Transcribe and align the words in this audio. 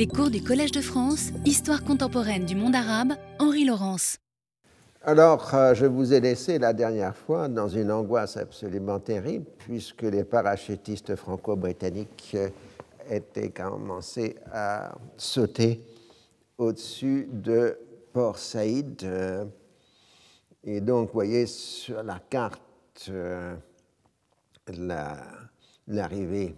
Les 0.00 0.06
cours 0.06 0.30
du 0.30 0.42
Collège 0.42 0.72
de 0.72 0.80
France, 0.80 1.28
Histoire 1.44 1.84
contemporaine 1.84 2.46
du 2.46 2.56
monde 2.56 2.74
arabe, 2.74 3.12
Henri 3.38 3.66
Laurence. 3.66 4.16
Alors, 5.02 5.54
euh, 5.54 5.74
je 5.74 5.84
vous 5.84 6.14
ai 6.14 6.20
laissé 6.20 6.58
la 6.58 6.72
dernière 6.72 7.14
fois 7.14 7.48
dans 7.48 7.68
une 7.68 7.92
angoisse 7.92 8.38
absolument 8.38 8.98
terrible, 8.98 9.44
puisque 9.58 10.04
les 10.04 10.24
parachutistes 10.24 11.16
franco-britanniques 11.16 12.32
euh, 12.34 12.48
étaient 13.10 13.50
commencés 13.50 14.36
à 14.50 14.94
sauter 15.18 15.84
au-dessus 16.56 17.28
de 17.30 17.76
Port 18.14 18.38
Saïd. 18.38 19.02
Euh, 19.04 19.44
et 20.64 20.80
donc, 20.80 21.08
vous 21.08 21.12
voyez 21.12 21.44
sur 21.44 22.02
la 22.02 22.18
carte 22.30 23.10
l'arrivée 25.86 26.54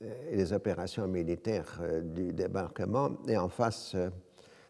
les 0.00 0.52
opérations 0.52 1.06
militaires 1.06 1.80
du 2.02 2.32
débarquement, 2.32 3.12
et 3.28 3.36
en 3.36 3.48
face 3.48 3.96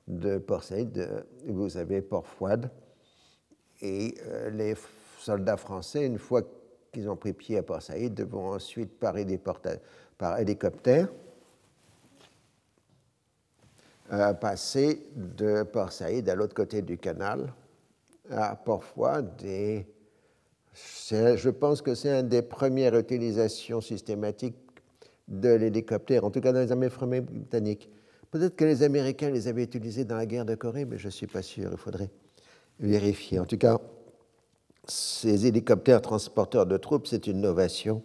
de 0.07 0.39
Port 0.39 0.63
Saïd, 0.63 1.25
vous 1.47 1.77
avez 1.77 2.03
Port 2.03 2.27
Fouad. 2.27 2.71
Et 3.81 4.15
euh, 4.27 4.51
les 4.51 4.75
soldats 5.19 5.57
français, 5.57 6.07
une 6.07 6.19
fois 6.19 6.43
qu'ils 6.93 7.09
ont 7.09 7.17
pris 7.17 7.33
pied 7.33 7.59
à 7.59 7.63
Port 7.63 7.83
Saïd, 7.83 8.21
vont 8.23 8.53
ensuite 8.53 8.99
par, 8.99 9.15
par 10.19 10.39
hélicoptère 10.39 11.09
euh, 14.13 14.35
passer 14.35 15.07
de 15.17 15.63
Port 15.63 15.93
Saïd 15.93 16.29
à 16.29 16.35
l'autre 16.35 16.55
côté 16.55 16.83
du 16.83 16.99
canal, 16.99 17.53
à 18.31 18.55
Port 18.57 18.85
Fouad. 18.85 19.43
Et 19.43 19.87
je 20.75 21.51
pense 21.51 21.83
que 21.83 21.95
c'est 21.95 22.21
une 22.21 22.29
des 22.29 22.43
premières 22.43 22.97
utilisations 22.97 23.81
systématiques 23.81 24.64
de 25.29 25.49
l'hélicoptère, 25.49 26.25
en 26.25 26.31
tout 26.31 26.41
cas 26.41 26.53
dans 26.53 26.61
les 26.61 26.73
armées 26.73 26.89
britanniques. 27.21 27.91
Peut-être 28.31 28.57
que 28.57 28.65
les 28.65 28.83
Américains 28.83 29.31
les 29.31 29.49
avaient 29.49 29.63
utilisés 29.63 30.05
dans 30.05 30.17
la 30.17 30.27
guerre 30.27 30.45
de 30.45 30.55
Corée, 30.55 30.85
mais 30.85 30.99
je 30.99 31.07
ne 31.07 31.11
suis 31.13 31.27
pas 31.27 31.43
sûr, 31.43 31.71
il 31.73 31.79
faudrait 31.79 32.11
vérifier. 32.81 33.39
En 33.39 33.45
tout 33.45 33.59
cas, 33.59 33.79
ces 34.87 35.47
hélicoptères 35.47 36.03
transporteurs 36.03 36.67
de 36.67 36.77
troupes, 36.77 37.07
c'est 37.07 37.27
une 37.27 37.41
novation 37.41 38.03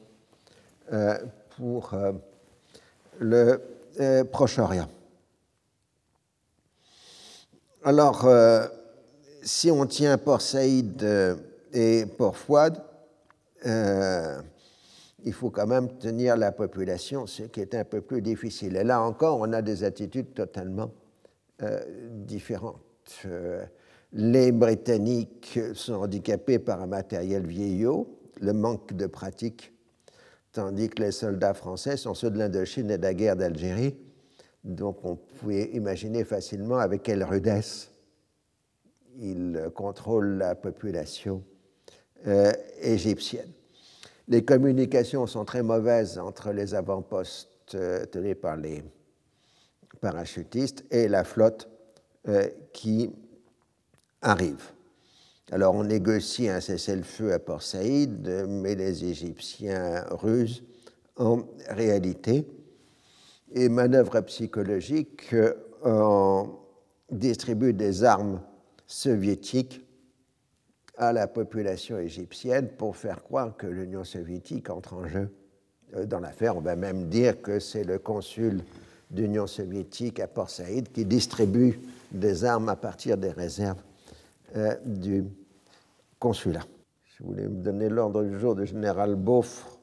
euh, 0.94 1.18
pour 1.58 1.94
euh, 1.94 2.14
le 3.20 3.62
euh, 4.00 4.24
Proche-Orient. 4.24 4.88
Alors, 7.84 8.28
si 9.42 9.72
on 9.72 9.86
tient 9.86 10.18
Port 10.18 10.42
Saïd 10.42 11.02
et 11.72 12.06
Port 12.18 12.36
Fouad, 12.36 12.84
il 15.26 15.34
faut 15.34 15.50
quand 15.50 15.68
même 15.68 15.98
tenir 15.98 16.38
la 16.38 16.52
population, 16.52 17.28
ce 17.28 17.44
qui 17.44 17.62
est 17.62 17.76
un 17.76 17.84
peu 17.84 18.02
plus 18.02 18.22
difficile. 18.22 18.76
Et 18.76 18.84
là 18.84 19.02
encore, 19.02 19.40
on 19.40 19.52
a 19.54 19.62
des 19.62 19.84
attitudes 19.84 20.34
totalement 20.34 20.92
euh, 21.62 21.80
différentes. 22.26 22.82
Euh, 23.26 23.64
les 24.14 24.52
Britanniques 24.52 25.60
sont 25.74 25.96
handicapés 25.96 26.60
par 26.60 26.82
un 26.82 26.88
matériel 26.88 27.46
vieillot, 27.46 28.18
le 28.42 28.54
manque 28.54 28.94
de 28.94 29.08
pratique, 29.08 29.74
tandis 30.52 30.90
que 30.90 31.04
les 31.04 31.12
soldats 31.12 31.54
français 31.54 31.98
sont 31.98 32.14
ceux 32.14 32.32
de 32.32 32.38
l'Indochine 32.38 32.90
et 32.90 32.98
de 32.98 33.04
la 33.04 33.14
guerre 33.14 33.36
d'Algérie. 33.36 33.98
Donc 34.64 35.04
on 35.04 35.16
pouvait 35.16 35.70
imaginer 35.74 36.24
facilement 36.24 36.78
avec 36.78 37.04
quelle 37.04 37.24
rudesse 37.24 37.92
ils 39.20 39.70
contrôlent 39.76 40.38
la 40.38 40.56
population 40.56 41.44
euh, 42.28 42.52
égyptienne. 42.82 43.52
Les 44.30 44.46
communications 44.46 45.26
sont 45.26 45.44
très 45.44 45.64
mauvaises 45.64 46.20
entre 46.20 46.52
les 46.52 46.76
avant-postes 46.76 47.74
euh, 47.74 48.06
tenus 48.06 48.38
par 48.40 48.58
les 48.58 48.84
parachutistes 50.02 50.86
et 50.92 51.08
la 51.08 51.24
flotte 51.24 51.68
euh, 52.28 52.48
qui 52.72 53.12
arrive. 54.22 54.72
Alors 55.52 55.74
on 55.74 55.84
négocie 55.84 56.48
un 56.48 56.60
cessez-le-feu 56.60 57.34
à 57.34 57.40
Port 57.40 57.64
Saïd, 57.64 58.46
mais 58.48 58.76
les 58.76 59.04
Égyptiens 59.04 60.06
rusent 60.12 60.64
en 61.18 61.40
réalité. 61.68 62.46
Et 63.52 63.68
manœuvre 63.68 64.22
psychologique, 64.22 65.34
euh, 65.34 66.44
distribue 67.10 67.74
des 67.74 68.04
armes 68.04 68.42
soviétiques 68.86 69.84
à 71.00 71.14
la 71.14 71.28
population 71.28 71.98
égyptienne 71.98 72.68
pour 72.78 72.96
faire 72.98 73.24
croire 73.24 73.56
que 73.56 73.66
l'Union 73.66 74.04
soviétique 74.04 74.70
entre 74.70 74.94
en 74.94 75.08
jeu 75.08 75.34
euh, 75.96 76.06
dans 76.06 76.20
l'affaire. 76.20 76.58
On 76.58 76.62
va 76.62 76.76
même 76.76 77.08
dire 77.08 77.42
que 77.42 77.60
c'est 77.60 77.86
le 77.86 77.98
consul 77.98 78.62
d'Union 79.10 79.48
soviétique 79.48 80.20
à 80.20 80.28
Port 80.28 80.50
Saïd 80.50 80.92
qui 80.92 81.06
distribue 81.06 81.80
des 82.12 82.44
armes 82.44 82.70
à 82.70 82.76
partir 82.76 83.18
des 83.18 83.32
réserves 83.32 83.82
euh, 84.58 84.76
du 84.86 85.24
consulat. 86.20 86.66
Je 87.18 87.24
voulais 87.24 87.48
me 87.48 87.64
donner 87.64 87.88
l'ordre 87.88 88.24
du 88.24 88.38
jour 88.38 88.54
du 88.56 88.66
général 88.66 89.16
Beaufre, 89.16 89.80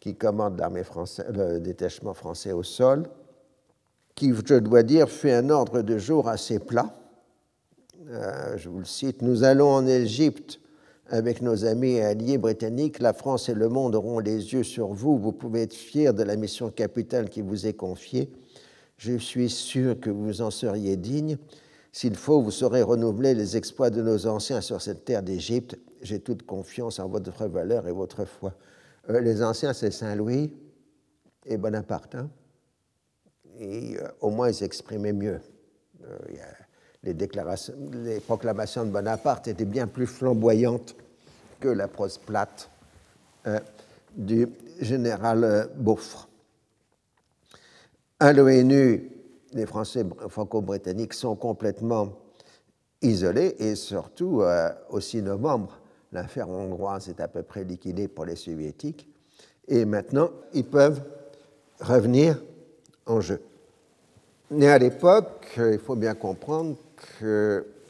qui 0.00 0.16
commande 0.16 0.58
l'armée 0.58 0.84
française, 0.84 1.26
le 1.32 1.60
détachement 1.60 2.14
français 2.14 2.52
au 2.52 2.62
sol, 2.64 3.04
qui, 4.16 4.32
je 4.34 4.54
dois 4.54 4.82
dire, 4.82 5.08
fait 5.08 5.32
un 5.32 5.48
ordre 5.48 5.82
de 5.82 5.96
jour 5.96 6.28
assez 6.28 6.58
plat 6.58 6.97
je 8.06 8.68
vous 8.68 8.78
le 8.78 8.84
cite, 8.84 9.22
Nous 9.22 9.44
allons 9.44 9.70
en 9.70 9.86
Égypte 9.86 10.60
avec 11.10 11.42
nos 11.42 11.64
amis 11.64 11.92
et 11.92 12.04
alliés 12.04 12.38
britanniques. 12.38 13.00
La 13.00 13.12
France 13.12 13.48
et 13.48 13.54
le 13.54 13.68
monde 13.68 13.94
auront 13.94 14.18
les 14.18 14.52
yeux 14.52 14.62
sur 14.62 14.88
vous. 14.88 15.18
Vous 15.18 15.32
pouvez 15.32 15.62
être 15.62 15.74
fiers 15.74 16.12
de 16.12 16.22
la 16.22 16.36
mission 16.36 16.70
capitale 16.70 17.28
qui 17.28 17.40
vous 17.40 17.66
est 17.66 17.74
confiée. 17.74 18.30
Je 18.96 19.16
suis 19.16 19.48
sûr 19.48 19.98
que 19.98 20.10
vous 20.10 20.42
en 20.42 20.50
seriez 20.50 20.96
digne. 20.96 21.38
S'il 21.92 22.14
faut, 22.14 22.42
vous 22.42 22.50
saurez 22.50 22.82
renouveler 22.82 23.34
les 23.34 23.56
exploits 23.56 23.90
de 23.90 24.02
nos 24.02 24.26
anciens 24.26 24.60
sur 24.60 24.82
cette 24.82 25.04
terre 25.04 25.22
d'Égypte. 25.22 25.78
J'ai 26.02 26.20
toute 26.20 26.44
confiance 26.44 26.98
en 26.98 27.08
votre 27.08 27.46
valeur 27.46 27.88
et 27.88 27.92
votre 27.92 28.24
foi. 28.24 28.54
Euh, 29.08 29.20
les 29.20 29.42
anciens, 29.42 29.72
c'est 29.72 29.90
Saint-Louis 29.90 30.52
et 31.46 31.56
Bonaparte. 31.56 32.14
Hein. 32.14 32.30
et 33.58 33.96
euh, 33.96 34.08
au 34.20 34.30
moins, 34.30 34.48
ils 34.48 34.54
s'exprimaient 34.54 35.12
mieux. 35.12 35.40
Les, 37.02 37.14
déclarations, 37.14 37.74
les 37.92 38.20
proclamations 38.20 38.84
de 38.84 38.90
Bonaparte 38.90 39.48
étaient 39.48 39.64
bien 39.64 39.86
plus 39.86 40.06
flamboyantes 40.06 40.96
que 41.60 41.68
la 41.68 41.88
prose 41.88 42.18
plate 42.18 42.70
euh, 43.46 43.58
du 44.16 44.48
général 44.80 45.44
euh, 45.44 45.66
Beaufre. 45.76 46.28
À 48.20 48.32
l'ONU, 48.32 49.10
les 49.52 49.66
Français 49.66 50.04
franco-britanniques 50.28 51.14
sont 51.14 51.36
complètement 51.36 52.12
isolés 53.00 53.54
et 53.58 53.74
surtout, 53.76 54.42
euh, 54.42 54.70
au 54.90 55.00
6 55.00 55.22
novembre, 55.22 55.78
l'affaire 56.12 56.48
hongroise 56.48 57.08
est 57.08 57.20
à 57.20 57.28
peu 57.28 57.42
près 57.42 57.64
liquidée 57.64 58.08
pour 58.08 58.24
les 58.24 58.36
soviétiques 58.36 59.08
et 59.68 59.84
maintenant 59.84 60.30
ils 60.52 60.64
peuvent 60.64 61.02
revenir 61.80 62.42
en 63.06 63.20
jeu. 63.20 63.40
Mais 64.50 64.68
à 64.68 64.78
l'époque, 64.78 65.58
il 65.58 65.78
faut 65.78 65.94
bien 65.94 66.14
comprendre 66.14 66.76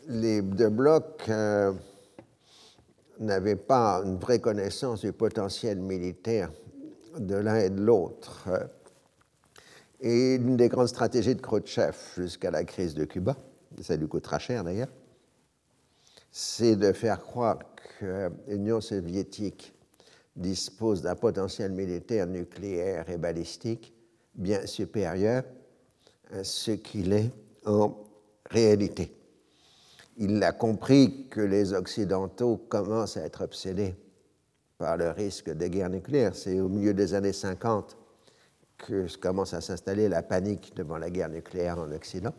les 0.08 0.42
deux 0.42 0.68
blocs 0.68 1.24
euh, 1.28 1.72
n'avaient 3.18 3.56
pas 3.56 4.02
une 4.04 4.16
vraie 4.16 4.40
connaissance 4.40 5.00
du 5.00 5.12
potentiel 5.12 5.78
militaire 5.78 6.50
de 7.18 7.34
l'un 7.34 7.56
et 7.56 7.70
de 7.70 7.80
l'autre. 7.80 8.48
Et 10.00 10.36
une 10.36 10.56
des 10.56 10.68
grandes 10.68 10.88
stratégies 10.88 11.34
de 11.34 11.40
Khrouchtchev 11.40 11.96
jusqu'à 12.16 12.50
la 12.50 12.64
crise 12.64 12.94
de 12.94 13.04
Cuba, 13.04 13.36
ça 13.82 13.96
lui 13.96 14.06
coûtera 14.06 14.38
cher 14.38 14.64
d'ailleurs, 14.64 14.92
c'est 16.30 16.76
de 16.76 16.92
faire 16.92 17.20
croire 17.20 17.58
que 17.98 18.30
l'Union 18.46 18.80
soviétique 18.80 19.74
dispose 20.36 21.02
d'un 21.02 21.16
potentiel 21.16 21.72
militaire 21.72 22.26
nucléaire 22.26 23.10
et 23.10 23.18
balistique 23.18 23.92
bien 24.34 24.64
supérieur 24.66 25.42
à 26.30 26.44
ce 26.44 26.70
qu'il 26.70 27.12
est 27.12 27.30
en 27.66 27.96
réalité. 28.50 29.12
Il 30.16 30.42
a 30.42 30.52
compris 30.52 31.26
que 31.30 31.40
les 31.40 31.72
Occidentaux 31.72 32.56
commencent 32.68 33.16
à 33.16 33.22
être 33.24 33.42
obsédés 33.44 33.94
par 34.78 34.96
le 34.96 35.10
risque 35.10 35.50
de 35.50 35.66
guerre 35.66 35.90
nucléaire. 35.90 36.34
C'est 36.34 36.60
au 36.60 36.68
milieu 36.68 36.94
des 36.94 37.14
années 37.14 37.32
50 37.32 37.96
que 38.78 39.06
commence 39.18 39.54
à 39.54 39.60
s'installer 39.60 40.08
la 40.08 40.22
panique 40.22 40.72
devant 40.76 40.98
la 40.98 41.10
guerre 41.10 41.28
nucléaire 41.28 41.78
en 41.78 41.90
Occident. 41.92 42.32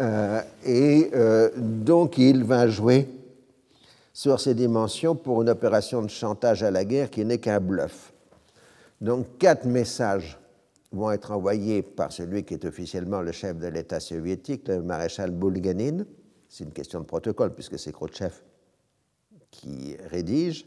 Euh, 0.00 0.40
et 0.64 1.10
euh, 1.14 1.50
donc 1.56 2.18
il 2.18 2.44
va 2.44 2.68
jouer 2.68 3.08
sur 4.12 4.40
ces 4.40 4.54
dimensions 4.54 5.14
pour 5.14 5.42
une 5.42 5.48
opération 5.48 6.02
de 6.02 6.08
chantage 6.08 6.62
à 6.62 6.70
la 6.70 6.84
guerre 6.84 7.10
qui 7.10 7.24
n'est 7.24 7.38
qu'un 7.38 7.60
bluff. 7.60 8.12
Donc 9.00 9.38
quatre 9.38 9.64
messages 9.64 10.38
vont 10.92 11.10
être 11.10 11.32
envoyés 11.32 11.82
par 11.82 12.12
celui 12.12 12.44
qui 12.44 12.54
est 12.54 12.64
officiellement 12.64 13.20
le 13.20 13.32
chef 13.32 13.58
de 13.58 13.66
l'État 13.66 14.00
soviétique, 14.00 14.68
le 14.68 14.82
maréchal 14.82 15.30
Bulganin. 15.30 16.04
C'est 16.48 16.64
une 16.64 16.72
question 16.72 17.00
de 17.00 17.04
protocole 17.04 17.54
puisque 17.54 17.78
c'est 17.78 17.92
Khrouchtchev 17.92 18.34
qui 19.50 19.96
rédige. 20.10 20.66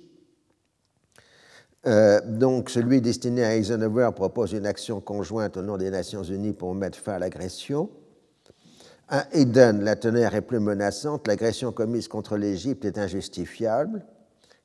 Euh, 1.88 2.21
donc, 2.23 2.69
celui 2.69 3.01
destiné 3.01 3.44
à 3.44 3.56
Eisenhower 3.56 4.12
propose 4.15 4.53
une 4.53 4.68
action 4.68 5.01
conjointe 5.01 5.57
au 5.57 5.63
nom 5.63 5.77
des 5.77 5.89
Nations 5.89 6.24
Unies 6.24 6.53
pour 6.53 6.75
mettre 6.75 6.97
fin 6.97 7.13
à 7.13 7.19
l'agression. 7.19 7.89
À 9.07 9.27
Eden, 9.33 9.83
la 9.83 9.95
teneur 9.95 10.35
est 10.35 10.41
plus 10.41 10.59
menaçante. 10.59 11.27
L'agression 11.27 11.71
commise 11.71 12.07
contre 12.07 12.38
l'Égypte 12.38 12.85
est 12.85 12.97
injustifiable. 12.97 14.06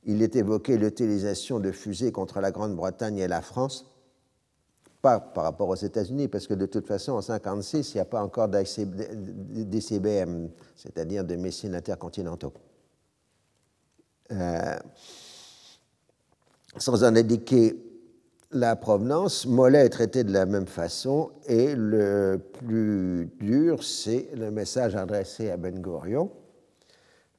Il 0.04 0.22
est 0.22 0.36
évoqué 0.36 0.76
l'utilisation 0.76 1.58
de 1.58 1.72
fusées 1.72 2.12
contre 2.12 2.40
la 2.40 2.52
Grande-Bretagne 2.52 3.18
et 3.18 3.26
la 3.26 3.42
France, 3.42 3.90
pas 5.02 5.20
par 5.20 5.44
rapport 5.44 5.68
aux 5.68 5.76
États-Unis, 5.76 6.28
parce 6.28 6.46
que 6.46 6.54
de 6.54 6.66
toute 6.66 6.86
façon, 6.86 7.12
en 7.12 7.20
1956, 7.20 7.94
il 7.94 7.96
n'y 7.96 8.00
a 8.00 8.04
pas 8.04 8.22
encore 8.22 8.48
d'ICBM, 8.48 10.48
c'est-à-dire 10.74 11.24
de 11.24 11.36
missiles 11.36 11.74
intercontinentaux. 11.74 12.52
Euh, 14.32 14.76
sans 16.76 17.04
en 17.04 17.14
indiquer 17.14 17.76
la 18.52 18.76
provenance, 18.76 19.46
Mollet 19.46 19.86
est 19.86 19.90
traité 19.90 20.24
de 20.24 20.32
la 20.32 20.46
même 20.46 20.66
façon 20.66 21.30
et 21.46 21.74
le 21.74 22.40
plus 22.58 23.30
dur, 23.40 23.82
c'est 23.82 24.28
le 24.34 24.50
message 24.50 24.96
adressé 24.96 25.50
à 25.50 25.56
Ben 25.56 25.80
Gurion. 25.80 26.30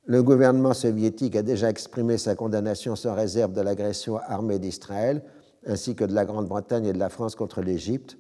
Le 0.06 0.24
gouvernement 0.24 0.74
soviétique 0.74 1.36
a 1.36 1.44
déjà 1.44 1.70
exprimé 1.70 2.18
sa 2.18 2.36
condamnation 2.36 2.96
sans 2.96 3.14
réserve 3.14 3.52
de 3.52 3.62
l'agression 3.62 4.18
armée 4.18 4.60
d'Israël 4.60 5.22
ainsi 5.66 5.96
que 5.96 6.04
de 6.04 6.14
la 6.14 6.26
Grande-Bretagne 6.26 6.86
et 6.86 6.94
de 6.94 7.00
la 7.00 7.10
France 7.10 7.36
contre 7.36 7.62
l'Égypte, 7.62 8.18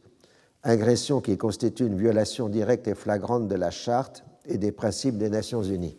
agression 0.64 1.22
qui 1.22 1.38
constitue 1.38 1.86
une 1.86 1.98
violation 1.98 2.50
directe 2.50 2.88
et 2.88 2.96
flagrante 2.96 3.48
de 3.48 3.56
la 3.56 3.72
Charte 3.72 4.24
et 4.46 4.58
des 4.58 4.72
principes 4.72 5.18
des 5.18 5.30
Nations 5.30 5.64
Unies. 5.64 5.98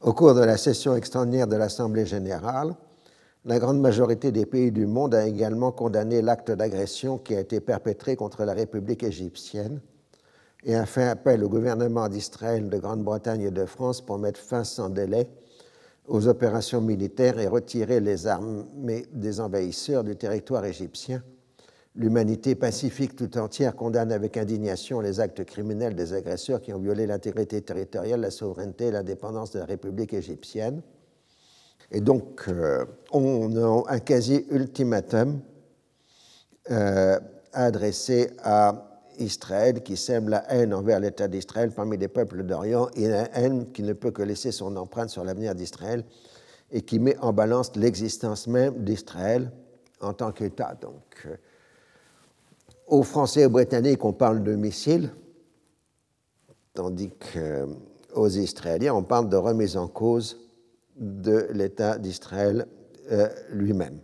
Au 0.00 0.12
cours 0.12 0.34
de 0.34 0.44
la 0.44 0.56
session 0.56 0.94
extraordinaire 0.94 1.46
de 1.46 1.56
l'Assemblée 1.56 2.06
générale, 2.06 2.74
la 3.44 3.58
grande 3.58 3.80
majorité 3.80 4.32
des 4.32 4.46
pays 4.46 4.72
du 4.72 4.86
monde 4.86 5.14
a 5.14 5.26
également 5.26 5.72
condamné 5.72 6.20
l'acte 6.20 6.50
d'agression 6.50 7.18
qui 7.18 7.34
a 7.34 7.40
été 7.40 7.60
perpétré 7.60 8.16
contre 8.16 8.44
la 8.44 8.52
République 8.52 9.02
égyptienne 9.02 9.80
et 10.64 10.74
a 10.74 10.84
fait 10.84 11.06
appel 11.06 11.44
au 11.44 11.48
gouvernement 11.48 12.08
d'Israël, 12.08 12.68
de 12.68 12.78
Grande-Bretagne 12.78 13.42
et 13.42 13.50
de 13.50 13.64
France 13.64 14.00
pour 14.00 14.18
mettre 14.18 14.40
fin 14.40 14.64
sans 14.64 14.88
délai 14.88 15.28
aux 16.08 16.28
opérations 16.28 16.80
militaires 16.80 17.38
et 17.38 17.46
retirer 17.46 18.00
les 18.00 18.26
armées 18.26 19.06
des 19.12 19.40
envahisseurs 19.40 20.04
du 20.04 20.16
territoire 20.16 20.64
égyptien. 20.64 21.22
L'humanité 21.94 22.54
pacifique 22.54 23.16
tout 23.16 23.38
entière 23.38 23.74
condamne 23.74 24.12
avec 24.12 24.36
indignation 24.36 25.00
les 25.00 25.18
actes 25.18 25.44
criminels 25.44 25.94
des 25.94 26.12
agresseurs 26.12 26.60
qui 26.60 26.72
ont 26.74 26.78
violé 26.78 27.06
l'intégrité 27.06 27.62
territoriale, 27.62 28.20
la 28.20 28.30
souveraineté 28.30 28.86
et 28.86 28.90
l'indépendance 28.90 29.52
de 29.52 29.60
la 29.60 29.64
République 29.64 30.12
égyptienne. 30.12 30.82
Et 31.90 32.00
donc, 32.00 32.44
euh, 32.48 32.84
on 33.12 33.56
a 33.56 33.90
un 33.90 33.98
quasi-ultimatum 33.98 35.40
euh, 36.70 37.18
adressé 37.52 38.30
à 38.42 38.85
Israël 39.18 39.82
qui 39.82 39.96
sème 39.96 40.28
la 40.28 40.50
haine 40.52 40.74
envers 40.74 41.00
l'État 41.00 41.28
d'Israël 41.28 41.70
parmi 41.70 41.96
les 41.96 42.08
peuples 42.08 42.42
d'Orient 42.42 42.88
et 42.94 43.08
la 43.08 43.36
haine 43.36 43.72
qui 43.72 43.82
ne 43.82 43.92
peut 43.92 44.10
que 44.10 44.22
laisser 44.22 44.52
son 44.52 44.76
empreinte 44.76 45.10
sur 45.10 45.24
l'avenir 45.24 45.54
d'Israël 45.54 46.04
et 46.70 46.82
qui 46.82 46.98
met 46.98 47.16
en 47.18 47.32
balance 47.32 47.74
l'existence 47.76 48.46
même 48.46 48.84
d'Israël 48.84 49.50
en 50.00 50.12
tant 50.12 50.32
qu'État. 50.32 50.76
Donc, 50.80 51.28
aux 52.86 53.02
Français 53.02 53.42
et 53.42 53.46
aux 53.46 53.50
Britanniques, 53.50 54.04
on 54.04 54.12
parle 54.12 54.42
de 54.42 54.54
missiles, 54.54 55.10
tandis 56.74 57.10
qu'aux 57.10 58.28
Israéliens, 58.28 58.94
on 58.94 59.02
parle 59.02 59.28
de 59.28 59.36
remise 59.36 59.76
en 59.76 59.88
cause 59.88 60.38
de 60.96 61.48
l'État 61.52 61.98
d'Israël 61.98 62.66
euh, 63.10 63.28
lui-même. 63.50 63.98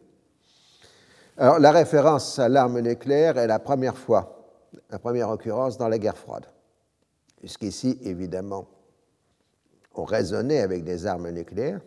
Alors, 1.36 1.58
la 1.58 1.72
référence 1.72 2.38
à 2.38 2.48
l'arme 2.48 2.80
nucléaire 2.80 3.38
est 3.38 3.46
la 3.46 3.58
première 3.58 3.96
fois, 3.96 4.41
la 4.92 4.98
première 4.98 5.30
occurrence 5.30 5.78
dans 5.78 5.88
la 5.88 5.98
guerre 5.98 6.18
froide. 6.18 6.46
Jusqu'ici, 7.42 7.98
évidemment, 8.02 8.68
on 9.94 10.04
raisonnait 10.04 10.60
avec 10.60 10.84
des 10.84 11.06
armes 11.06 11.30
nucléaires, 11.30 11.80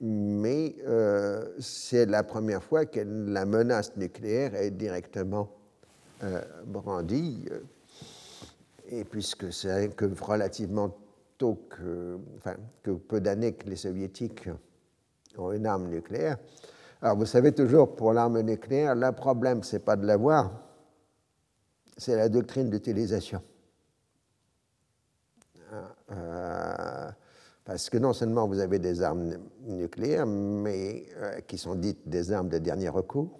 mais 0.00 0.76
euh, 0.86 1.48
c'est 1.58 2.06
la 2.06 2.22
première 2.22 2.62
fois 2.62 2.84
que 2.86 3.00
la 3.00 3.44
menace 3.44 3.96
nucléaire 3.96 4.54
est 4.54 4.70
directement 4.70 5.48
euh, 6.22 6.40
brandie, 6.66 7.48
et 8.88 9.04
puisque 9.04 9.52
c'est 9.52 9.88
que 9.96 10.06
relativement 10.20 10.94
que, 11.68 12.18
enfin, 12.36 12.54
que 12.82 12.92
peu 12.92 13.20
d'années 13.20 13.54
que 13.54 13.68
les 13.68 13.76
soviétiques 13.76 14.48
ont 15.36 15.50
une 15.50 15.66
arme 15.66 15.88
nucléaire. 15.88 16.38
Alors 17.00 17.16
vous 17.16 17.26
savez 17.26 17.52
toujours, 17.52 17.96
pour 17.96 18.12
l'arme 18.12 18.40
nucléaire, 18.42 18.94
le 18.94 19.10
problème, 19.10 19.64
ce 19.64 19.74
n'est 19.74 19.82
pas 19.82 19.96
de 19.96 20.06
l'avoir, 20.06 20.52
c'est 22.02 22.16
la 22.16 22.28
doctrine 22.28 22.68
d'utilisation. 22.68 23.40
Euh, 26.10 27.10
parce 27.64 27.88
que 27.88 27.96
non 27.96 28.12
seulement 28.12 28.48
vous 28.48 28.58
avez 28.58 28.78
des 28.78 29.02
armes 29.02 29.38
nucléaires, 29.62 30.26
mais 30.26 31.06
euh, 31.16 31.40
qui 31.40 31.56
sont 31.56 31.76
dites 31.76 32.08
des 32.08 32.32
armes 32.32 32.48
de 32.48 32.58
dernier 32.58 32.88
recours, 32.88 33.38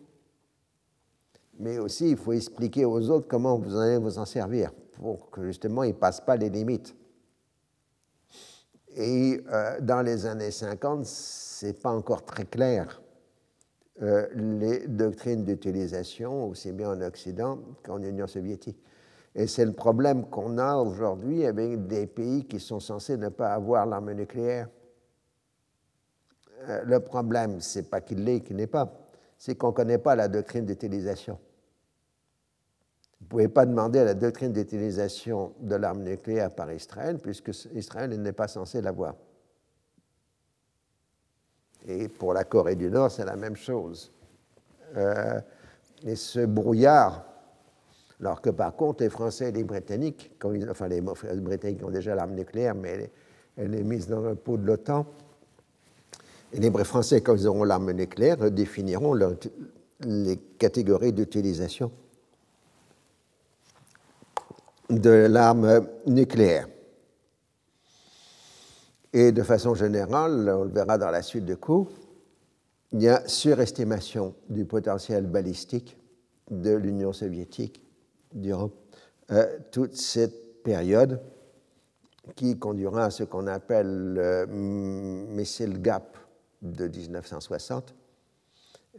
mais 1.58 1.78
aussi 1.78 2.10
il 2.10 2.16
faut 2.16 2.32
expliquer 2.32 2.84
aux 2.84 3.10
autres 3.10 3.26
comment 3.28 3.58
vous 3.58 3.76
allez 3.76 3.98
vous 3.98 4.18
en 4.18 4.24
servir 4.24 4.72
pour 4.92 5.30
que 5.30 5.44
justement 5.44 5.82
ils 5.82 5.88
ne 5.88 5.98
passent 5.98 6.20
pas 6.20 6.36
les 6.36 6.48
limites. 6.48 6.94
Et 8.94 9.42
euh, 9.50 9.80
dans 9.80 10.02
les 10.02 10.24
années 10.26 10.50
50, 10.50 11.04
ce 11.04 11.66
n'est 11.66 11.72
pas 11.72 11.90
encore 11.90 12.24
très 12.24 12.44
clair 12.44 13.02
euh, 14.00 14.26
les 14.34 14.88
doctrines 14.88 15.44
d'utilisation, 15.44 16.48
aussi 16.48 16.72
bien 16.72 16.90
en 16.90 17.00
Occident 17.02 17.58
qu'en 17.82 18.02
Union 18.02 18.26
soviétique. 18.26 18.82
Et 19.34 19.46
c'est 19.46 19.66
le 19.66 19.72
problème 19.72 20.26
qu'on 20.30 20.56
a 20.56 20.76
aujourd'hui 20.76 21.44
avec 21.44 21.86
des 21.86 22.06
pays 22.06 22.46
qui 22.46 22.58
sont 22.58 22.80
censés 22.80 23.18
ne 23.18 23.28
pas 23.28 23.52
avoir 23.52 23.84
l'arme 23.84 24.12
nucléaire. 24.12 24.68
Euh, 26.68 26.82
le 26.84 27.00
problème, 27.00 27.60
ce 27.60 27.78
n'est 27.78 27.84
pas 27.84 28.00
qu'il 28.00 28.24
l'ait, 28.24 28.40
qu'il 28.40 28.56
n'est 28.56 28.66
pas, 28.66 28.92
c'est 29.36 29.56
qu'on 29.56 29.68
ne 29.68 29.72
connaît 29.72 29.98
pas 29.98 30.16
la 30.16 30.28
doctrine 30.28 30.64
d'utilisation. 30.64 31.38
Vous 33.20 33.26
ne 33.26 33.28
pouvez 33.28 33.48
pas 33.48 33.66
demander 33.66 34.04
la 34.04 34.14
doctrine 34.14 34.52
d'utilisation 34.52 35.52
de 35.60 35.74
l'arme 35.76 36.02
nucléaire 36.02 36.54
par 36.54 36.72
Israël, 36.72 37.18
puisque 37.18 37.50
Israël 37.74 38.10
n'est 38.20 38.32
pas 38.32 38.48
censé 38.48 38.80
l'avoir. 38.80 39.14
Et 41.88 42.08
pour 42.08 42.32
la 42.32 42.44
Corée 42.44 42.76
du 42.76 42.90
Nord, 42.90 43.10
c'est 43.10 43.24
la 43.24 43.36
même 43.36 43.56
chose. 43.56 44.12
Euh, 44.96 45.40
et 46.04 46.16
ce 46.16 46.40
brouillard, 46.40 47.24
alors 48.20 48.40
que 48.40 48.50
par 48.50 48.74
contre, 48.76 49.02
les 49.02 49.10
Français 49.10 49.48
et 49.48 49.52
les 49.52 49.64
Britanniques, 49.64 50.30
enfin 50.70 50.88
les 50.88 51.00
Britanniques 51.00 51.84
ont 51.84 51.90
déjà 51.90 52.14
l'arme 52.14 52.34
nucléaire, 52.34 52.74
mais 52.74 53.10
elle, 53.56 53.74
est 53.74 53.82
mise 53.82 54.08
dans 54.08 54.20
le 54.20 54.34
pot 54.34 54.56
de 54.56 54.66
l'OTAN, 54.66 55.06
et 56.52 56.60
les 56.60 56.84
Français, 56.84 57.20
quand 57.22 57.34
ils 57.34 57.48
auront 57.48 57.64
l'arme 57.64 57.92
nucléaire, 57.92 58.50
définiront 58.50 59.14
les 60.04 60.36
catégories 60.58 61.12
d'utilisation 61.12 61.90
de 64.90 65.10
l'arme 65.10 65.86
nucléaire. 66.06 66.68
Et 69.12 69.30
de 69.32 69.42
façon 69.42 69.74
générale, 69.74 70.48
on 70.48 70.64
le 70.64 70.70
verra 70.70 70.96
dans 70.96 71.10
la 71.10 71.22
suite 71.22 71.44
de 71.44 71.54
cours, 71.54 71.90
il 72.92 73.02
y 73.02 73.08
a 73.08 73.26
surestimation 73.28 74.34
du 74.48 74.64
potentiel 74.64 75.26
balistique 75.26 75.98
de 76.50 76.72
l'Union 76.72 77.12
soviétique 77.12 77.82
durant 78.32 78.70
euh, 79.30 79.58
toute 79.70 79.96
cette 79.96 80.62
période 80.62 81.20
qui 82.36 82.58
conduira 82.58 83.06
à 83.06 83.10
ce 83.10 83.24
qu'on 83.24 83.46
appelle 83.46 84.14
le 84.14 84.46
missile 84.46 85.80
gap 85.82 86.16
de 86.62 86.86
1960, 86.88 87.94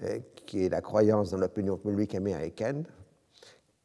euh, 0.04 0.20
qui 0.46 0.66
est 0.66 0.70
la 0.70 0.82
croyance 0.82 1.32
dans 1.32 1.38
l'opinion 1.38 1.78
publique 1.78 2.14
américaine 2.14 2.84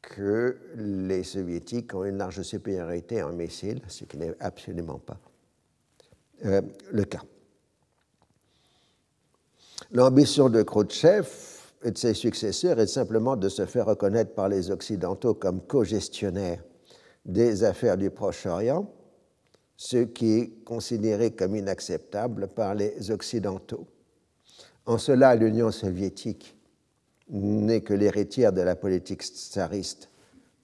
que 0.01 0.57
les 0.75 1.23
soviétiques 1.23 1.93
ont 1.93 2.03
une 2.03 2.17
large 2.17 2.41
supériorité 2.41 3.23
en 3.23 3.31
missiles, 3.31 3.81
ce 3.87 4.05
qui 4.05 4.17
n'est 4.17 4.35
absolument 4.39 4.99
pas 4.99 5.19
euh, 6.45 6.61
le 6.91 7.03
cas. 7.03 7.21
L'ambition 9.91 10.49
de 10.49 10.61
Khrouchtchev 10.61 11.27
et 11.83 11.91
de 11.91 11.97
ses 11.97 12.13
successeurs 12.13 12.79
est 12.79 12.87
simplement 12.87 13.35
de 13.35 13.49
se 13.49 13.65
faire 13.65 13.85
reconnaître 13.85 14.33
par 14.33 14.49
les 14.49 14.69
Occidentaux 14.71 15.33
comme 15.33 15.61
co-gestionnaires 15.61 16.63
des 17.25 17.63
affaires 17.63 17.97
du 17.97 18.09
Proche-Orient, 18.09 18.91
ce 19.77 19.97
qui 19.97 20.39
est 20.39 20.63
considéré 20.63 21.31
comme 21.31 21.55
inacceptable 21.55 22.49
par 22.49 22.75
les 22.75 23.11
Occidentaux. 23.11 23.87
En 24.85 24.97
cela, 24.97 25.35
l'Union 25.35 25.71
soviétique 25.71 26.55
n'est 27.29 27.81
que 27.81 27.93
l'héritière 27.93 28.51
de 28.51 28.61
la 28.61 28.75
politique 28.75 29.23
tsariste 29.23 30.09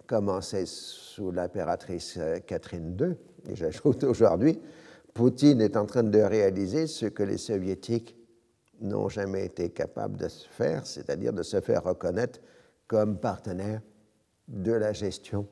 commencée 0.07 0.65
sous 0.65 1.31
l'impératrice 1.31 2.15
euh, 2.17 2.39
Catherine 2.39 2.95
II. 2.99 3.15
Et 3.51 3.55
j'ajoute 3.55 4.03
aujourd'hui, 4.03 4.59
Poutine 5.15 5.61
est 5.61 5.77
en 5.77 5.85
train 5.85 6.03
de 6.03 6.19
réaliser 6.19 6.87
ce 6.87 7.05
que 7.05 7.23
les 7.23 7.37
soviétiques 7.37 8.17
n'ont 8.81 9.07
jamais 9.07 9.45
été 9.45 9.69
capables 9.69 10.17
de 10.17 10.27
faire, 10.27 10.85
c'est-à-dire 10.85 11.31
de 11.31 11.41
se 11.41 11.61
faire 11.61 11.85
reconnaître 11.85 12.41
comme 12.85 13.17
partenaires 13.17 13.81
de 14.49 14.73
la 14.73 14.91
gestion 14.91 15.47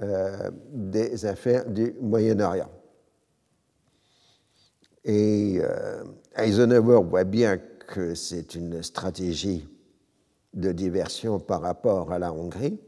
euh, 0.00 0.50
des 0.72 1.26
affaires 1.26 1.68
du 1.68 1.94
Moyen-Orient. 2.00 2.70
Et 5.04 5.58
euh, 5.60 6.02
Eisenhower 6.34 7.02
voit 7.04 7.24
bien 7.24 7.58
que 7.58 8.14
c'est 8.14 8.54
une 8.54 8.82
stratégie 8.82 9.68
de 10.54 10.72
diversion 10.72 11.38
par 11.38 11.60
rapport 11.60 12.10
à 12.10 12.18
la 12.18 12.32
Hongrie, 12.32 12.80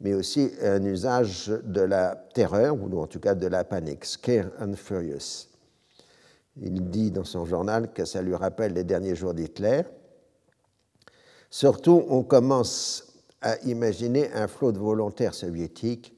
mais 0.00 0.14
aussi 0.14 0.50
un 0.62 0.84
usage 0.84 1.48
de 1.64 1.80
la 1.80 2.14
terreur, 2.34 2.74
ou 2.74 3.00
en 3.00 3.06
tout 3.06 3.20
cas 3.20 3.34
de 3.34 3.46
la 3.46 3.64
panique, 3.64 4.04
scare 4.04 4.50
and 4.60 4.74
furious. 4.74 5.48
Il 6.60 6.90
dit 6.90 7.10
dans 7.10 7.24
son 7.24 7.44
journal 7.44 7.92
que 7.92 8.04
ça 8.04 8.22
lui 8.22 8.34
rappelle 8.34 8.72
les 8.72 8.84
derniers 8.84 9.14
jours 9.14 9.34
d'Hitler. 9.34 9.82
Surtout, 11.50 12.04
on 12.08 12.22
commence 12.22 13.04
à 13.40 13.56
imaginer 13.60 14.32
un 14.32 14.48
flot 14.48 14.72
de 14.72 14.78
volontaires 14.78 15.34
soviétiques 15.34 16.14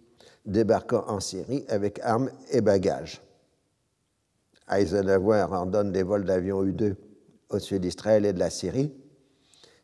débarquant 0.47 1.05
en 1.07 1.21
Syrie 1.21 1.65
avec 1.69 2.01
armes 2.01 2.31
et 2.51 2.61
bagages. 2.61 3.21
Eisenhower 4.71 5.47
ordonne 5.51 5.93
des 5.93 6.03
vols 6.03 6.25
d'avions 6.25 6.63
U-2 6.63 6.95
au 7.51 7.59
sud 7.59 7.83
d'Israël 7.83 8.25
et 8.25 8.33
de 8.33 8.39
la 8.39 8.51
Syrie. 8.51 8.95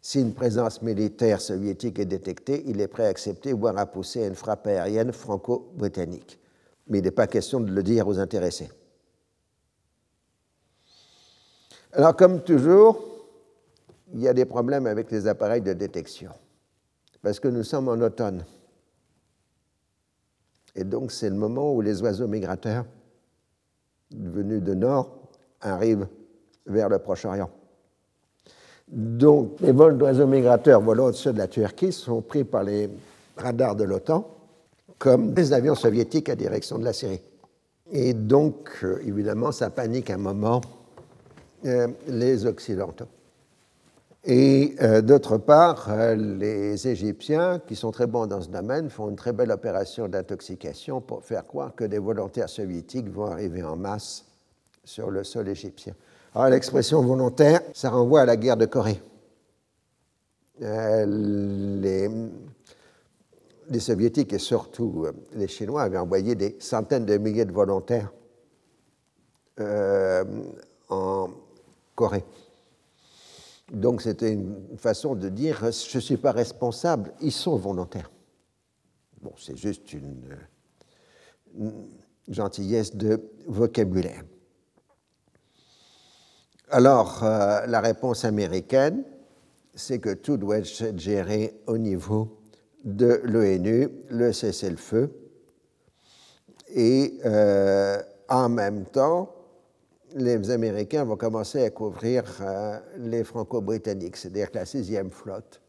Si 0.07 0.21
une 0.21 0.35
présence 0.35 0.83
militaire 0.83 1.41
soviétique 1.41 1.99
est 1.99 2.05
détectée, 2.05 2.63
il 2.67 2.81
est 2.81 2.87
prêt 2.87 3.07
à 3.07 3.09
accepter, 3.09 3.53
voire 3.53 3.77
à 3.77 3.87
pousser 3.87 4.25
une 4.25 4.37
frappe 4.37 4.69
aérienne 4.69 5.11
franco-britannique. 5.11 6.39
Mais 6.87 6.99
il 6.99 7.03
n'est 7.03 7.11
pas 7.11 7.27
question 7.27 7.59
de 7.59 7.73
le 7.73 7.83
dire 7.83 8.07
aux 8.07 8.21
intéressés. 8.21 8.71
Alors, 11.91 12.15
comme 12.15 12.45
toujours, 12.45 13.05
il 14.15 14.21
y 14.21 14.29
a 14.29 14.33
des 14.33 14.45
problèmes 14.45 14.87
avec 14.87 15.11
les 15.11 15.27
appareils 15.27 15.61
de 15.61 15.73
détection, 15.73 16.31
parce 17.21 17.41
que 17.41 17.49
nous 17.49 17.65
sommes 17.65 17.89
en 17.89 18.01
automne. 18.01 18.45
Et 20.77 20.85
donc, 20.85 21.11
c'est 21.11 21.31
le 21.31 21.35
moment 21.35 21.75
où 21.75 21.81
les 21.81 22.01
oiseaux 22.01 22.29
migrateurs 22.29 22.87
venus 24.13 24.63
de 24.63 24.75
nord 24.75 25.19
arrivent 25.61 26.07
vers 26.65 26.89
le 26.89 27.01
Proche-Orient. 27.01 27.51
Donc, 28.89 29.61
les 29.61 29.73
vols 29.73 29.99
d'oiseaux 29.99 30.27
migrateurs 30.27 30.81
volant 30.81 31.07
au-dessus 31.07 31.33
de 31.33 31.39
la 31.39 31.49
Turquie 31.49 31.93
sont 31.93 32.23
pris 32.23 32.45
par 32.45 32.63
les 32.63 32.89
radars 33.37 33.75
de 33.75 33.85
l'OTAN 33.85 34.37
comme 34.99 35.35
des 35.35 35.53
avions 35.53 35.75
soviétiques 35.75 36.29
à 36.29 36.37
direction 36.37 36.79
de 36.79 36.85
la 36.85 36.93
Syrie. 36.93 37.21
Et 37.93 38.15
donc, 38.15 38.71
euh, 38.83 38.99
évidemment, 39.05 39.53
ça 39.53 39.71
panique 39.71 40.11
un 40.11 40.17
moment 40.17 40.61
euh, 41.65 41.89
les 42.09 42.47
Occidentaux. 42.47 43.07
Et 44.25 44.75
euh, 44.83 45.03
d'autre 45.03 45.39
part, 45.39 45.89
les 46.17 46.89
Égyptiens, 46.89 47.61
qui 47.65 47.77
sont 47.77 47.93
très 47.93 48.09
bons 48.09 48.27
dans 48.27 48.41
ce 48.41 48.49
domaine, 48.49 48.91
font 48.91 49.09
une 49.09 49.17
très 49.17 49.33
belle 49.33 49.53
opération 49.53 50.09
d'intoxication 50.09 51.01
pour 51.01 51.23
faire 51.23 51.47
croire 51.47 51.75
que 51.75 51.85
des 51.85 51.99
volontaires 51.99 52.49
soviétiques 52.49 53.09
vont 53.09 53.27
arriver 53.27 53.63
en 53.63 53.77
masse 53.77 54.25
sur 54.83 55.11
le 55.11 55.23
sol 55.23 55.49
égyptien. 55.49 55.95
Alors 56.37 56.51
l'expression 56.51 57.01
volontaire, 57.01 57.63
ça 57.73 57.89
renvoie 57.89 58.21
à 58.21 58.27
la 58.27 58.37
guerre 58.37 58.59
de 58.59 58.67
Corée. 58.67 59.01
Euh, 60.61 61.07
les, 61.81 62.11
les, 63.71 63.81
soviétiques 63.81 64.35
et 64.35 64.39
surtout 64.39 65.05
euh, 65.07 65.13
les 65.33 65.49
Chinois 65.49 65.81
avaient 65.81 65.97
envoyé 65.97 66.35
des 66.35 66.57
centaines 66.61 67.07
de 67.07 67.17
milliers 67.17 67.47
de 67.47 67.53
volontaires 67.53 68.13
euh, 69.61 70.25
en 70.91 71.31
Corée. 71.95 72.25
Donc 73.73 74.03
c'était 74.03 74.35
une 74.35 74.77
façon 74.77 75.15
de 75.15 75.31
dire 75.31 75.61
je 75.61 75.97
ne 75.97 76.03
suis 76.03 76.19
pas 76.19 76.33
responsable, 76.33 77.15
ils 77.23 77.33
sont 77.33 77.57
volontaires. 77.57 78.11
Bon, 79.23 79.33
c'est 79.39 79.57
juste 79.57 79.91
une 79.95 80.37
gentillesse 82.29 82.95
de 82.95 83.23
vocabulaire. 83.47 84.23
Alors, 86.69 87.23
euh, 87.23 87.65
la 87.67 87.81
réponse 87.81 88.25
américaine, 88.25 89.05
c'est 89.77 90.01
que 90.01 90.13
tout 90.13 90.37
doit 90.37 90.59
être 90.59 90.99
géré 90.99 91.61
au 91.69 91.79
niveau 91.79 92.41
de 92.83 93.21
l'ONU, 93.23 93.89
le 94.09 94.33
cessez-le-feu. 94.33 95.13
Et 96.75 97.21
euh, 97.25 98.03
en 98.29 98.49
même 98.49 98.85
temps, 98.85 99.33
les 100.17 100.51
Américains 100.51 101.05
vont 101.05 101.17
commencer 101.17 101.63
à 101.65 101.71
couvrir 101.71 102.25
euh, 102.41 102.81
les 102.99 103.23
Franco-Britanniques, 103.23 104.17
c'est-à-dire 104.17 104.51
que 104.51 104.59
la 104.59 104.67
sixième 104.67 105.11
flotte 105.11 105.63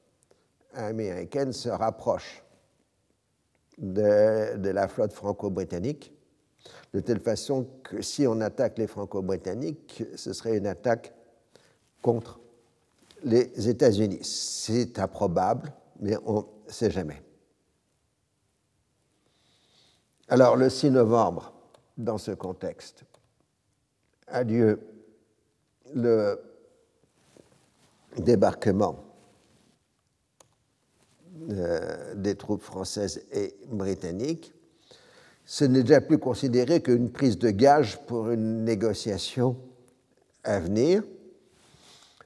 américaine 0.73 1.53
se 1.53 1.69
rapproche 1.69 2.43
de 3.77 4.69
la 4.69 4.87
flotte 4.87 5.13
franco-britannique 5.13 6.16
de 6.93 6.99
telle 6.99 7.19
façon 7.19 7.67
que 7.83 8.01
si 8.01 8.25
on 8.27 8.39
attaque 8.41 8.77
les 8.77 8.87
Franco-Britanniques, 8.87 10.03
ce 10.15 10.33
serait 10.33 10.57
une 10.57 10.67
attaque 10.67 11.13
contre 12.01 12.39
les 13.23 13.69
États-Unis. 13.69 14.19
C'est 14.23 14.99
improbable, 14.99 15.73
mais 15.99 16.17
on 16.25 16.45
ne 16.67 16.71
sait 16.71 16.91
jamais. 16.91 17.21
Alors, 20.29 20.55
le 20.55 20.69
6 20.69 20.91
novembre, 20.91 21.53
dans 21.97 22.17
ce 22.17 22.31
contexte, 22.31 23.03
a 24.27 24.43
lieu 24.43 24.79
le 25.93 26.39
débarquement 28.17 29.03
euh, 31.49 32.15
des 32.15 32.35
troupes 32.35 32.61
françaises 32.61 33.25
et 33.31 33.55
britanniques 33.67 34.53
ce 35.49 35.63
n'est 35.63 35.81
déjà 35.81 36.01
plus 36.01 36.17
considéré 36.17 36.81
qu'une 36.81 37.09
prise 37.09 37.39
de 37.39 37.49
gage 37.51 37.97
pour 38.05 38.29
une 38.31 38.65
négociation 38.65 39.55
à 40.43 40.59
venir. 40.59 41.03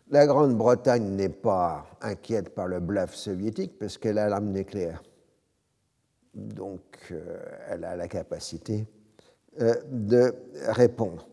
La 0.10 0.26
Grande-Bretagne 0.26 1.04
n'est 1.04 1.30
pas 1.30 1.86
inquiète 2.02 2.56
par 2.56 2.66
le 2.66 2.80
bluff 2.80 3.14
soviétique 3.14 3.78
parce 3.78 4.00
qu'elle 4.00 4.18
a 4.18 4.28
l'arme 4.28 4.52
nucléaire. 4.52 5.04
Donc, 6.34 6.82
euh, 7.12 7.38
elle 7.70 7.86
a 7.86 7.96
la 7.96 8.08
capacité 8.08 8.88
euh, 9.62 9.76
de 9.92 10.34
répondre. 10.70 11.28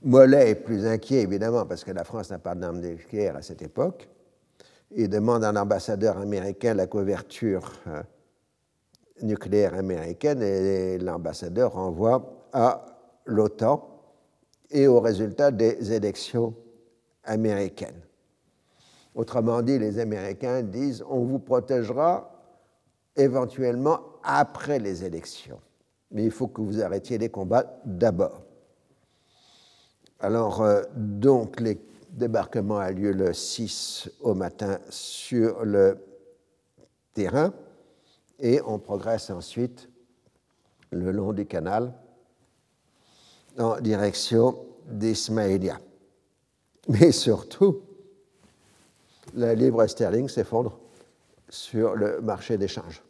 Mollet 0.00 0.50
est 0.50 0.54
plus 0.54 0.86
inquiet, 0.86 1.20
évidemment, 1.20 1.66
parce 1.66 1.84
que 1.84 1.90
la 1.90 2.04
France 2.04 2.30
n'a 2.30 2.38
pas 2.38 2.54
d'arme 2.54 2.80
nucléaire 2.80 3.36
à 3.36 3.42
cette 3.42 3.60
époque. 3.60 4.08
Il 4.92 5.10
demande 5.10 5.44
à 5.44 5.50
un 5.50 5.56
ambassadeur 5.56 6.16
américain 6.16 6.72
la 6.72 6.86
couverture 6.86 7.70
euh, 7.86 8.02
nucléaire 9.22 9.74
américaine 9.74 10.42
et 10.42 10.98
l'ambassadeur 10.98 11.72
renvoie 11.72 12.46
à 12.52 12.86
l'OTAN 13.26 13.86
et 14.70 14.86
au 14.86 15.00
résultat 15.00 15.50
des 15.50 15.92
élections 15.92 16.54
américaines. 17.24 18.00
Autrement 19.14 19.62
dit, 19.62 19.78
les 19.78 19.98
Américains 19.98 20.62
disent 20.62 21.04
on 21.08 21.24
vous 21.24 21.38
protégera 21.38 22.30
éventuellement 23.16 24.00
après 24.22 24.78
les 24.78 25.04
élections, 25.04 25.60
mais 26.10 26.24
il 26.24 26.30
faut 26.30 26.48
que 26.48 26.60
vous 26.60 26.80
arrêtiez 26.80 27.18
les 27.18 27.28
combats 27.28 27.80
d'abord. 27.84 28.42
Alors, 30.20 30.62
euh, 30.62 30.82
donc, 30.94 31.60
le 31.60 31.76
débarquement 32.10 32.78
a 32.78 32.90
lieu 32.92 33.12
le 33.12 33.32
6 33.32 34.10
au 34.20 34.34
matin 34.34 34.78
sur 34.90 35.64
le 35.64 35.98
terrain 37.14 37.52
et 38.40 38.60
on 38.66 38.78
progresse 38.78 39.30
ensuite 39.30 39.88
le 40.90 41.12
long 41.12 41.32
du 41.32 41.46
canal 41.46 41.92
en 43.58 43.80
direction 43.80 44.66
d'Ismaïlia. 44.86 45.78
Mais 46.88 47.12
surtout, 47.12 47.82
la 49.34 49.54
livre 49.54 49.86
sterling 49.86 50.28
s'effondre 50.28 50.78
sur 51.48 51.94
le 51.94 52.20
marché 52.20 52.56
d'échange. 52.58 53.02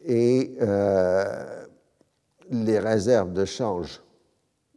Et 0.00 0.56
euh, 0.60 1.66
les 2.50 2.78
réserves 2.78 3.32
de 3.32 3.44
change 3.44 4.02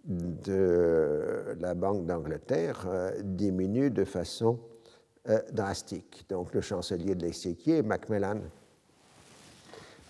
de 0.04 1.56
la 1.60 1.76
Banque 1.76 2.06
d'Angleterre 2.06 2.86
euh, 2.88 3.12
diminuent 3.24 3.92
de 3.92 4.04
façon 4.04 4.60
drastique. 5.52 6.26
Donc 6.30 6.54
le 6.54 6.62
chancelier 6.62 7.16
de 7.16 7.24
l'exécutif, 7.26 7.84
Macmillan, 7.84 8.40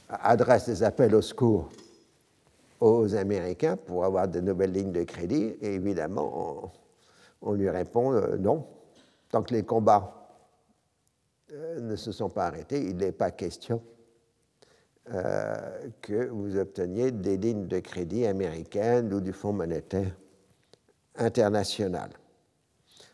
adresse 0.09 0.65
des 0.67 0.83
appels 0.83 1.15
au 1.15 1.21
secours 1.21 1.69
aux 2.79 3.13
Américains 3.15 3.77
pour 3.77 4.05
avoir 4.05 4.27
de 4.27 4.39
nouvelles 4.39 4.71
lignes 4.71 4.91
de 4.91 5.03
crédit, 5.03 5.55
et 5.61 5.75
évidemment, 5.75 6.71
on, 7.41 7.53
lui 7.53 7.69
répond 7.69 8.13
euh, 8.13 8.37
non. 8.37 8.65
Tant 9.29 9.43
que 9.43 9.53
les 9.53 9.63
combats 9.63 10.29
euh, 11.51 11.79
ne 11.79 11.95
se 11.95 12.11
sont 12.11 12.29
pas 12.29 12.47
arrêtés, 12.47 12.81
il 12.81 12.97
n'est 12.97 13.11
pas 13.11 13.31
question 13.31 13.81
que 16.01 16.29
vous 16.29 16.55
obteniez 16.57 17.11
des 17.11 17.35
lignes 17.35 17.67
de 17.67 17.79
crédit 17.79 18.25
américaines 18.25 19.11
ou 19.13 19.19
du 19.19 19.33
Fonds 19.33 19.51
monétaire 19.51 20.15
internationale. 21.15 22.11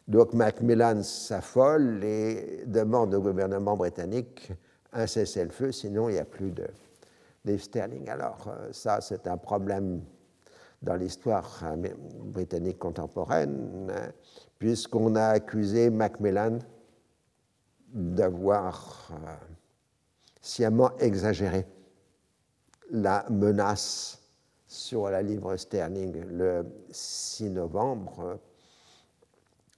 Donc 0.08 0.34
Macmillan 0.34 1.04
s'affole 1.04 2.04
et 2.04 2.64
demande 2.66 3.14
au 3.14 3.22
gouvernement 3.22 3.76
britannique 3.76 4.52
un 4.94 5.06
cessez-le-feu, 5.06 5.72
sinon 5.72 6.10
il 6.10 6.14
n'y 6.14 6.20
a 6.20 6.26
plus 6.26 6.52
de 6.52 6.68
livres 7.46 7.62
sterling. 7.62 8.10
Alors 8.10 8.48
euh, 8.48 8.72
ça, 8.72 9.02
c'est 9.02 9.28
un 9.28 9.38
problème 9.38 10.02
dans 10.82 10.96
l'histoire 10.96 11.62
euh, 11.64 11.90
britannique 12.24 12.80
contemporaine, 12.80 13.92
puisqu'on 14.60 15.16
a 15.16 15.28
accusé 15.28 15.90
Macmillan 15.90 16.60
d'avoir 17.90 19.12
euh, 19.12 19.32
sciemment 20.42 20.92
exagéré 21.00 21.66
la 22.92 23.26
menace 23.30 24.22
sur 24.68 25.10
la 25.10 25.22
livre 25.22 25.56
sterling 25.58 26.24
le 26.30 26.66
6 26.90 27.50
novembre, 27.52 28.40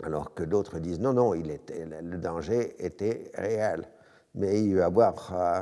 alors 0.03 0.33
que 0.33 0.43
d'autres 0.43 0.79
disent 0.79 0.99
non, 0.99 1.13
non, 1.13 1.33
le 1.33 2.17
danger 2.17 2.75
était 2.83 3.31
réel. 3.35 3.87
Mais 4.35 4.63
il 4.63 4.75
va 4.75 4.81
y 4.81 4.83
avoir 4.83 5.33
euh, 5.33 5.61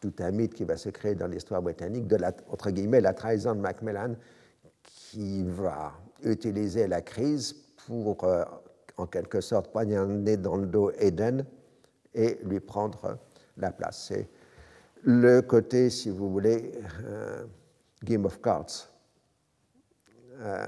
tout 0.00 0.14
un 0.20 0.30
mythe 0.30 0.54
qui 0.54 0.64
va 0.64 0.76
se 0.76 0.88
créer 0.88 1.14
dans 1.14 1.26
l'histoire 1.26 1.62
britannique 1.62 2.06
de 2.06 2.16
la, 2.16 2.32
entre 2.50 2.70
guillemets, 2.70 3.00
la 3.00 3.12
trahison 3.12 3.54
de 3.54 3.60
Macmillan 3.60 4.14
qui 4.82 5.44
va 5.44 5.92
utiliser 6.22 6.86
la 6.86 7.02
crise 7.02 7.54
pour, 7.86 8.24
euh, 8.24 8.44
en 8.96 9.06
quelque 9.06 9.40
sorte, 9.40 9.70
poignarder 9.70 10.36
dans 10.36 10.56
le 10.56 10.66
dos 10.66 10.90
Eden 10.98 11.44
et 12.14 12.38
lui 12.44 12.60
prendre 12.60 13.18
la 13.56 13.70
place. 13.70 14.06
C'est 14.08 14.28
le 15.02 15.40
côté, 15.42 15.90
si 15.90 16.10
vous 16.10 16.30
voulez, 16.30 16.72
euh, 17.04 17.44
Game 18.02 18.24
of 18.24 18.40
Cards 18.40 18.90
euh, 20.40 20.66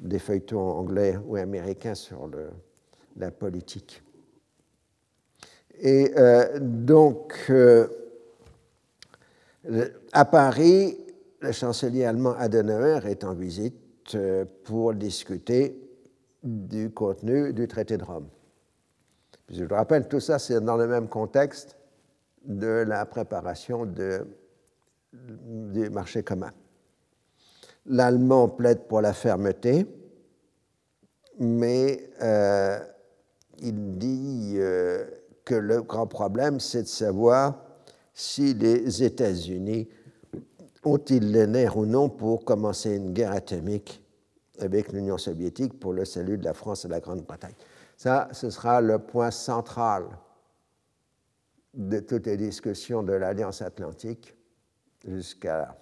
des 0.00 0.18
feuilletons 0.18 0.58
anglais 0.58 1.16
ou 1.26 1.36
américains 1.36 1.94
sur 1.94 2.26
le, 2.26 2.50
la 3.16 3.30
politique. 3.30 4.02
Et 5.82 6.12
donc, 6.60 7.50
à 10.12 10.24
Paris, 10.24 10.98
le 11.40 11.52
chancelier 11.52 12.04
allemand 12.04 12.34
Adenauer 12.38 13.00
est 13.06 13.24
en 13.24 13.34
visite 13.34 14.14
euh, 14.14 14.44
pour 14.64 14.94
discuter 14.94 15.80
du 16.42 16.90
contenu 16.90 17.52
du 17.52 17.68
traité 17.68 17.96
de 17.96 18.04
Rome. 18.04 18.28
Je 19.48 19.64
vous 19.64 19.74
rappelle, 19.74 20.06
tout 20.08 20.20
ça, 20.20 20.38
c'est 20.38 20.60
dans 20.60 20.76
le 20.76 20.86
même 20.86 21.08
contexte 21.08 21.76
de 22.44 22.84
la 22.86 23.04
préparation 23.04 23.86
du 25.12 25.90
marché 25.90 26.22
commun. 26.22 26.52
L'allemand 27.86 28.48
plaide 28.48 28.86
pour 28.86 29.00
la 29.00 29.12
fermeté, 29.12 29.86
mais 31.38 32.10
euh, 32.22 32.78
il 33.58 33.98
dit 33.98 34.54
euh, 34.56 35.06
que 35.44 35.54
le 35.54 35.82
grand 35.82 36.06
problème, 36.06 36.60
c'est 36.60 36.82
de 36.82 36.88
savoir 36.88 37.64
si 38.12 38.54
les 38.54 39.02
États-Unis 39.02 39.88
ont-ils 40.84 41.30
les 41.30 41.46
nerfs 41.46 41.76
ou 41.76 41.86
non 41.86 42.08
pour 42.08 42.44
commencer 42.44 42.94
une 42.96 43.12
guerre 43.12 43.32
atomique 43.32 44.02
avec 44.60 44.92
l'Union 44.92 45.18
soviétique 45.18 45.78
pour 45.78 45.92
le 45.92 46.04
salut 46.04 46.38
de 46.38 46.44
la 46.44 46.54
France 46.54 46.84
et 46.84 46.88
de 46.88 46.92
la 46.92 47.00
Grande-Bretagne. 47.00 47.54
Ça, 47.96 48.28
ce 48.32 48.50
sera 48.50 48.80
le 48.80 48.98
point 48.98 49.30
central 49.30 50.04
de 51.74 52.00
toutes 52.00 52.26
les 52.26 52.36
discussions 52.36 53.02
de 53.02 53.12
l'Alliance 53.12 53.62
atlantique 53.62 54.34
jusqu'à 55.06 55.76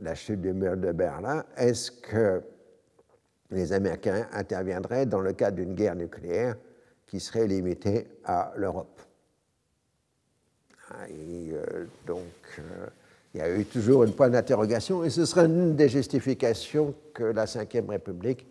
la 0.00 0.14
chute 0.14 0.40
du 0.40 0.52
mur 0.52 0.76
de 0.76 0.92
Berlin. 0.92 1.44
Est-ce 1.56 1.90
que 1.90 2.42
les 3.50 3.72
Américains 3.72 4.26
interviendraient 4.32 5.06
dans 5.06 5.20
le 5.20 5.32
cadre 5.32 5.56
d'une 5.56 5.74
guerre 5.74 5.96
nucléaire 5.96 6.56
qui 7.06 7.20
serait 7.20 7.46
limitée 7.46 8.06
à 8.24 8.52
l'Europe? 8.56 9.00
Et 11.08 11.50
euh, 11.52 11.86
donc, 12.06 12.20
euh, 12.58 12.86
il 13.34 13.38
y 13.38 13.42
a 13.42 13.50
eu 13.50 13.64
toujours 13.64 14.04
une 14.04 14.12
point 14.12 14.28
d'interrogation, 14.28 15.02
et 15.02 15.10
ce 15.10 15.24
sera 15.24 15.44
une 15.44 15.74
des 15.74 15.88
justifications 15.88 16.94
que 17.12 17.24
la 17.24 17.46
Ve 17.46 17.88
République 17.88 18.46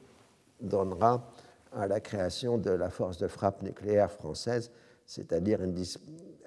donnera 0.60 1.32
à 1.72 1.88
la 1.88 2.00
création 2.00 2.58
de 2.58 2.72
la 2.72 2.90
force 2.90 3.18
de 3.18 3.28
frappe 3.28 3.62
nucléaire 3.64 4.12
française, 4.12 4.72
c'est-à-dire 5.06 5.60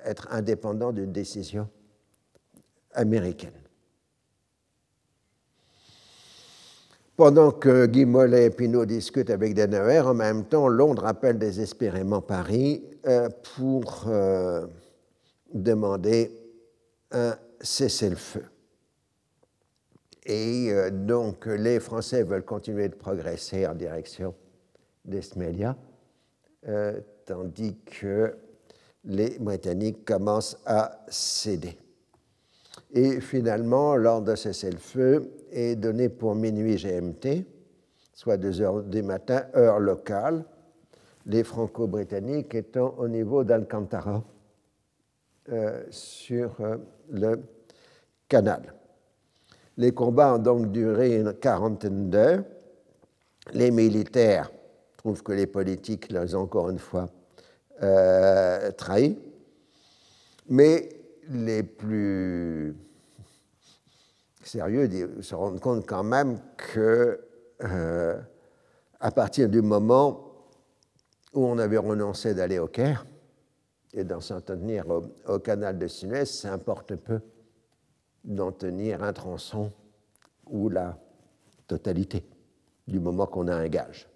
être 0.05 0.29
indépendant 0.31 0.93
d'une 0.93 1.13
décision 1.13 1.69
américaine. 2.93 3.53
Pendant 7.17 7.51
que 7.51 7.87
Guy 7.87 8.05
Mollet 8.05 8.47
et 8.47 8.51
Pinot 8.51 8.85
discutent 8.85 9.31
avec 9.31 9.55
Deneuer, 9.55 10.01
en 10.01 10.15
même 10.15 10.45
temps, 10.45 10.69
Londres 10.69 11.07
appelle 11.07 11.39
désespérément 11.39 12.21
Paris 12.21 12.85
euh, 13.07 13.29
pour 13.57 14.05
demander 15.53 16.31
un 17.13 17.37
cessez-le-feu. 17.61 18.45
Et 20.27 20.73
euh, 20.73 20.91
donc 20.91 21.47
les 21.47 21.79
Français 21.79 22.25
veulent 22.25 22.45
continuer 22.45 22.89
de 22.89 22.95
progresser 22.95 23.67
en 23.67 23.75
direction 23.75 24.35
d'Esmélia, 25.05 25.77
euh, 26.69 27.01
tandis 27.25 27.77
que 27.85 28.35
les 29.05 29.39
Britanniques 29.39 30.05
commencent 30.05 30.59
à 30.67 31.05
céder. 31.09 31.79
Et 32.93 33.21
finalement, 33.21 33.97
l'ordre 33.97 34.31
de 34.31 34.37
cessez-le-feu 34.37 35.31
est 35.51 35.77
donné 35.77 36.09
pour 36.09 36.35
minuit 36.35 36.77
GMT, 36.77 37.45
soit 38.13 38.37
2 38.37 38.61
heures 38.61 38.83
du 38.83 39.03
matin, 39.03 39.43
heure 39.55 39.81
locale, 39.81 40.45
les 41.27 41.43
Franco-Britanniques 41.43 42.55
étant 42.55 42.95
au 42.99 43.09
niveau 43.09 43.45
d'Alcantara 43.45 44.23
euh, 45.53 45.85
sur 45.91 46.57
euh, 46.61 46.77
le 47.11 47.43
canal. 48.29 48.75
Les 49.77 49.93
combats 49.93 50.35
ont 50.35 50.39
donc 50.39 50.73
duré 50.73 51.17
une 51.17 51.35
quarantaine 51.35 52.09
d'heures. 52.09 52.45
Les 53.53 53.71
militaires 53.71 54.51
trouvent 54.97 55.23
que 55.23 55.33
les 55.33 55.47
politiques 55.47 56.11
les 56.11 56.35
ont 56.35 56.43
encore 56.43 56.71
une 56.71 56.79
fois 56.79 57.09
euh, 57.83 58.71
trahis, 58.73 59.19
mais 60.49 60.89
les 61.31 61.63
plus 61.63 62.77
sérieux 64.43 64.89
se 65.21 65.35
rendent 65.35 65.61
compte 65.61 65.87
quand 65.87 66.05
même 66.05 66.39
que 66.57 67.21
à 69.01 69.11
partir 69.11 69.49
du 69.49 69.63
moment 69.63 70.33
où 71.33 71.45
on 71.47 71.59
avait 71.59 71.79
renoncé 71.79 72.35
d'aller 72.35 72.59
au 72.59 72.67
Caire, 72.69 73.07
et 73.97 74.05
d'en 74.05 74.21
s'en 74.21 74.41
tenir 74.41 74.85
au, 75.27 75.39
canal 75.39 75.79
de 75.79 75.89
Suez, 75.89 76.27
ça 76.27 76.53
importe 76.53 76.95
peu 76.97 77.21
d'en 78.25 78.53
tenir 78.53 79.03
un 79.03 79.13
tronçon 79.13 79.73
ou 80.47 80.69
la 80.69 80.99
totalité, 81.67 82.25
du 82.87 83.01
moment 83.01 83.27
qu'on 83.27 83.49
a 83.49 83.57
un 83.57 83.69
gage. 83.69 84.07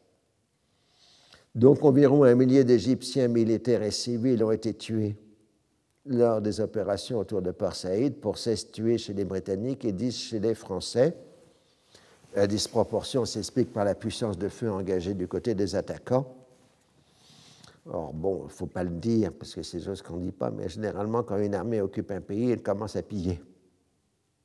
Donc 1.55 1.83
environ 1.83 2.25
un 2.25 2.35
millier 2.35 2.63
d'Égyptiens 2.63 3.27
militaires 3.29 3.83
et 3.83 3.91
civils 3.91 4.45
ont 4.45 4.53
été 4.53 4.75
tués 4.75 5.17
lors 6.07 6.41
des 6.41 6.61
opérations 6.61 7.19
autour 7.19 7.43
de 7.43 7.51
Port 7.51 7.75
Saïd, 7.75 8.17
pour 8.17 8.39
16 8.39 8.71
tués 8.71 8.99
chez 8.99 9.13
les 9.13 9.25
Britanniques 9.25 9.85
et 9.85 9.93
10 9.93 10.19
chez 10.19 10.41
les 10.41 10.55
Français. 10.55 11.17
La 12.35 12.47
disproportion 12.47 13.25
s'explique 13.25 13.73
par 13.73 13.85
la 13.85 13.95
puissance 13.95 14.39
de 14.39 14.49
feu 14.49 14.71
engagée 14.71 15.15
du 15.15 15.27
côté 15.29 15.55
des 15.55 15.75
attaquants 15.75 16.27
Or, 17.87 18.13
bon, 18.13 18.43
il 18.43 18.45
ne 18.45 18.49
faut 18.49 18.67
pas 18.67 18.85
le 18.85 18.91
dire, 18.91 19.33
parce 19.33 19.55
que 19.55 19.63
c'est 19.63 19.79
des 19.79 19.85
choses 19.85 20.03
qu'on 20.03 20.17
ne 20.17 20.27
dit 20.27 20.33
pas, 20.33 20.51
mais 20.51 20.69
généralement, 20.69 21.23
quand 21.23 21.39
une 21.39 21.55
armée 21.55 21.81
occupe 21.81 22.11
un 22.11 22.21
pays, 22.21 22.51
elle 22.51 22.63
commence 22.63 22.95
à 22.97 23.03
piller. 23.03 23.41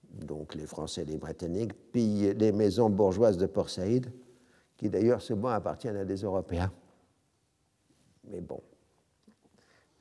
Donc, 0.09 0.55
les 0.55 0.65
Français 0.65 1.01
et 1.01 1.05
les 1.05 1.17
Britanniques 1.17 1.73
pillent 1.91 2.33
les 2.33 2.51
maisons 2.51 2.89
bourgeoises 2.89 3.37
de 3.37 3.45
Port 3.45 3.69
Saïd, 3.69 4.09
qui 4.77 4.89
d'ailleurs, 4.89 5.21
souvent 5.21 5.49
appartiennent 5.49 5.97
à 5.97 6.05
des 6.05 6.15
Européens. 6.15 6.71
Mais 8.31 8.39
bon, 8.39 8.61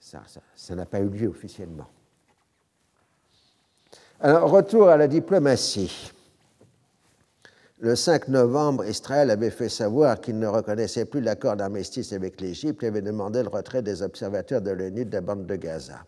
ça 0.04 0.74
n'a 0.74 0.86
pas 0.86 1.00
eu 1.00 1.08
lieu 1.08 1.28
officiellement. 1.28 1.86
Alors, 4.20 4.50
retour 4.50 4.88
à 4.88 4.96
la 4.96 5.08
diplomatie. 5.08 6.12
Le 7.80 7.96
5 7.96 8.28
novembre, 8.28 8.86
Israël 8.86 9.30
avait 9.30 9.50
fait 9.50 9.68
savoir 9.68 10.20
qu'il 10.20 10.38
ne 10.38 10.46
reconnaissait 10.46 11.04
plus 11.04 11.20
l'accord 11.20 11.56
d'armistice 11.56 12.12
avec 12.12 12.40
l'Égypte 12.40 12.82
et 12.82 12.86
avait 12.86 13.02
demandé 13.02 13.42
le 13.42 13.48
retrait 13.48 13.82
des 13.82 14.02
observateurs 14.02 14.62
de 14.62 14.70
l'ONU 14.70 15.04
de 15.04 15.12
la 15.12 15.20
bande 15.20 15.46
de 15.46 15.56
Gaza. 15.56 16.04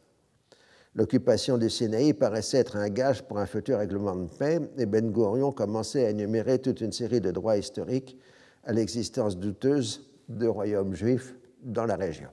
L'occupation 0.95 1.59
du 1.59 1.69
Sinaï 1.69 2.15
paraissait 2.15 2.59
être 2.59 2.77
un 2.77 2.89
gage 2.89 3.23
pour 3.23 3.39
un 3.39 3.47
futur 3.47 3.79
règlement 3.79 4.17
de 4.17 4.31
paix 4.31 4.61
et 4.79 4.87
Ben 4.87 5.11
Gurion 5.11 5.53
commençait 5.53 6.07
à 6.07 6.11
énumérer 6.11 6.59
toute 6.59 6.81
une 6.81 6.93
série 6.93 7.21
de 7.21 7.31
droits 7.31 7.59
historiques 7.59 8.17
à 8.65 8.73
l'existence 8.73 9.37
douteuse 9.37 10.09
de 10.29 10.47
royaumes 10.47 10.95
juifs 10.95 11.35
dans 11.63 11.85
la 11.85 11.97
région. 11.97 12.29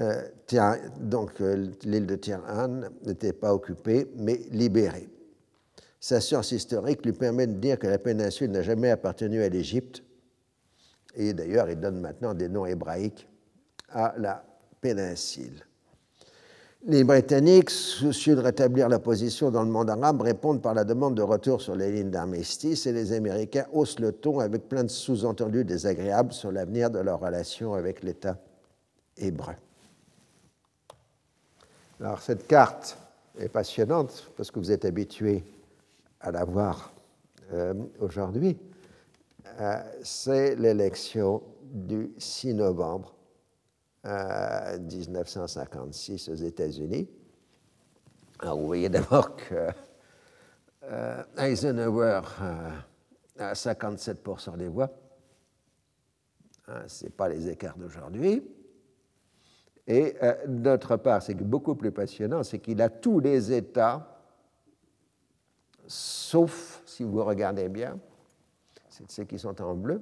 Euh, 0.00 0.22
donc 1.00 1.40
euh, 1.40 1.70
l'île 1.82 2.06
de 2.06 2.14
Tiran 2.14 2.82
n'était 3.04 3.32
pas 3.32 3.52
occupée, 3.52 4.06
mais 4.16 4.40
libérée. 4.50 5.08
Sa 6.00 6.20
science 6.20 6.52
historique 6.52 7.04
lui 7.04 7.12
permet 7.12 7.46
de 7.46 7.54
dire 7.54 7.78
que 7.78 7.88
la 7.88 7.98
péninsule 7.98 8.50
n'a 8.50 8.62
jamais 8.62 8.90
appartenu 8.90 9.42
à 9.42 9.48
l'Égypte. 9.48 10.04
Et 11.16 11.32
d'ailleurs, 11.32 11.68
il 11.68 11.80
donne 11.80 12.00
maintenant 12.00 12.34
des 12.34 12.48
noms 12.48 12.66
hébraïques 12.66 13.28
à 13.88 14.14
la 14.16 14.44
péninsule. 14.80 15.64
Les 16.86 17.02
Britanniques, 17.02 17.70
soucieux 17.70 18.36
de 18.36 18.40
rétablir 18.40 18.88
la 18.88 19.00
position 19.00 19.50
dans 19.50 19.64
le 19.64 19.70
monde 19.70 19.90
arabe, 19.90 20.20
répondent 20.20 20.62
par 20.62 20.74
la 20.74 20.84
demande 20.84 21.16
de 21.16 21.22
retour 21.22 21.60
sur 21.60 21.74
les 21.74 21.90
lignes 21.90 22.10
d'armistice 22.10 22.86
et 22.86 22.92
les 22.92 23.12
Américains 23.12 23.66
haussent 23.72 23.98
le 23.98 24.12
ton 24.12 24.38
avec 24.38 24.68
plein 24.68 24.84
de 24.84 24.88
sous-entendus 24.88 25.64
désagréables 25.64 26.32
sur 26.32 26.52
l'avenir 26.52 26.88
de 26.90 27.00
leur 27.00 27.18
relation 27.18 27.74
avec 27.74 28.04
l'État 28.04 28.38
hébreu. 29.16 29.54
Alors 32.00 32.20
cette 32.20 32.46
carte 32.46 32.96
est 33.38 33.48
passionnante 33.48 34.30
parce 34.36 34.52
que 34.52 34.60
vous 34.60 34.70
êtes 34.70 34.84
habitués 34.84 35.42
à 36.20 36.30
la 36.30 36.44
voir 36.44 36.92
euh, 37.52 37.74
aujourd'hui. 37.98 38.56
Euh, 39.60 39.82
c'est 40.04 40.54
l'élection 40.54 41.42
du 41.62 42.12
6 42.18 42.54
novembre 42.54 43.14
1956 44.04 46.28
aux 46.28 46.34
États-Unis. 46.34 47.08
Alors, 48.38 48.58
vous 48.58 48.66
voyez 48.66 48.88
d'abord 48.88 49.36
que 49.36 49.68
euh, 50.84 51.22
Eisenhower 51.36 52.22
a 53.38 53.52
57% 53.52 54.56
des 54.56 54.68
voix. 54.68 54.88
Ce 56.86 57.04
n'est 57.04 57.10
pas 57.10 57.28
les 57.28 57.50
écarts 57.50 57.76
d'aujourd'hui. 57.76 58.42
Et 59.88 60.14
euh, 60.22 60.34
d'autre 60.46 60.96
part, 60.96 61.22
c'est 61.22 61.34
beaucoup 61.34 61.74
plus 61.74 61.90
passionnant, 61.90 62.44
c'est 62.44 62.60
qu'il 62.60 62.80
a 62.80 62.88
tous 62.88 63.18
les 63.18 63.52
États, 63.52 64.22
sauf, 65.86 66.82
si 66.86 67.02
vous 67.02 67.24
regardez 67.24 67.68
bien, 67.68 67.98
ceux 69.08 69.24
qui 69.24 69.38
sont 69.38 69.60
en 69.60 69.74
bleu, 69.74 70.00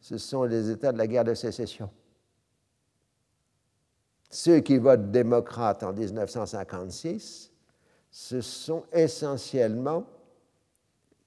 ce 0.00 0.18
sont 0.18 0.44
les 0.44 0.68
États 0.68 0.92
de 0.92 0.98
la 0.98 1.06
guerre 1.06 1.24
de 1.24 1.34
sécession 1.34 1.88
ceux 4.34 4.58
qui 4.58 4.78
votent 4.78 5.12
démocrate 5.12 5.84
en 5.84 5.92
1956, 5.92 7.52
ce 8.10 8.40
sont 8.40 8.82
essentiellement 8.92 10.04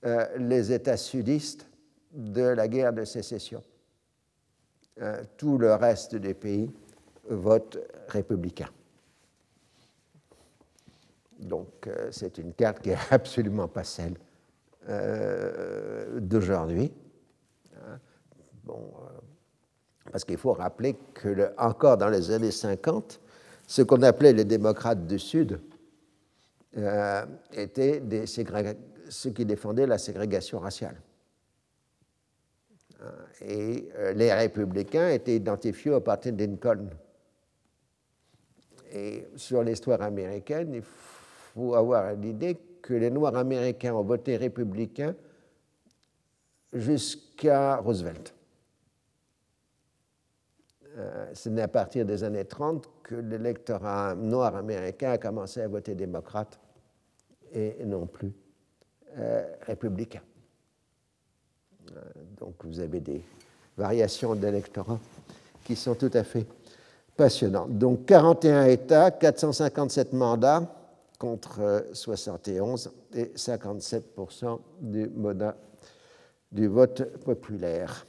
euh, 0.05 0.25
les 0.37 0.73
États 0.73 0.97
sudistes 0.97 1.69
de 2.11 2.41
la 2.41 2.67
guerre 2.67 2.91
de 2.91 3.05
sécession. 3.05 3.63
Euh, 4.99 5.23
tout 5.37 5.57
le 5.57 5.73
reste 5.73 6.17
des 6.17 6.33
pays 6.33 6.69
vote 7.29 7.77
républicain. 8.07 8.69
Donc 11.39 11.87
euh, 11.87 12.09
c'est 12.11 12.37
une 12.37 12.53
carte 12.53 12.79
qui 12.81 12.89
n'est 12.89 12.97
absolument 13.11 13.67
pas 13.67 13.83
celle 13.83 14.15
d'aujourd'hui. 16.21 16.93
Hein. 17.75 17.99
Bon, 18.63 18.93
parce 20.11 20.23
qu'il 20.23 20.37
faut 20.37 20.53
rappeler 20.53 20.95
que, 21.13 21.53
encore 21.57 21.97
dans 21.97 22.09
les 22.09 22.31
années 22.31 22.51
50, 22.51 23.19
ce 23.67 23.81
qu'on 23.81 24.01
appelait 24.01 24.33
les 24.33 24.45
démocrates 24.45 25.05
du 25.05 25.19
Sud 25.19 25.59
euh, 26.77 27.25
étaient 27.51 28.01
ceux 29.09 29.31
qui 29.31 29.45
défendaient 29.45 29.87
la 29.87 29.97
ségrégation 29.97 30.59
raciale. 30.59 30.95
Euh, 33.01 33.11
et 33.41 33.89
euh, 33.97 34.13
les 34.13 34.33
républicains 34.33 35.09
étaient 35.09 35.35
identifiés 35.35 35.91
au 35.91 36.01
parti 36.01 36.31
de 36.31 36.45
Lincoln. 36.45 36.89
Et 38.97 39.27
sur 39.35 39.63
l'histoire 39.63 40.01
américaine, 40.01 40.73
il 40.73 40.81
faut 40.81 41.75
avoir 41.75 42.13
l'idée 42.13 42.57
que 42.81 42.93
les 42.93 43.11
Noirs 43.11 43.35
américains 43.35 43.93
ont 43.93 44.03
voté 44.03 44.37
républicain 44.37 45.15
jusqu'à 46.73 47.77
Roosevelt. 47.77 48.33
Euh, 50.97 51.29
ce 51.33 51.49
n'est 51.49 51.61
à 51.61 51.67
partir 51.67 52.05
des 52.05 52.23
années 52.23 52.45
30 52.45 52.89
que 53.03 53.15
l'électorat 53.15 54.15
noir 54.15 54.55
américain 54.55 55.11
a 55.11 55.17
commencé 55.19 55.61
à 55.61 55.67
voter 55.67 55.93
démocrate 55.93 56.59
et 57.53 57.85
non 57.85 58.07
plus 58.07 58.33
euh, 59.17 59.45
républicain. 59.61 60.21
Euh, 61.91 62.01
donc 62.39 62.55
vous 62.65 62.79
avez 62.79 62.99
des 62.99 63.21
variations 63.77 64.33
d'électorat 64.33 64.99
qui 65.65 65.75
sont 65.75 65.93
tout 65.93 66.11
à 66.13 66.23
fait 66.23 66.47
passionnantes. 67.17 67.77
Donc 67.77 68.05
41 68.05 68.65
États, 68.65 69.11
457 69.11 70.13
mandats 70.13 70.73
contre 71.17 71.87
71 71.93 72.91
et 73.13 73.25
57% 73.35 74.59
du, 74.79 75.09
du 76.51 76.67
vote 76.67 77.03
populaire. 77.23 78.05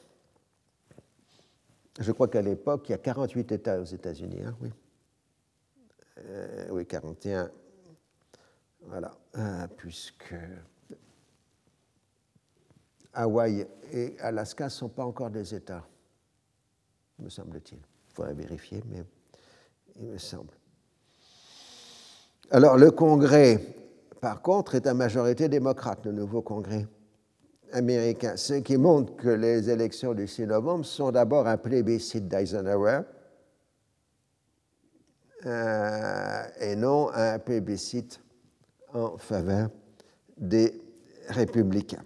Je 1.99 2.13
crois 2.13 2.29
qu'à 2.29 2.43
l'époque, 2.43 2.89
il 2.89 2.93
y 2.93 2.95
a 2.95 2.99
48 2.99 3.53
États 3.53 3.81
aux 3.81 3.85
États-Unis, 3.85 4.43
hein, 4.45 4.55
oui. 4.61 4.71
Euh, 6.19 6.69
oui, 6.71 6.87
41. 6.87 7.51
Voilà, 8.83 9.11
euh, 9.37 9.67
puisque 9.77 10.35
Hawaï 13.13 13.67
et 13.93 14.17
Alaska 14.21 14.65
ne 14.65 14.71
sont 14.71 14.89
pas 14.89 15.05
encore 15.05 15.31
des 15.31 15.55
États, 15.55 15.85
me 17.19 17.29
semble-t-il. 17.29 17.88
Faudrait 18.19 18.35
vérifier, 18.35 18.83
mais 18.91 19.05
il 20.01 20.09
me 20.09 20.19
semble. 20.19 20.51
Alors, 22.51 22.77
le 22.77 22.91
Congrès, 22.91 23.61
par 24.21 24.43
contre, 24.43 24.75
est 24.75 24.89
à 24.89 24.95
majorité 24.95 25.49
démocrate, 25.49 26.05
le 26.05 26.11
nouveau 26.11 26.43
Congrès 26.43 26.89
américain, 27.71 28.37
ce 28.37 28.55
qui 28.55 28.77
montre 28.77 29.15
que 29.15 29.29
les 29.29 29.71
élections 29.71 30.15
du 30.15 30.27
6 30.27 30.49
novembre 30.49 30.85
sont 30.85 31.13
d'abord 31.13 31.47
un 31.47 31.59
plébiscite 31.59 32.27
d'Eisenhower 32.27 33.03
euh, 35.47 36.43
et 36.59 36.75
non 36.75 37.11
un 37.15 37.39
plébiscite 37.39 38.21
en 38.95 39.17
faveur 39.17 39.71
des 40.37 40.83
républicains. 41.29 42.05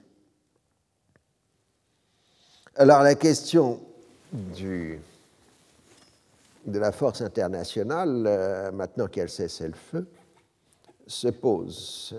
Alors 2.76 3.02
la 3.02 3.14
question 3.14 3.80
du, 4.32 5.00
de 6.66 6.78
la 6.78 6.92
force 6.92 7.20
internationale, 7.20 8.24
euh, 8.26 8.72
maintenant 8.72 9.06
qu'elle 9.08 9.28
cessé 9.28 9.66
le 9.66 9.74
feu, 9.74 10.06
se 11.06 11.28
pose. 11.28 12.16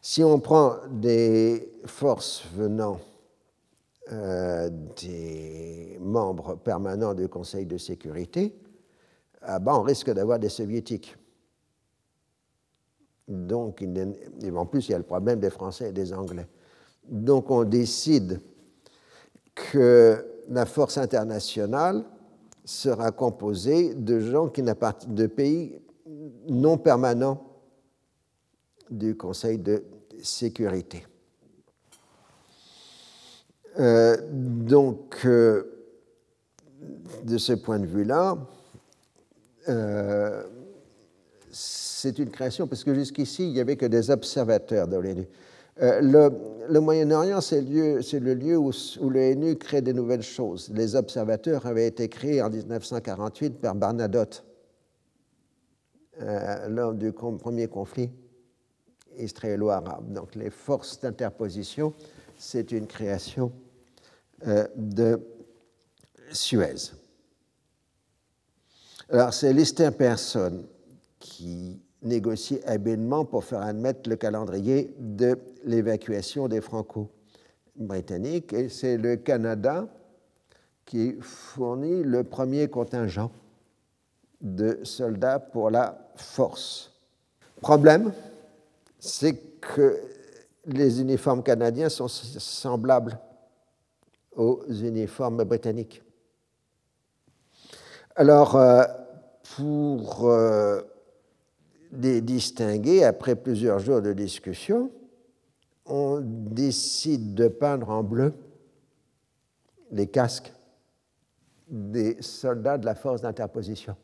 Si 0.00 0.24
on 0.24 0.40
prend 0.40 0.76
des 0.90 1.72
forces 1.84 2.44
venant 2.54 2.98
euh, 4.10 4.68
des 5.00 5.98
membres 6.00 6.56
permanents 6.56 7.14
du 7.14 7.28
Conseil 7.28 7.66
de 7.66 7.78
sécurité, 7.78 8.58
ah 9.42 9.58
ben, 9.58 9.74
on 9.74 9.82
risque 9.82 10.10
d'avoir 10.10 10.38
des 10.38 10.48
soviétiques. 10.48 11.16
Donc, 13.28 13.84
en 14.54 14.66
plus, 14.66 14.88
il 14.88 14.92
y 14.92 14.94
a 14.94 14.98
le 14.98 15.04
problème 15.04 15.40
des 15.40 15.50
Français 15.50 15.90
et 15.90 15.92
des 15.92 16.12
Anglais. 16.12 16.48
Donc, 17.08 17.50
on 17.50 17.64
décide 17.64 18.40
que 19.54 20.24
la 20.48 20.66
force 20.66 20.98
internationale 20.98 22.04
sera 22.64 23.10
composée 23.10 23.94
de 23.94 24.20
gens 24.20 24.48
qui 24.48 24.62
n'appartiennent 24.62 25.14
de 25.14 25.26
pays 25.26 25.80
non 26.48 26.78
permanents 26.78 27.42
du 28.90 29.16
Conseil 29.16 29.58
de 29.58 29.84
sécurité. 30.22 31.04
Euh, 33.78 34.16
donc, 34.30 35.24
euh, 35.24 35.64
de 37.24 37.38
ce 37.38 37.54
point 37.54 37.78
de 37.78 37.86
vue-là, 37.86 38.36
euh, 39.68 40.42
c'est 41.50 42.18
une 42.18 42.30
création, 42.30 42.66
parce 42.66 42.84
que 42.84 42.94
jusqu'ici, 42.94 43.44
il 43.44 43.52
n'y 43.52 43.60
avait 43.60 43.76
que 43.76 43.86
des 43.86 44.10
observateurs 44.10 44.88
dans 44.88 45.00
l'ONU. 45.00 45.26
Le, 45.82 46.78
Moyen-Orient, 46.78 47.40
c'est 47.40 47.60
le 47.60 48.34
lieu 48.34 48.56
où, 48.56 48.70
où 49.00 49.10
l'ONU 49.10 49.56
crée 49.56 49.82
des 49.82 49.92
nouvelles 49.92 50.22
choses. 50.22 50.70
Les 50.72 50.94
observateurs 50.94 51.66
avaient 51.66 51.88
été 51.88 52.08
créés 52.08 52.40
en 52.40 52.50
1948 52.50 53.60
par 53.60 53.74
Bernadotte 53.74 54.44
lors 56.68 56.94
du 56.94 57.12
premier 57.12 57.66
conflit 57.66 58.10
israélo-arabe. 59.18 60.12
Donc 60.12 60.34
les 60.34 60.50
forces 60.50 61.00
d'interposition, 61.00 61.92
c'est 62.38 62.72
une 62.72 62.86
création 62.86 63.52
euh, 64.46 64.66
de 64.76 65.20
Suez. 66.32 66.92
Alors 69.10 69.34
c'est 69.34 69.52
Listin 69.52 69.92
Person 69.92 70.64
qui 71.18 71.80
négocie 72.02 72.60
habilement 72.66 73.24
pour 73.24 73.44
faire 73.44 73.62
admettre 73.62 74.08
le 74.08 74.16
calendrier 74.16 74.94
de 74.98 75.38
l'évacuation 75.64 76.48
des 76.48 76.60
Franco-Britanniques 76.60 78.52
et 78.52 78.68
c'est 78.68 78.96
le 78.96 79.16
Canada 79.16 79.86
qui 80.84 81.16
fournit 81.20 82.02
le 82.02 82.24
premier 82.24 82.68
contingent 82.68 83.30
de 84.40 84.80
soldats 84.82 85.38
pour 85.38 85.70
la 85.70 86.10
force. 86.16 86.92
Problème, 87.60 88.12
c'est 88.98 89.52
les 90.66 91.00
uniformes 91.00 91.42
canadiens 91.42 91.88
sont 91.88 92.08
semblables 92.08 93.18
aux 94.36 94.62
uniformes 94.68 95.44
britanniques. 95.44 96.02
Alors, 98.16 98.56
euh, 98.56 98.84
pour 99.56 100.28
euh, 100.28 100.82
les 101.92 102.20
distinguer, 102.20 103.04
après 103.04 103.36
plusieurs 103.36 103.78
jours 103.78 104.00
de 104.00 104.12
discussion, 104.12 104.90
on 105.86 106.20
décide 106.22 107.34
de 107.34 107.48
peindre 107.48 107.90
en 107.90 108.02
bleu 108.02 108.32
les 109.90 110.06
casques 110.06 110.52
des 111.68 112.20
soldats 112.22 112.78
de 112.78 112.86
la 112.86 112.94
force 112.94 113.22
d'interposition, 113.22 113.96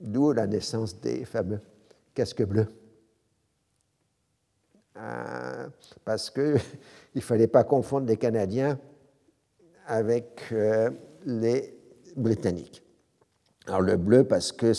d'où 0.00 0.32
la 0.32 0.46
naissance 0.46 1.00
des 1.00 1.24
fameux 1.24 1.60
casques 2.14 2.44
bleus. 2.44 2.68
Euh, 4.96 5.68
parce 6.04 6.30
qu'il 6.30 6.60
ne 7.14 7.20
fallait 7.20 7.48
pas 7.48 7.64
confondre 7.64 8.06
les 8.06 8.16
Canadiens 8.16 8.78
avec 9.86 10.40
euh, 10.52 10.90
les 11.24 11.76
Britanniques. 12.16 12.82
Alors 13.66 13.80
le 13.80 13.96
bleu, 13.96 14.24
parce 14.24 14.52
que 14.52 14.72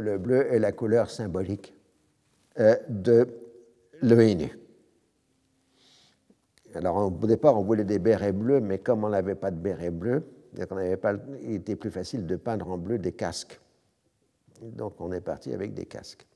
le 0.00 0.18
bleu 0.18 0.52
est 0.52 0.58
la 0.58 0.72
couleur 0.72 1.10
symbolique 1.10 1.74
euh, 2.58 2.76
de 2.88 3.28
l'ONU. 4.00 4.58
Alors 6.74 6.96
au 6.96 7.26
départ, 7.26 7.58
on 7.58 7.62
voulait 7.62 7.84
des 7.84 7.98
bérets 7.98 8.32
bleus, 8.32 8.60
mais 8.60 8.78
comme 8.78 9.04
on 9.04 9.10
n'avait 9.10 9.34
pas 9.34 9.50
de 9.50 9.56
bérets 9.56 9.90
bleus, 9.90 10.24
pas, 11.00 11.14
il 11.42 11.54
était 11.54 11.76
plus 11.76 11.90
facile 11.90 12.26
de 12.26 12.36
peindre 12.36 12.70
en 12.70 12.78
bleu 12.78 12.98
des 12.98 13.12
casques. 13.12 13.60
Donc 14.60 15.00
on 15.00 15.12
est 15.12 15.20
parti 15.20 15.52
avec 15.52 15.74
des 15.74 15.86
casques. 15.86 16.26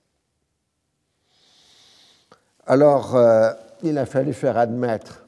Alors, 2.67 3.15
euh, 3.15 3.53
il 3.83 3.97
a 3.97 4.07
fallu 4.07 4.33
faire 4.33 4.57
admettre 4.57 5.27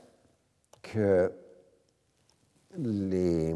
que 0.83 1.31
les 2.77 3.55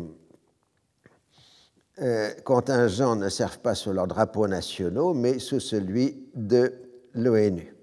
contingents 2.45 3.17
ne 3.17 3.29
servent 3.29 3.59
pas 3.59 3.75
sous 3.75 3.93
leurs 3.93 4.07
drapeaux 4.07 4.49
nationaux, 4.49 5.15
mais 5.15 5.39
sous 5.39 5.61
celui 5.61 6.31
de 6.35 6.73
l'ONU. 7.15 7.75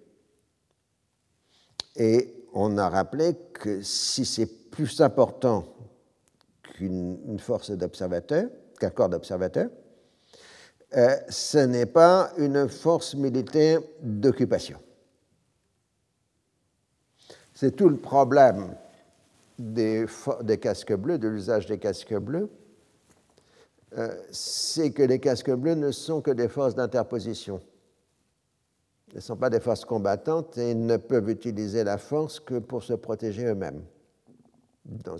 Et 1.95 2.45
on 2.53 2.77
a 2.77 2.89
rappelé 2.89 3.35
que 3.53 3.81
si 3.81 4.25
c'est 4.25 4.47
plus 4.71 5.01
important 5.01 5.65
qu'une 6.63 7.39
force 7.39 7.71
d'observateurs, 7.71 8.49
qu'un 8.79 8.89
corps 8.89 9.09
d'observateurs, 9.09 9.69
euh, 10.95 11.15
ce 11.29 11.59
n'est 11.59 11.85
pas 11.85 12.31
une 12.37 12.67
force 12.67 13.13
militaire 13.13 13.81
d'occupation. 14.01 14.79
C'est 17.53 17.75
tout 17.75 17.89
le 17.89 17.97
problème 17.97 18.75
des 19.59 20.07
casques 20.59 20.95
bleus, 20.95 21.19
de 21.19 21.27
l'usage 21.27 21.65
des 21.67 21.77
casques 21.77 22.15
bleus, 22.15 22.49
euh, 23.97 24.15
c'est 24.31 24.91
que 24.91 25.03
les 25.03 25.19
casques 25.19 25.51
bleus 25.51 25.75
ne 25.75 25.91
sont 25.91 26.21
que 26.21 26.31
des 26.31 26.47
forces 26.47 26.75
d'interposition. 26.75 27.61
Ils 29.11 29.15
ne 29.15 29.21
sont 29.21 29.37
pas 29.37 29.49
des 29.49 29.59
forces 29.59 29.85
combattantes 29.85 30.57
et 30.57 30.71
ils 30.71 30.85
ne 30.85 30.97
peuvent 30.97 31.29
utiliser 31.29 31.83
la 31.83 31.97
force 31.97 32.39
que 32.39 32.59
pour 32.59 32.83
se 32.83 32.93
protéger 32.93 33.45
eux-mêmes. 33.45 33.83
Dans 34.85 35.17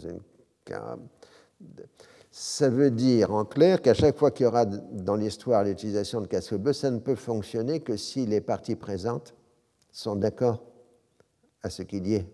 Ça 2.31 2.69
veut 2.69 2.91
dire 2.91 3.33
en 3.33 3.45
clair 3.45 3.81
qu'à 3.81 3.95
chaque 3.95 4.17
fois 4.17 4.29
qu'il 4.29 4.43
y 4.43 4.47
aura 4.47 4.65
dans 4.65 5.15
l'histoire 5.15 5.63
l'utilisation 5.63 6.21
de 6.21 6.27
casques 6.27 6.55
bleus, 6.55 6.73
ça 6.73 6.91
ne 6.91 6.99
peut 6.99 7.15
fonctionner 7.15 7.79
que 7.79 7.97
si 7.97 8.27
les 8.27 8.41
parties 8.41 8.75
présentes 8.75 9.33
sont 9.91 10.15
d'accord 10.15 10.63
à 11.63 11.71
ce 11.71 11.81
qu'il 11.81 12.07
y 12.07 12.15
ait 12.15 12.27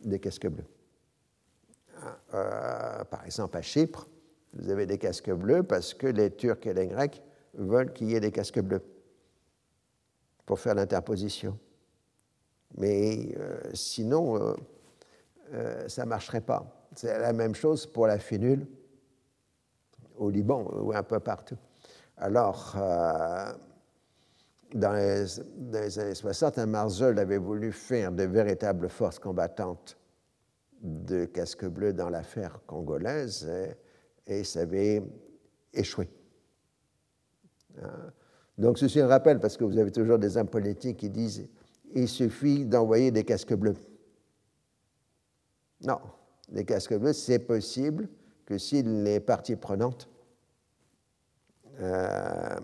des 0.00 0.18
casques 0.18 0.48
bleus. 0.48 0.64
Euh, 2.32 3.04
par 3.04 3.24
exemple, 3.26 3.56
à 3.56 3.62
Chypre, 3.62 4.08
vous 4.58 4.70
avez 4.70 4.86
des 4.86 4.98
casques 4.98 5.30
bleus 5.30 5.62
parce 5.62 5.94
que 5.94 6.06
les 6.06 6.30
Turcs 6.30 6.66
et 6.66 6.74
les 6.74 6.86
Grecs 6.86 7.22
veulent 7.54 7.92
qu'il 7.92 8.10
y 8.10 8.14
ait 8.14 8.20
des 8.20 8.32
casques 8.32 8.60
bleus 8.60 8.82
pour 10.44 10.58
faire 10.58 10.74
l'interposition. 10.74 11.58
Mais 12.76 13.34
euh, 13.38 13.60
sinon, 13.74 14.54
euh, 15.52 15.88
ça 15.88 16.04
ne 16.04 16.08
marcherait 16.08 16.40
pas. 16.40 16.88
C'est 16.94 17.18
la 17.18 17.32
même 17.32 17.54
chose 17.54 17.86
pour 17.86 18.06
la 18.06 18.18
fénule 18.18 18.66
au 20.16 20.30
Liban 20.30 20.68
ou 20.82 20.92
un 20.92 21.02
peu 21.02 21.20
partout. 21.20 21.56
Alors, 22.16 22.76
dans 24.74 24.92
les, 24.92 25.98
années 25.98 26.14
60, 26.14 26.58
un 26.58 26.66
Marzel 26.66 27.18
avait 27.18 27.38
voulu 27.38 27.72
faire 27.72 28.12
de 28.12 28.24
véritables 28.24 28.88
forces 28.88 29.18
combattantes 29.18 29.96
de 30.82 31.24
casque 31.24 31.64
bleu 31.66 31.92
dans 31.92 32.10
l'affaire 32.10 32.60
congolaise 32.66 33.48
ça 34.44 34.60
avait 34.60 35.02
échoué. 35.72 36.08
Hein. 37.82 38.12
Donc 38.56 38.78
ceci 38.78 39.00
un 39.00 39.06
rappel, 39.06 39.38
parce 39.38 39.56
que 39.56 39.64
vous 39.64 39.78
avez 39.78 39.92
toujours 39.92 40.18
des 40.18 40.36
hommes 40.36 40.48
politiques 40.48 40.98
qui 40.98 41.10
disent 41.10 41.48
il 41.94 42.08
suffit 42.08 42.64
d'envoyer 42.64 43.10
des 43.10 43.24
casques 43.24 43.54
bleus. 43.54 43.76
Non, 45.80 45.98
les 46.50 46.64
casques 46.64 46.96
bleus, 46.96 47.12
c'est 47.12 47.38
possible 47.38 48.08
que 48.44 48.58
si 48.58 48.82
les 48.82 49.20
parties 49.20 49.56
prenantes 49.56 50.08
euh, 51.80 52.56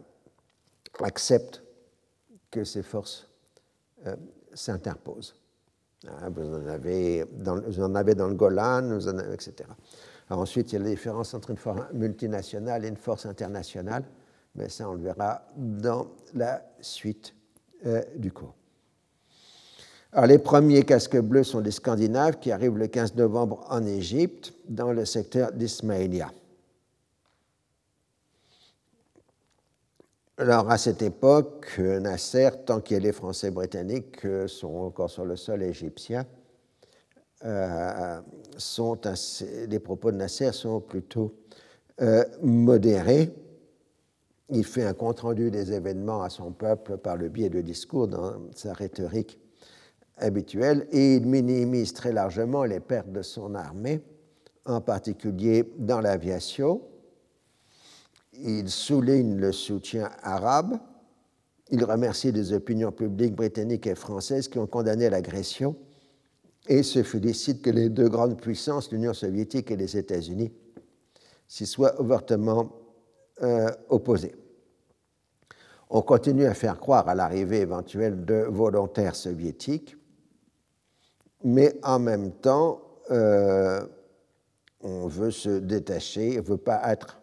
acceptent 1.00 1.62
que 2.50 2.64
ces 2.64 2.82
forces 2.82 3.28
euh, 4.06 4.16
s'interposent. 4.52 5.36
Hein, 6.06 6.30
vous, 6.30 6.54
en 6.54 7.94
avez 7.94 8.14
dans 8.14 8.28
le 8.28 8.34
Golan, 8.34 8.98
etc. 9.32 9.68
ensuite, 10.30 10.72
il 10.72 10.74
y 10.74 10.76
a 10.76 10.84
la 10.84 10.90
différence 10.90 11.34
entre 11.34 11.50
une 11.50 11.56
force 11.56 11.80
multinationale 11.92 12.84
et 12.84 12.88
une 12.88 12.96
force 12.96 13.26
internationale, 13.26 14.04
mais 14.54 14.68
ça, 14.68 14.88
on 14.88 14.94
le 14.94 15.02
verra 15.02 15.42
dans 15.56 16.06
la 16.34 16.62
suite 16.80 17.34
euh, 17.86 18.02
du 18.16 18.32
cours. 18.32 18.54
Alors, 20.12 20.26
les 20.26 20.38
premiers 20.38 20.84
casques 20.84 21.18
bleus 21.18 21.42
sont 21.42 21.60
des 21.60 21.72
Scandinaves 21.72 22.38
qui 22.38 22.52
arrivent 22.52 22.78
le 22.78 22.86
15 22.86 23.16
novembre 23.16 23.66
en 23.68 23.84
Égypte, 23.84 24.54
dans 24.68 24.92
le 24.92 25.04
secteur 25.04 25.52
d'Ismaïlia. 25.52 26.30
Alors, 30.38 30.70
à 30.70 30.78
cette 30.78 31.02
époque, 31.02 31.78
Nasser, 31.78 32.50
tant 32.64 32.80
que 32.80 32.94
les 32.94 33.12
Français 33.12 33.50
britanniques 33.50 34.26
sont 34.46 34.74
encore 34.76 35.10
sur 35.10 35.24
le 35.24 35.36
sol 35.36 35.62
égyptien, 35.62 36.24
euh, 37.44 38.20
sont 38.56 38.98
les 39.68 39.78
propos 39.78 40.10
de 40.10 40.16
Nasser 40.16 40.52
sont 40.52 40.80
plutôt 40.80 41.34
euh, 42.00 42.24
modérés. 42.42 43.34
Il 44.50 44.64
fait 44.64 44.84
un 44.84 44.94
compte-rendu 44.94 45.50
des 45.50 45.72
événements 45.72 46.22
à 46.22 46.30
son 46.30 46.52
peuple 46.52 46.98
par 46.98 47.16
le 47.16 47.28
biais 47.28 47.50
de 47.50 47.60
discours 47.60 48.08
dans 48.08 48.34
sa 48.54 48.72
rhétorique 48.72 49.38
habituelle 50.18 50.86
et 50.92 51.16
il 51.16 51.26
minimise 51.26 51.92
très 51.92 52.12
largement 52.12 52.64
les 52.64 52.80
pertes 52.80 53.10
de 53.10 53.22
son 53.22 53.54
armée, 53.54 54.02
en 54.64 54.80
particulier 54.80 55.72
dans 55.78 56.00
l'aviation 56.00 56.82
il 58.40 58.68
souligne 58.68 59.36
le 59.36 59.52
soutien 59.52 60.10
arabe, 60.22 60.78
il 61.70 61.84
remercie 61.84 62.32
les 62.32 62.52
opinions 62.52 62.92
publiques 62.92 63.34
britanniques 63.34 63.86
et 63.86 63.94
françaises 63.94 64.48
qui 64.48 64.58
ont 64.58 64.66
condamné 64.66 65.08
l'agression 65.08 65.76
et 66.68 66.82
se 66.82 67.02
félicite 67.02 67.62
que 67.62 67.70
les 67.70 67.88
deux 67.88 68.08
grandes 68.08 68.40
puissances, 68.40 68.90
l'Union 68.90 69.12
soviétique 69.12 69.70
et 69.70 69.76
les 69.76 69.96
États-Unis, 69.96 70.52
s'y 71.46 71.66
soient 71.66 72.00
ouvertement 72.00 72.72
euh, 73.42 73.70
opposés. 73.88 74.34
On 75.90 76.02
continue 76.02 76.46
à 76.46 76.54
faire 76.54 76.78
croire 76.78 77.08
à 77.08 77.14
l'arrivée 77.14 77.60
éventuelle 77.60 78.24
de 78.24 78.46
volontaires 78.48 79.14
soviétiques, 79.14 79.96
mais 81.44 81.78
en 81.82 81.98
même 81.98 82.32
temps, 82.32 82.80
euh, 83.10 83.86
on 84.80 85.06
veut 85.06 85.30
se 85.30 85.58
détacher, 85.58 86.38
on 86.38 86.42
ne 86.42 86.46
veut 86.46 86.56
pas 86.56 86.80
être 86.90 87.20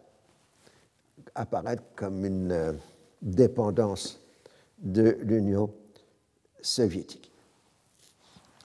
apparaître 1.34 1.82
comme 1.96 2.24
une 2.24 2.52
euh, 2.52 2.72
dépendance 3.20 4.20
de 4.78 5.18
l'Union 5.22 5.72
soviétique. 6.60 7.31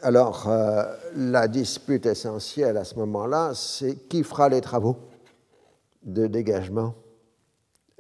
Alors, 0.02 0.48
euh, 0.48 0.84
la 1.16 1.48
dispute 1.48 2.06
essentielle 2.06 2.78
à 2.78 2.84
ce 2.84 2.96
moment-là, 2.96 3.54
c'est 3.56 3.96
qui 4.08 4.24
fera 4.24 4.48
les 4.48 4.62
travaux 4.62 4.96
de 6.04 6.28
dégagement 6.28 6.94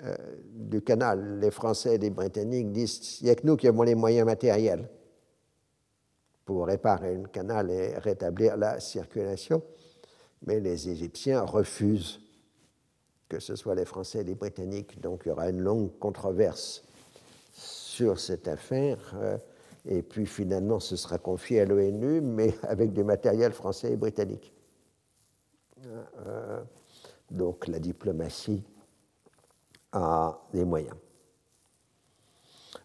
euh, 0.03 0.15
du 0.53 0.83
canal. 0.83 1.39
Les 1.39 1.49
Français 1.49 1.95
et 1.95 1.97
les 1.97 2.11
Britanniques 2.11 2.71
disent 2.71 3.19
il 3.21 3.25
n'y 3.25 3.29
a 3.31 3.35
que 3.35 3.47
nous 3.47 3.55
qui 3.55 3.67
avons 3.67 3.81
les 3.81 3.95
moyens 3.95 4.27
matériels 4.27 4.87
pour 6.45 6.67
réparer 6.67 7.15
le 7.15 7.27
canal 7.27 7.71
et 7.71 7.97
rétablir 7.97 8.57
la 8.57 8.79
circulation, 8.79 9.63
mais 10.45 10.59
les 10.59 10.89
Égyptiens 10.89 11.41
refusent 11.41 12.19
que 13.27 13.39
ce 13.39 13.55
soit 13.55 13.73
les 13.73 13.85
Français 13.85 14.19
et 14.19 14.23
les 14.23 14.35
Britanniques. 14.35 15.01
Donc 15.01 15.23
il 15.25 15.29
y 15.29 15.31
aura 15.31 15.49
une 15.49 15.61
longue 15.61 15.97
controverse 15.97 16.83
sur 17.53 18.19
cette 18.19 18.47
affaire. 18.47 19.15
Euh, 19.15 19.37
Et 19.87 20.01
puis 20.01 20.25
finalement, 20.25 20.79
ce 20.79 20.95
sera 20.95 21.17
confié 21.17 21.61
à 21.61 21.65
l'ONU, 21.65 22.21
mais 22.21 22.53
avec 22.63 22.93
du 22.93 23.03
matériel 23.03 23.53
français 23.53 23.93
et 23.93 23.95
britannique. 23.95 24.53
Euh, 26.25 26.61
donc 27.31 27.67
la 27.67 27.79
diplomatie 27.79 28.63
a 29.91 30.39
des 30.53 30.65
moyens. 30.65 30.95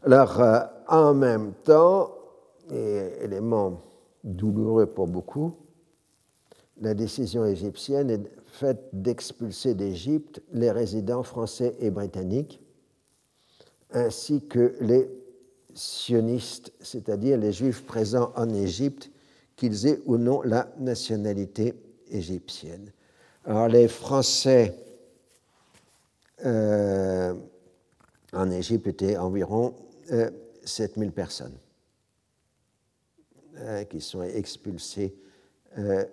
Alors, 0.04 0.40
euh, 0.40 0.60
en 0.88 1.14
même 1.14 1.52
temps, 1.64 2.12
et 2.70 3.10
élément 3.20 3.82
douloureux 4.24 4.86
pour 4.86 5.06
beaucoup, 5.06 5.56
la 6.80 6.94
décision 6.94 7.44
égyptienne 7.44 8.10
est 8.10 8.30
faite 8.46 8.88
d'expulser 8.92 9.74
d'Égypte 9.74 10.42
les 10.52 10.70
résidents 10.70 11.22
français 11.22 11.76
et 11.80 11.90
britanniques, 11.90 12.60
ainsi 13.92 14.46
que 14.46 14.74
les 14.80 15.21
sionistes, 15.74 16.72
c'est-à-dire 16.80 17.38
les 17.38 17.52
juifs 17.52 17.84
présents 17.84 18.32
en 18.36 18.48
Égypte, 18.50 19.10
qu'ils 19.56 19.86
aient 19.86 20.00
ou 20.06 20.16
non 20.16 20.42
la 20.42 20.72
nationalité 20.78 21.74
égyptienne. 22.10 22.92
Alors 23.44 23.68
les 23.68 23.88
Français 23.88 24.76
euh, 26.44 27.34
en 28.32 28.50
Égypte 28.50 28.86
étaient 28.86 29.16
environ 29.16 29.74
7000 30.64 31.08
euh, 31.08 31.12
personnes 31.12 31.56
euh, 33.58 33.84
qui 33.84 34.00
sont 34.00 34.22
expulsées 34.22 35.14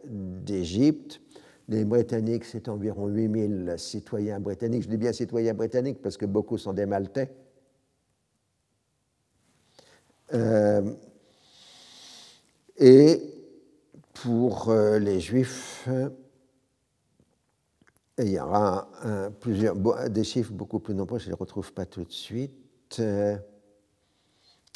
d'Égypte. 0.06 1.20
Les 1.68 1.84
Britanniques, 1.84 2.46
c'est 2.46 2.70
environ 2.70 3.08
8000 3.08 3.76
citoyens 3.78 4.40
britanniques. 4.40 4.84
Je 4.84 4.90
dis 4.90 4.98
bien 4.98 5.12
citoyens 5.12 5.54
britanniques 5.54 6.02
parce 6.02 6.18
que 6.18 6.26
beaucoup 6.26 6.58
sont 6.58 6.74
des 6.74 6.86
Maltais. 6.86 7.30
Et 12.78 13.22
pour 14.14 14.74
les 14.74 15.20
Juifs, 15.20 15.88
il 18.18 18.30
y 18.30 18.40
aura 18.40 18.90
plusieurs, 19.40 19.76
des 20.10 20.24
chiffres 20.24 20.52
beaucoup 20.54 20.80
plus 20.80 20.94
nombreux, 20.94 21.20
je 21.20 21.26
ne 21.26 21.32
les 21.32 21.38
retrouve 21.38 21.74
pas 21.74 21.86
tout 21.86 22.04
de 22.04 22.12
suite. 22.12 22.54
Euh, 23.00 23.38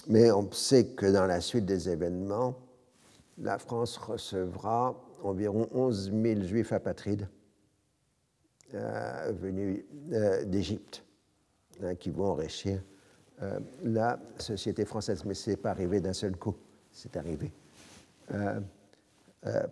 mais 0.07 0.31
on 0.31 0.51
sait 0.51 0.87
que 0.87 1.05
dans 1.05 1.25
la 1.25 1.41
suite 1.41 1.65
des 1.65 1.89
événements, 1.89 2.59
la 3.37 3.57
France 3.57 3.97
recevra 3.97 4.95
environ 5.23 5.67
11 5.71 6.11
000 6.11 6.41
juifs 6.41 6.73
apatrides 6.73 7.29
euh, 8.73 9.31
venus 9.39 9.85
euh, 10.11 10.43
d'Égypte, 10.43 11.03
hein, 11.81 11.95
qui 11.95 12.09
vont 12.09 12.25
enrichir 12.25 12.81
la 13.83 14.19
société 14.37 14.85
française. 14.85 15.23
Mais 15.25 15.33
ce 15.33 15.51
n'est 15.51 15.57
pas 15.57 15.71
arrivé 15.71 15.99
d'un 15.99 16.13
seul 16.13 16.35
coup, 16.37 16.55
c'est 16.91 17.15
arrivé 17.17 17.51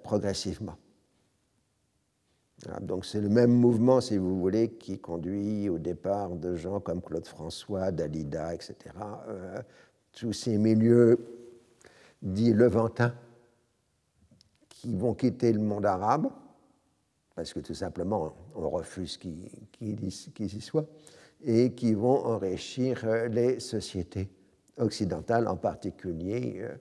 progressivement 0.04 0.78
donc 2.82 3.06
c'est 3.06 3.22
le 3.22 3.30
même 3.30 3.52
mouvement, 3.52 4.02
si 4.02 4.18
vous 4.18 4.40
voulez, 4.40 4.70
qui 4.70 5.00
conduit 5.00 5.70
au 5.70 5.80
départ 5.80 6.30
de 6.30 6.56
gens 6.56 6.80
comme 6.80 7.02
Claude 7.02 7.26
François, 7.26 7.92
Dalida, 7.92 8.54
etc. 8.54 8.76
Euh, 9.28 9.58
tous 10.12 10.34
ces 10.34 10.58
milieux 10.58 11.18
dits 12.22 12.54
levantins 12.54 13.16
qui 14.70 14.96
vont 14.96 15.14
quitter 15.14 15.52
le 15.54 15.60
monde 15.60 15.86
arabe, 15.86 16.28
parce 17.36 17.54
que 17.54 17.60
tout 17.60 17.74
simplement 17.74 18.34
on 18.56 18.70
refuse 18.70 19.18
qu'ils 19.18 20.04
y 20.04 20.62
soient, 20.62 20.86
et 21.44 21.72
qui 21.74 21.94
vont 21.94 22.26
enrichir 22.26 23.02
euh, 23.06 23.28
les 23.28 23.60
sociétés 23.60 24.30
occidentales, 24.78 25.48
en 25.48 25.56
particulier 25.56 26.58
euh, 26.60 26.76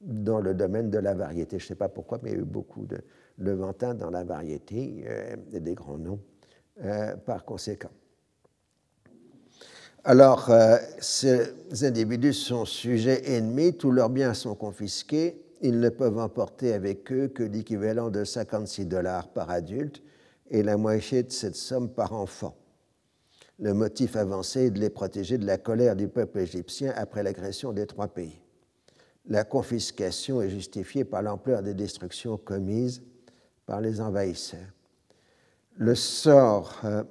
dans 0.00 0.40
le 0.40 0.54
domaine 0.54 0.90
de 0.90 0.98
la 0.98 1.14
variété. 1.14 1.58
Je 1.58 1.64
ne 1.64 1.68
sais 1.68 1.74
pas 1.74 1.88
pourquoi, 1.88 2.18
mais 2.22 2.30
il 2.30 2.34
y 2.34 2.36
a 2.36 2.40
eu 2.40 2.44
beaucoup 2.44 2.86
de, 2.86 2.98
Levantin 3.36 3.94
dans 3.94 4.10
la 4.10 4.22
variété 4.22 5.04
euh, 5.08 5.34
et 5.52 5.58
des 5.58 5.74
grands 5.74 5.98
noms 5.98 6.20
par 7.24 7.44
conséquent. 7.44 7.90
Alors, 10.02 10.50
ces 10.98 11.54
individus 11.82 12.32
sont 12.32 12.64
sujets 12.64 13.32
ennemis, 13.36 13.76
tous 13.76 13.92
leurs 13.92 14.10
biens 14.10 14.34
sont 14.34 14.56
confisqués, 14.56 15.40
ils 15.60 15.78
ne 15.78 15.88
peuvent 15.88 16.18
emporter 16.18 16.72
avec 16.74 17.12
eux 17.12 17.28
que 17.28 17.44
l'équivalent 17.44 18.10
de 18.10 18.24
56 18.24 18.86
dollars 18.86 19.28
par 19.28 19.50
adulte 19.50 20.02
et 20.50 20.64
la 20.64 20.76
moitié 20.76 21.22
de 21.22 21.30
cette 21.30 21.56
somme 21.56 21.88
par 21.88 22.12
enfant. 22.12 22.56
Le 23.58 23.72
motif 23.72 24.16
avancé 24.16 24.66
est 24.66 24.70
de 24.70 24.80
les 24.80 24.90
protéger 24.90 25.38
de 25.38 25.46
la 25.46 25.58
colère 25.58 25.94
du 25.94 26.08
peuple 26.08 26.38
égyptien 26.38 26.92
après 26.96 27.22
l'agression 27.22 27.72
des 27.72 27.86
trois 27.86 28.08
pays. 28.08 28.40
La 29.26 29.44
confiscation 29.44 30.42
est 30.42 30.50
justifiée 30.50 31.04
par 31.04 31.22
l'ampleur 31.22 31.62
des 31.62 31.74
destructions 31.74 32.36
commises 32.36 33.02
par 33.64 33.80
les 33.80 34.00
envahisseurs. 34.00 34.72
Le 35.76 35.94
sort 35.94 36.80
euh, 36.84 37.04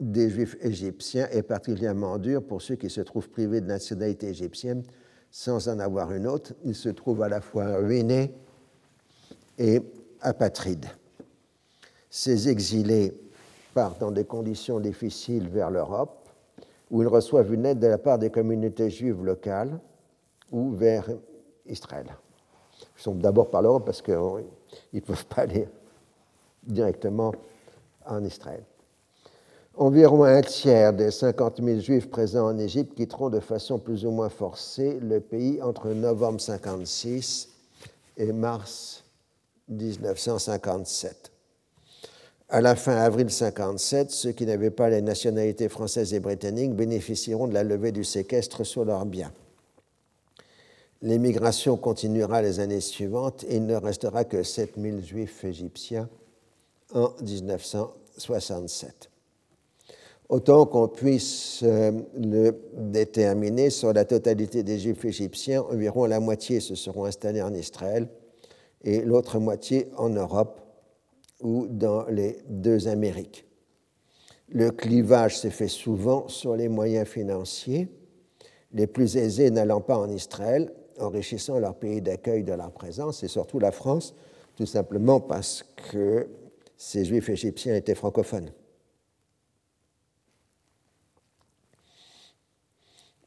des 0.00 0.30
Juifs 0.30 0.56
égyptiens 0.60 1.28
est 1.30 1.42
particulièrement 1.42 2.18
dur 2.18 2.44
pour 2.44 2.60
ceux 2.60 2.76
qui 2.76 2.90
se 2.90 3.00
trouvent 3.00 3.30
privés 3.30 3.60
de 3.60 3.66
nationalité 3.66 4.28
égyptienne 4.28 4.82
sans 5.30 5.68
en 5.68 5.78
avoir 5.78 6.12
une 6.12 6.26
autre. 6.26 6.54
Ils 6.64 6.74
se 6.74 6.88
trouvent 6.88 7.22
à 7.22 7.28
la 7.28 7.40
fois 7.40 7.76
ruinés 7.78 8.34
et 9.58 9.80
apatrides. 10.20 10.86
Ces 12.10 12.48
exilés 12.48 13.12
partent 13.74 14.00
dans 14.00 14.10
des 14.10 14.24
conditions 14.24 14.80
difficiles 14.80 15.48
vers 15.48 15.70
l'Europe, 15.70 16.28
où 16.90 17.02
ils 17.02 17.08
reçoivent 17.08 17.52
une 17.52 17.66
aide 17.66 17.78
de 17.78 17.86
la 17.86 17.98
part 17.98 18.18
des 18.18 18.30
communautés 18.30 18.90
juives 18.90 19.24
locales 19.24 19.78
ou 20.50 20.70
vers 20.72 21.08
Israël. 21.66 22.06
Ils 22.96 23.02
sont 23.02 23.14
d'abord 23.14 23.50
par 23.50 23.62
l'Europe 23.62 23.84
parce 23.84 24.02
qu'ils 24.02 24.14
ne 24.14 25.00
peuvent 25.00 25.26
pas 25.26 25.42
aller 25.42 25.68
directement 26.62 27.32
en 28.06 28.24
Israël. 28.24 28.64
Environ 29.76 30.24
un 30.24 30.40
tiers 30.40 30.92
des 30.92 31.12
50 31.12 31.62
000 31.62 31.78
juifs 31.78 32.10
présents 32.10 32.48
en 32.48 32.58
Égypte 32.58 32.96
quitteront 32.96 33.30
de 33.30 33.38
façon 33.38 33.78
plus 33.78 34.04
ou 34.04 34.10
moins 34.10 34.28
forcée 34.28 34.98
le 35.00 35.20
pays 35.20 35.62
entre 35.62 35.88
novembre 35.90 36.40
56 36.40 37.48
et 38.16 38.32
mars 38.32 39.04
1957. 39.68 41.30
À 42.50 42.62
la 42.62 42.76
fin 42.76 42.96
avril 42.96 43.28
57, 43.28 44.10
ceux 44.10 44.32
qui 44.32 44.46
n'avaient 44.46 44.70
pas 44.70 44.88
les 44.88 45.02
nationalités 45.02 45.68
françaises 45.68 46.14
et 46.14 46.20
britanniques 46.20 46.74
bénéficieront 46.74 47.46
de 47.46 47.52
la 47.52 47.62
levée 47.62 47.92
du 47.92 48.04
séquestre 48.04 48.64
sur 48.64 48.86
leurs 48.86 49.04
biens. 49.04 49.32
L'émigration 51.02 51.76
continuera 51.76 52.40
les 52.40 52.58
années 52.58 52.80
suivantes 52.80 53.44
et 53.48 53.56
il 53.56 53.66
ne 53.66 53.74
restera 53.74 54.24
que 54.24 54.42
7000 54.42 55.04
juifs 55.04 55.44
égyptiens 55.44 56.08
en 56.94 57.10
1967. 57.20 59.10
Autant 60.30 60.64
qu'on 60.64 60.88
puisse 60.88 61.60
euh, 61.64 61.92
le 62.18 62.54
déterminer 62.72 63.68
sur 63.68 63.92
la 63.92 64.06
totalité 64.06 64.62
des 64.62 64.78
Juifs 64.78 65.04
égyptiens, 65.04 65.62
environ 65.62 66.04
la 66.04 66.20
moitié 66.20 66.60
se 66.60 66.74
seront 66.74 67.04
installés 67.06 67.40
en 67.40 67.54
Israël 67.54 68.08
et 68.84 69.00
l'autre 69.00 69.38
moitié 69.38 69.88
en 69.96 70.10
Europe 70.10 70.60
ou 71.40 71.66
dans 71.68 72.06
les 72.06 72.38
deux 72.48 72.88
Amériques. 72.88 73.46
Le 74.48 74.70
clivage 74.70 75.38
se 75.38 75.50
fait 75.50 75.68
souvent 75.68 76.28
sur 76.28 76.56
les 76.56 76.68
moyens 76.68 77.06
financiers, 77.06 77.88
les 78.72 78.86
plus 78.86 79.16
aisés 79.16 79.50
n'allant 79.50 79.80
pas 79.80 79.98
en 79.98 80.08
Israël, 80.08 80.72
enrichissant 80.98 81.58
leur 81.58 81.74
pays 81.74 82.02
d'accueil 82.02 82.44
de 82.44 82.52
leur 82.52 82.72
présence, 82.72 83.22
et 83.22 83.28
surtout 83.28 83.58
la 83.58 83.72
France, 83.72 84.14
tout 84.56 84.66
simplement 84.66 85.20
parce 85.20 85.64
que 85.90 86.28
ces 86.76 87.04
juifs 87.04 87.28
égyptiens 87.28 87.74
étaient 87.76 87.94
francophones. 87.94 88.50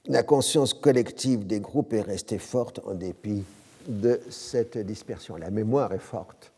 La 0.06 0.24
conscience 0.24 0.74
collective 0.74 1.46
des 1.46 1.60
groupes 1.60 1.94
est 1.94 2.02
restée 2.02 2.40
forte 2.40 2.80
en 2.86 2.96
dépit 2.96 3.44
de 3.88 4.20
cette 4.30 4.78
dispersion. 4.78 5.38
La 5.38 5.52
mémoire 5.52 5.94
est 5.94 6.00
forte, 6.00 6.52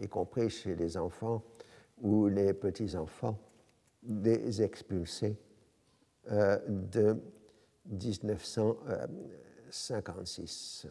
y 0.00 0.08
compris 0.08 0.50
chez 0.50 0.74
les 0.74 0.96
enfants 0.96 1.44
ou 2.00 2.28
les 2.28 2.54
petits-enfants 2.54 3.38
des 4.02 4.62
expulsés 4.62 5.36
euh, 6.30 6.58
de 6.68 7.16
1956. 7.86 10.86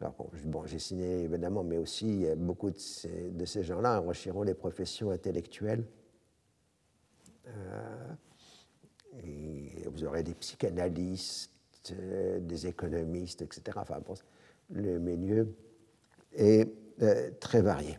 Alors, 0.00 0.14
bon, 0.44 0.64
j'ai 0.64 0.78
signé 0.78 1.24
évidemment, 1.24 1.64
mais 1.64 1.76
aussi 1.76 2.24
beaucoup 2.36 2.70
de 2.70 2.78
ces, 2.78 3.64
gens-là 3.64 4.00
enrichiront 4.00 4.44
les 4.44 4.54
professions 4.54 5.10
intellectuelles. 5.10 5.84
Euh, 7.48 8.14
vous 9.86 10.04
aurez 10.04 10.22
des 10.22 10.34
psychanalystes, 10.34 11.50
euh, 11.90 12.38
des 12.40 12.68
économistes, 12.68 13.42
etc. 13.42 13.76
Enfin, 13.80 14.00
le 14.70 14.98
milieu 14.98 15.54
est 16.32 16.72
euh, 17.02 17.30
très 17.40 17.62
varié. 17.62 17.98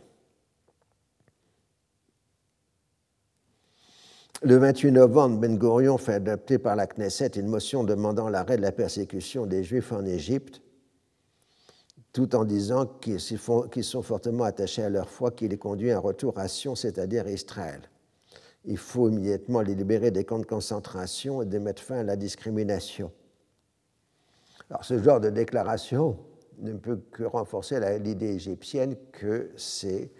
Le 4.42 4.56
28 4.56 4.92
novembre, 4.92 5.38
Ben 5.38 5.58
Gurion 5.58 5.98
fait 5.98 6.14
adopter 6.14 6.58
par 6.58 6.74
la 6.74 6.86
Knesset 6.86 7.32
une 7.36 7.48
motion 7.48 7.84
demandant 7.84 8.30
l'arrêt 8.30 8.56
de 8.56 8.62
la 8.62 8.72
persécution 8.72 9.44
des 9.44 9.64
Juifs 9.64 9.92
en 9.92 10.04
Égypte, 10.06 10.62
tout 12.14 12.34
en 12.34 12.44
disant 12.44 12.86
qu'ils 12.86 13.20
sont 13.20 14.02
fortement 14.02 14.44
attachés 14.44 14.82
à 14.82 14.88
leur 14.88 15.10
foi 15.10 15.30
qui 15.30 15.46
les 15.46 15.58
conduit 15.58 15.90
à 15.90 15.96
un 15.96 16.00
retour 16.00 16.38
à 16.38 16.48
Sion, 16.48 16.74
c'est-à-dire 16.74 17.28
Israël. 17.28 17.82
Il 18.64 18.78
faut 18.78 19.10
immédiatement 19.10 19.60
les 19.60 19.74
libérer 19.74 20.10
des 20.10 20.24
camps 20.24 20.38
de 20.38 20.46
concentration 20.46 21.42
et 21.42 21.46
de 21.46 21.58
mettre 21.58 21.82
fin 21.82 21.96
à 21.96 22.02
la 22.02 22.16
discrimination. 22.16 23.12
Alors, 24.70 24.84
ce 24.84 24.98
genre 25.02 25.20
de 25.20 25.30
déclaration 25.30 26.18
ne 26.60 26.74
peut 26.74 27.00
que 27.10 27.24
renforcer 27.24 27.80
l'idée 27.98 28.34
égyptienne 28.34 28.96
que 29.12 29.50
ces 29.56 30.12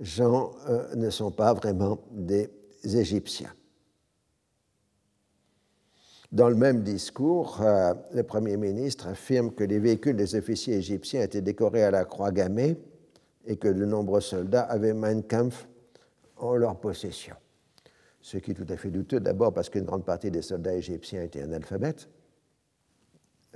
gens 0.00 0.52
euh, 0.68 0.94
ne 0.94 1.10
sont 1.10 1.30
pas 1.30 1.54
vraiment 1.54 1.98
des 2.10 2.50
Égyptiens. 2.84 3.52
Dans 6.32 6.48
le 6.48 6.54
même 6.54 6.82
discours, 6.82 7.60
euh, 7.62 7.94
le 8.12 8.22
Premier 8.22 8.56
ministre 8.56 9.08
affirme 9.08 9.52
que 9.52 9.64
les 9.64 9.78
véhicules 9.78 10.16
des 10.16 10.34
officiers 10.34 10.74
égyptiens 10.74 11.22
étaient 11.22 11.40
décorés 11.40 11.84
à 11.84 11.90
la 11.90 12.04
croix 12.04 12.30
gammée 12.30 12.76
et 13.46 13.56
que 13.56 13.68
de 13.68 13.84
nombreux 13.84 14.20
soldats 14.20 14.62
avaient 14.62 14.92
Mein 14.92 15.22
Kampf 15.22 15.68
en 16.36 16.56
leur 16.56 16.78
possession. 16.78 17.36
Ce 18.20 18.38
qui 18.38 18.50
est 18.50 18.54
tout 18.54 18.66
à 18.68 18.76
fait 18.76 18.90
douteux, 18.90 19.20
d'abord 19.20 19.54
parce 19.54 19.70
qu'une 19.70 19.84
grande 19.84 20.04
partie 20.04 20.30
des 20.30 20.42
soldats 20.42 20.74
égyptiens 20.74 21.22
étaient 21.22 21.42
analphabètes, 21.42 22.08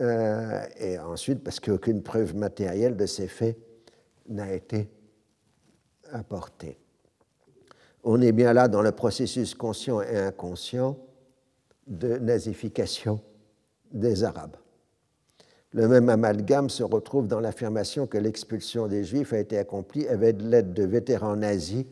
euh, 0.01 0.63
et 0.79 0.99
ensuite 0.99 1.43
parce 1.45 1.61
qu'aucune 1.61 2.03
preuve 2.03 2.35
matérielle 2.35 2.97
de 2.97 3.07
ces 3.07 3.29
faits 3.29 3.59
n'a 4.29 4.53
été 4.53 4.89
apportée. 6.13 6.79
On 8.03 8.21
est 8.23 8.33
bien 8.33 8.53
là 8.53 8.69
dans 8.69 8.83
le 8.83 8.93
processus 8.93 9.55
conscient 9.55 10.01
et 10.01 10.17
inconscient 10.17 10.97
de 11.87 12.17
nazification 12.17 13.21
des 13.93 14.25
Arabes. 14.25 14.57
Le 15.73 15.87
même 15.87 16.09
amalgame 16.09 16.71
se 16.71 16.83
retrouve 16.83 17.29
dans 17.29 17.41
l'affirmation 17.41 18.07
que 18.07 18.19
l'expulsion 18.19 18.89
des 18.89 19.05
Juifs 19.05 19.33
a 19.33 19.39
été 19.39 19.59
accomplie 19.59 20.09
avec 20.09 20.41
l'aide 20.41 20.73
de 20.73 20.85
vétérans 20.85 21.37
nazis 21.37 21.85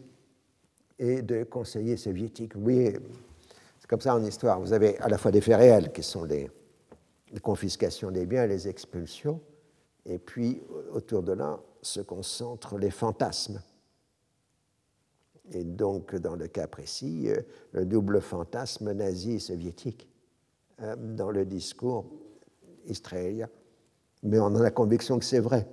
et 0.99 1.23
de 1.23 1.45
conseillers 1.45 1.97
soviétiques. 1.97 2.55
Oui, 2.57 2.93
c'est 3.79 3.87
comme 3.87 4.01
ça 4.01 4.17
en 4.17 4.25
histoire. 4.25 4.61
Vous 4.61 4.73
avez 4.73 4.99
à 4.99 5.09
la 5.09 5.19
fois 5.19 5.31
des 5.31 5.41
faits 5.41 5.59
réels 5.59 5.93
qui 5.93 6.03
sont 6.03 6.25
les, 6.25 6.51
confiscations 7.43 8.11
des 8.11 8.27
biens 8.27 8.47
les 8.47 8.69
expulsions, 8.69 9.41
et 10.07 10.19
puis 10.19 10.63
autour 10.93 11.23
de 11.23 11.33
là 11.33 11.61
se 11.83 12.01
concentrent 12.01 12.79
les 12.79 12.91
fantasmes. 12.91 13.63
Et 15.53 15.65
donc, 15.65 16.15
dans 16.17 16.35
le 16.35 16.47
cas 16.49 16.67
précis, 16.67 17.29
euh, 17.29 17.41
le 17.73 17.87
double 17.87 18.21
fantasme 18.21 18.93
nazi 18.93 19.35
et 19.35 19.39
soviétique 19.39 20.09
euh, 20.83 20.95
dans 20.97 21.31
le 21.31 21.47
discours 21.47 22.07
israélien. 22.87 23.49
Mais 24.23 24.39
on 24.39 24.55
a 24.55 24.63
la 24.63 24.71
conviction 24.71 25.19
que 25.19 25.25
c'est 25.25 25.41
vrai. 25.41 25.67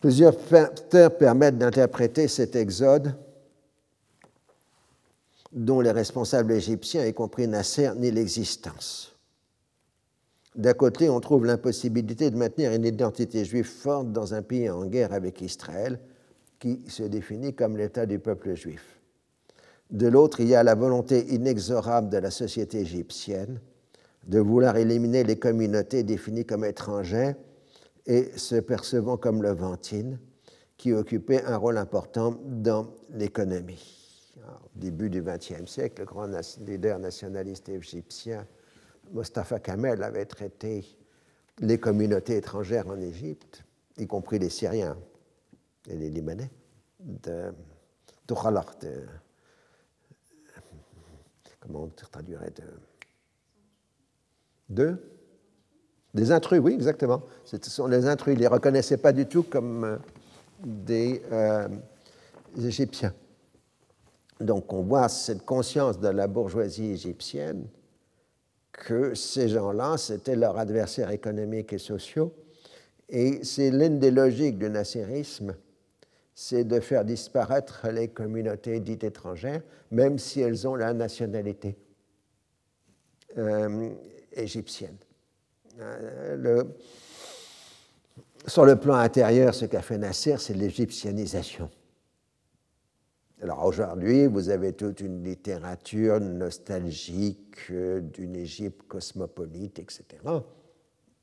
Plusieurs 0.00 0.34
facteurs 0.34 1.16
permettent 1.16 1.58
d'interpréter 1.58 2.26
cet 2.26 2.56
exode 2.56 3.14
dont 5.52 5.80
les 5.80 5.90
responsables 5.90 6.52
égyptiens, 6.52 7.06
y 7.06 7.12
compris 7.12 7.46
Nasser, 7.46 7.90
nient 7.96 8.10
l'existence. 8.10 9.14
D'un 10.54 10.74
côté, 10.74 11.08
on 11.08 11.20
trouve 11.20 11.46
l'impossibilité 11.46 12.30
de 12.30 12.36
maintenir 12.36 12.72
une 12.72 12.84
identité 12.84 13.44
juive 13.44 13.64
forte 13.64 14.12
dans 14.12 14.34
un 14.34 14.42
pays 14.42 14.68
en 14.68 14.84
guerre 14.86 15.12
avec 15.12 15.40
Israël, 15.40 15.98
qui 16.58 16.84
se 16.88 17.02
définit 17.02 17.54
comme 17.54 17.76
l'État 17.76 18.06
du 18.06 18.18
peuple 18.18 18.54
juif. 18.54 19.00
De 19.90 20.08
l'autre, 20.08 20.40
il 20.40 20.48
y 20.48 20.54
a 20.54 20.62
la 20.62 20.74
volonté 20.74 21.34
inexorable 21.34 22.08
de 22.08 22.18
la 22.18 22.30
société 22.30 22.80
égyptienne 22.80 23.60
de 24.26 24.38
vouloir 24.38 24.76
éliminer 24.76 25.24
les 25.24 25.38
communautés 25.38 26.02
définies 26.02 26.46
comme 26.46 26.64
étrangères 26.64 27.34
et 28.06 28.30
se 28.36 28.56
percevant 28.56 29.16
comme 29.16 29.42
Levantine, 29.42 30.18
qui 30.76 30.92
occupait 30.92 31.44
un 31.44 31.56
rôle 31.56 31.78
important 31.78 32.38
dans 32.44 32.88
l'économie. 33.10 34.01
Au 34.36 34.78
début 34.78 35.10
du 35.10 35.22
XXe 35.22 35.66
siècle, 35.66 36.00
le 36.00 36.06
grand 36.06 36.28
leader 36.60 36.98
nationaliste 36.98 37.68
égyptien 37.68 38.46
Mostafa 39.12 39.58
Kamel 39.58 40.02
avait 40.02 40.24
traité 40.24 40.86
les 41.58 41.78
communautés 41.78 42.36
étrangères 42.38 42.88
en 42.88 42.98
Égypte, 42.98 43.64
y 43.98 44.06
compris 44.06 44.38
les 44.38 44.48
Syriens 44.48 44.96
et 45.86 45.96
les 45.96 46.08
Libanais, 46.08 46.50
de, 47.00 47.52
de, 48.26 48.34
comment 51.60 51.82
on 51.84 51.88
traduirait 51.88 52.52
de, 52.52 52.64
de 54.70 55.12
des 56.14 56.30
intrus, 56.30 56.60
oui, 56.60 56.74
exactement. 56.74 57.22
Ce 57.44 57.56
sont 57.62 57.86
les 57.86 58.06
intrus. 58.06 58.34
Ils 58.34 58.36
ne 58.36 58.42
les 58.42 58.46
reconnaissaient 58.46 58.98
pas 58.98 59.12
du 59.12 59.26
tout 59.26 59.44
comme 59.44 59.84
euh, 59.84 59.96
des, 60.62 61.22
euh, 61.32 61.68
Égyptiens. 62.58 63.14
Donc 64.42 64.72
on 64.72 64.82
voit 64.82 65.08
cette 65.08 65.44
conscience 65.44 65.98
de 65.98 66.08
la 66.08 66.26
bourgeoisie 66.26 66.90
égyptienne 66.90 67.66
que 68.72 69.14
ces 69.14 69.48
gens-là, 69.48 69.96
c'était 69.98 70.36
leurs 70.36 70.58
adversaires 70.58 71.10
économiques 71.10 71.72
et 71.72 71.78
sociaux. 71.78 72.32
Et 73.08 73.44
c'est 73.44 73.70
l'une 73.70 73.98
des 73.98 74.10
logiques 74.10 74.58
du 74.58 74.70
nasserisme, 74.70 75.54
c'est 76.34 76.64
de 76.64 76.80
faire 76.80 77.04
disparaître 77.04 77.88
les 77.88 78.08
communautés 78.08 78.80
dites 78.80 79.04
étrangères, 79.04 79.62
même 79.90 80.18
si 80.18 80.40
elles 80.40 80.66
ont 80.66 80.74
la 80.74 80.94
nationalité 80.94 81.76
euh, 83.36 83.90
égyptienne. 84.32 84.96
Euh, 85.80 86.64
sur 88.46 88.64
le 88.64 88.76
plan 88.76 88.94
intérieur, 88.94 89.54
ce 89.54 89.66
qu'a 89.66 89.82
fait 89.82 89.98
Nasser, 89.98 90.36
c'est 90.38 90.54
l'égyptianisation. 90.54 91.70
Alors 93.42 93.64
aujourd'hui, 93.64 94.28
vous 94.28 94.50
avez 94.50 94.72
toute 94.72 95.00
une 95.00 95.24
littérature 95.24 96.20
nostalgique 96.20 97.56
euh, 97.72 98.00
d'une 98.00 98.36
Égypte 98.36 98.86
cosmopolite, 98.86 99.80
etc. 99.80 100.04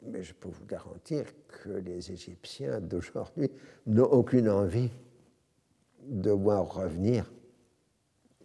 Mais 0.05 0.21
je 0.21 0.33
peux 0.33 0.49
vous 0.49 0.65
garantir 0.65 1.23
que 1.47 1.69
les 1.69 2.11
Égyptiens 2.11 2.81
d'aujourd'hui 2.81 3.49
n'ont 3.87 4.03
aucune 4.03 4.49
envie 4.49 4.91
de 6.05 6.29
voir 6.31 6.73
revenir 6.73 7.31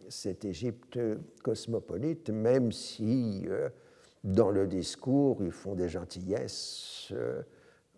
cette 0.09 0.45
Égypte 0.45 1.01
cosmopolite, 1.43 2.31
même 2.31 2.71
si 2.71 3.43
euh, 3.49 3.69
dans 4.23 4.53
le 4.53 4.69
discours, 4.69 5.43
ils 5.43 5.51
font 5.51 5.75
des 5.75 5.89
gentillesses 5.89 7.09
euh, 7.11 7.43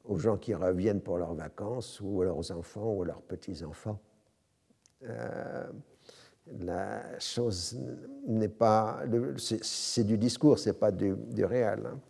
aux 0.07 0.17
gens 0.17 0.39
qui 0.39 0.55
reviennent 0.55 1.03
pour 1.03 1.19
leurs 1.19 1.35
vacances 1.35 2.01
ou 2.01 2.23
à 2.23 2.25
leurs 2.25 2.51
enfants 2.51 2.95
ou 2.95 3.03
à 3.03 3.07
leurs 3.07 3.23
petits-enfants. 3.23 4.01
Euh, 5.05 5.67
la 6.59 7.19
chose 7.19 7.77
n'est 8.27 8.49
pas. 8.49 9.03
C'est 9.63 10.05
du 10.05 10.17
discours, 10.17 10.59
c'est 10.59 10.79
pas 10.79 10.93
du, 10.93 11.45
réel. 11.45 11.87
Hein. 11.87 12.01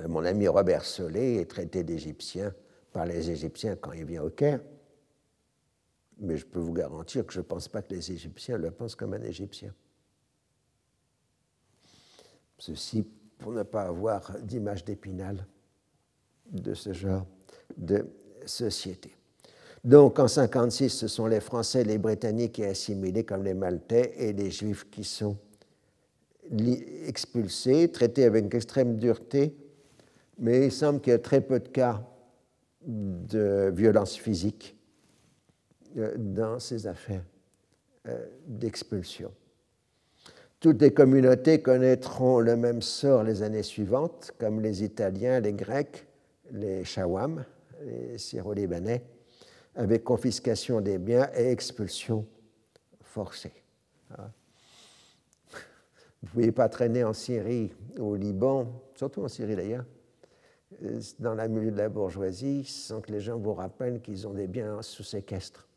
Euh, 0.00 0.08
mon 0.08 0.24
ami 0.24 0.48
Robert 0.48 0.84
Solé 0.84 1.36
est 1.36 1.50
traité 1.50 1.84
d'Égyptien 1.84 2.54
par 2.92 3.06
les 3.06 3.30
Égyptiens 3.30 3.76
quand 3.76 3.92
il 3.92 4.04
vient 4.04 4.22
au 4.22 4.30
Caire. 4.30 4.60
Mais 6.18 6.36
je 6.36 6.46
peux 6.46 6.60
vous 6.60 6.72
garantir 6.72 7.26
que 7.26 7.32
je 7.32 7.40
ne 7.40 7.44
pense 7.44 7.68
pas 7.68 7.82
que 7.82 7.94
les 7.94 8.12
Égyptiens 8.12 8.56
le 8.56 8.70
pensent 8.70 8.94
comme 8.94 9.12
un 9.14 9.22
Égyptien. 9.22 9.74
Ceci 12.58 13.02
pour 13.38 13.52
ne 13.52 13.64
pas 13.64 13.82
avoir 13.82 14.38
d'image 14.40 14.84
d'épinal 14.84 15.46
de 16.46 16.74
ce 16.74 16.92
genre 16.92 17.26
de 17.76 18.06
société. 18.46 19.16
Donc 19.84 20.20
en 20.20 20.26
1956, 20.26 20.90
ce 20.90 21.08
sont 21.08 21.26
les 21.26 21.40
Français, 21.40 21.82
les 21.82 21.98
Britanniques 21.98 22.52
qui 22.52 22.62
sont 22.62 22.70
assimilés 22.70 23.24
comme 23.24 23.42
les 23.42 23.54
Maltais 23.54 24.14
et 24.16 24.32
les 24.32 24.50
Juifs 24.50 24.88
qui 24.90 25.02
sont 25.02 25.36
expulsés, 27.06 27.90
traités 27.90 28.24
avec 28.24 28.54
extrême 28.54 28.96
dureté, 28.96 29.56
mais 30.38 30.66
il 30.66 30.72
semble 30.72 31.00
qu'il 31.00 31.12
y 31.12 31.14
a 31.14 31.18
très 31.18 31.40
peu 31.40 31.58
de 31.58 31.68
cas 31.68 32.02
de 32.84 33.72
violence 33.74 34.16
physique 34.16 34.76
euh, 35.96 36.14
dans 36.16 36.58
ces 36.58 36.86
affaires 36.86 37.24
euh, 38.08 38.26
d'expulsion. 38.46 39.32
Toutes 40.58 40.80
les 40.80 40.92
communautés 40.92 41.60
connaîtront 41.60 42.38
le 42.38 42.56
même 42.56 42.82
sort 42.82 43.24
les 43.24 43.42
années 43.42 43.62
suivantes, 43.62 44.32
comme 44.38 44.60
les 44.60 44.84
Italiens, 44.84 45.40
les 45.40 45.52
Grecs, 45.52 46.06
les 46.52 46.84
Shawam, 46.84 47.44
les 47.84 48.18
Syro-Libanais, 48.18 49.02
avec 49.74 50.04
confiscation 50.04 50.80
des 50.80 50.98
biens 50.98 51.30
et 51.34 51.50
expulsion 51.50 52.26
forcée. 53.00 53.52
Vous 56.22 56.28
ne 56.28 56.28
pouvez 56.28 56.52
pas 56.52 56.68
traîner 56.68 57.02
en 57.04 57.12
Syrie, 57.12 57.72
au 57.98 58.14
Liban, 58.14 58.82
surtout 58.94 59.22
en 59.22 59.28
Syrie 59.28 59.56
d'ailleurs, 59.56 59.84
dans 61.18 61.34
la 61.34 61.48
milieu 61.48 61.70
de 61.70 61.76
la 61.76 61.88
bourgeoisie, 61.88 62.64
sans 62.64 63.00
que 63.00 63.10
les 63.10 63.20
gens 63.20 63.38
vous 63.38 63.54
rappellent 63.54 64.00
qu'ils 64.00 64.26
ont 64.26 64.32
des 64.32 64.46
biens 64.46 64.82
sous 64.82 65.02
séquestre 65.02 65.68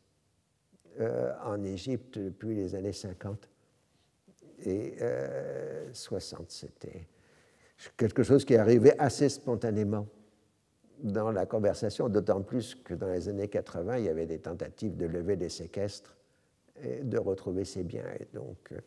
en 1.44 1.62
Égypte 1.64 2.18
depuis 2.18 2.54
les 2.54 2.74
années 2.74 2.92
50 2.92 3.48
et 4.64 4.96
60. 5.92 6.50
C'était 6.50 7.06
quelque 7.96 8.22
chose 8.22 8.44
qui 8.44 8.56
arrivé 8.56 8.98
assez 8.98 9.28
spontanément 9.28 10.06
dans 11.02 11.30
la 11.30 11.46
conversation, 11.46 12.08
d'autant 12.08 12.42
plus 12.42 12.74
que 12.74 12.94
dans 12.94 13.08
les 13.08 13.28
années 13.28 13.48
80, 13.48 13.98
il 13.98 14.04
y 14.04 14.08
avait 14.08 14.26
des 14.26 14.38
tentatives 14.38 14.96
de 14.96 15.06
lever 15.06 15.36
des 15.36 15.48
séquestres 15.48 16.16
et 16.82 17.02
de 17.02 17.18
retrouver 17.18 17.64
ses 17.64 17.82
biens. 17.82 18.06
Et 18.18 18.26
donc, 18.34 18.56
euh, 18.72 18.78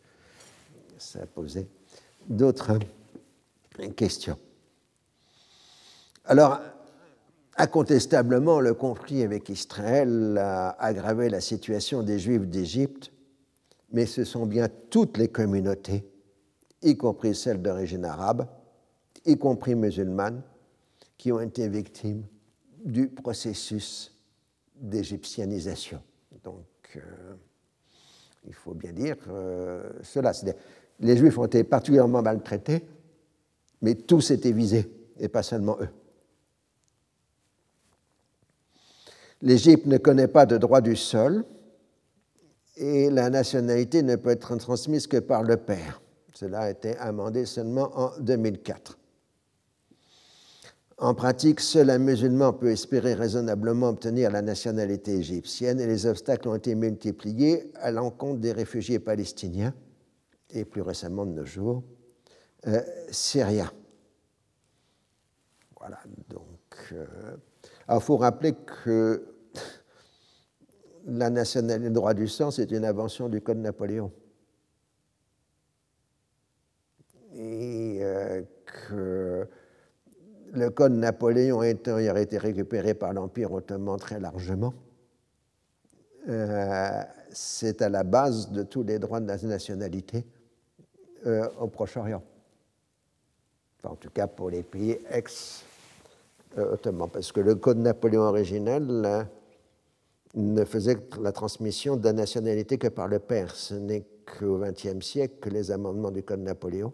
ça 0.98 1.26
posait 1.26 1.68
d'autres 2.28 2.78
questions. 3.96 4.38
Alors, 6.26 6.60
incontestablement, 7.58 8.60
le 8.60 8.74
conflit 8.74 9.24
avec 9.24 9.50
Israël 9.50 10.38
a 10.38 10.72
aggravé 10.84 11.30
la 11.30 11.42
situation 11.42 12.04
des 12.04 12.20
Juifs 12.20 12.48
d'Égypte, 12.48 13.12
mais 13.92 14.06
ce 14.06 14.24
sont 14.24 14.46
bien 14.46 14.68
toutes 14.90 15.18
les 15.18 15.30
communautés, 15.30 16.08
y 16.82 16.98
compris 16.98 17.34
celles 17.34 17.62
d'origine 17.62 18.06
arabe, 18.06 18.48
y 19.26 19.38
compris 19.38 19.76
musulmanes, 19.76 20.44
qui 21.20 21.32
ont 21.34 21.42
été 21.42 21.68
victimes 21.68 22.24
du 22.84 23.10
processus 23.10 24.18
d'égyptianisation. 24.74 26.02
Donc, 26.44 26.66
euh, 26.96 27.36
il 28.48 28.54
faut 28.54 28.74
bien 28.74 28.94
dire 28.94 29.18
euh, 29.28 29.84
cela. 30.02 30.32
Les 31.02 31.18
Juifs 31.18 31.38
ont 31.38 31.46
été 31.46 31.64
particulièrement 31.66 32.22
maltraités, 32.22 32.88
mais 33.82 33.96
tous 33.96 34.32
étaient 34.32 34.54
visés, 34.54 34.90
et 35.20 35.28
pas 35.28 35.44
seulement 35.44 35.78
eux. 35.82 35.90
L'Égypte 39.42 39.86
ne 39.88 39.98
connaît 39.98 40.28
pas 40.28 40.46
de 40.46 40.58
droit 40.58 40.80
du 40.80 40.96
sol, 40.96 41.44
et 42.78 43.10
la 43.10 43.30
nationalité 43.30 44.04
ne 44.04 44.16
peut 44.16 44.30
être 44.30 44.56
transmise 44.56 45.06
que 45.06 45.18
par 45.18 45.44
le 45.44 45.58
père. 45.58 46.02
Cela 46.34 46.62
a 46.62 46.70
été 46.70 46.96
amendé 46.98 47.46
seulement 47.46 47.92
en 47.94 48.18
2004. 48.22 48.99
En 51.02 51.14
pratique, 51.14 51.62
seul 51.62 51.90
un 51.92 51.98
musulman 51.98 52.52
peut 52.52 52.72
espérer 52.72 53.14
raisonnablement 53.14 53.88
obtenir 53.88 54.32
la 54.32 54.42
nationalité 54.42 55.14
égyptienne 55.14 55.80
et 55.80 55.88
les 55.88 56.06
obstacles 56.06 56.50
ont 56.50 56.56
été 56.56 56.76
multipliés 56.76 57.72
à 57.76 57.90
l'encontre 57.92 58.42
des 58.42 58.52
réfugiés 58.52 59.00
palestiniens 59.00 59.74
et 60.50 60.66
plus 60.66 60.82
récemment 60.82 61.26
de 61.26 61.32
nos 61.32 61.46
jours, 61.46 61.84
euh, 62.68 62.82
syriens. 63.12 63.72
Voilà, 65.80 66.00
donc. 66.28 66.50
Euh, 66.92 67.06
il 67.90 68.02
faut 68.02 68.18
rappeler 68.18 68.54
que 68.54 69.24
la 71.06 71.30
nationalité, 71.30 71.86
le 71.88 71.94
droit 71.94 72.14
du 72.14 72.28
sang, 72.28 72.52
c'est 72.52 72.72
une 72.72 72.84
invention 72.84 73.30
du 73.30 73.40
Code 73.40 73.60
Napoléon. 73.60 74.12
Et 77.34 78.00
euh, 78.02 78.44
que 78.66 79.48
le 80.54 80.70
code 80.70 80.94
Napoléon 80.94 81.64
ayant 81.64 82.16
été 82.16 82.38
récupéré 82.38 82.94
par 82.94 83.14
l'Empire 83.14 83.52
ottoman 83.52 83.98
très 83.98 84.20
largement, 84.20 84.74
euh, 86.28 87.02
c'est 87.32 87.82
à 87.82 87.90
la 87.90 88.04
base 88.04 88.52
de 88.52 88.64
tous 88.64 88.84
les 88.84 89.00
droits 89.00 89.20
de 89.20 89.28
la 89.28 89.38
nationalité 89.38 90.26
euh, 91.26 91.48
au 91.60 91.68
Proche-Orient. 91.68 92.24
en 93.84 93.96
tout 93.96 94.10
cas 94.10 94.28
pour 94.28 94.50
les 94.50 94.64
pays 94.64 95.00
ex-ottomans, 95.10 97.10
parce 97.10 97.32
que 97.32 97.40
le 97.40 97.56
code 97.56 97.78
Napoléon 97.78 98.24
original 98.24 99.28
ne 100.36 100.66
faisait 100.66 100.98
la 101.22 101.32
transmission 101.32 101.96
de 101.96 102.04
la 102.04 102.14
nationalité 102.14 102.78
que 102.78 102.88
par 102.88 103.08
le 103.08 103.20
père. 103.20 103.56
Ce 103.56 103.74
n'est 103.74 104.06
qu'au 104.26 104.60
XXe 104.60 105.06
siècle 105.06 105.36
que 105.42 105.50
les 105.50 105.72
amendements 105.72 106.12
du 106.12 106.24
code 106.24 106.42
Napoléon 106.42 106.94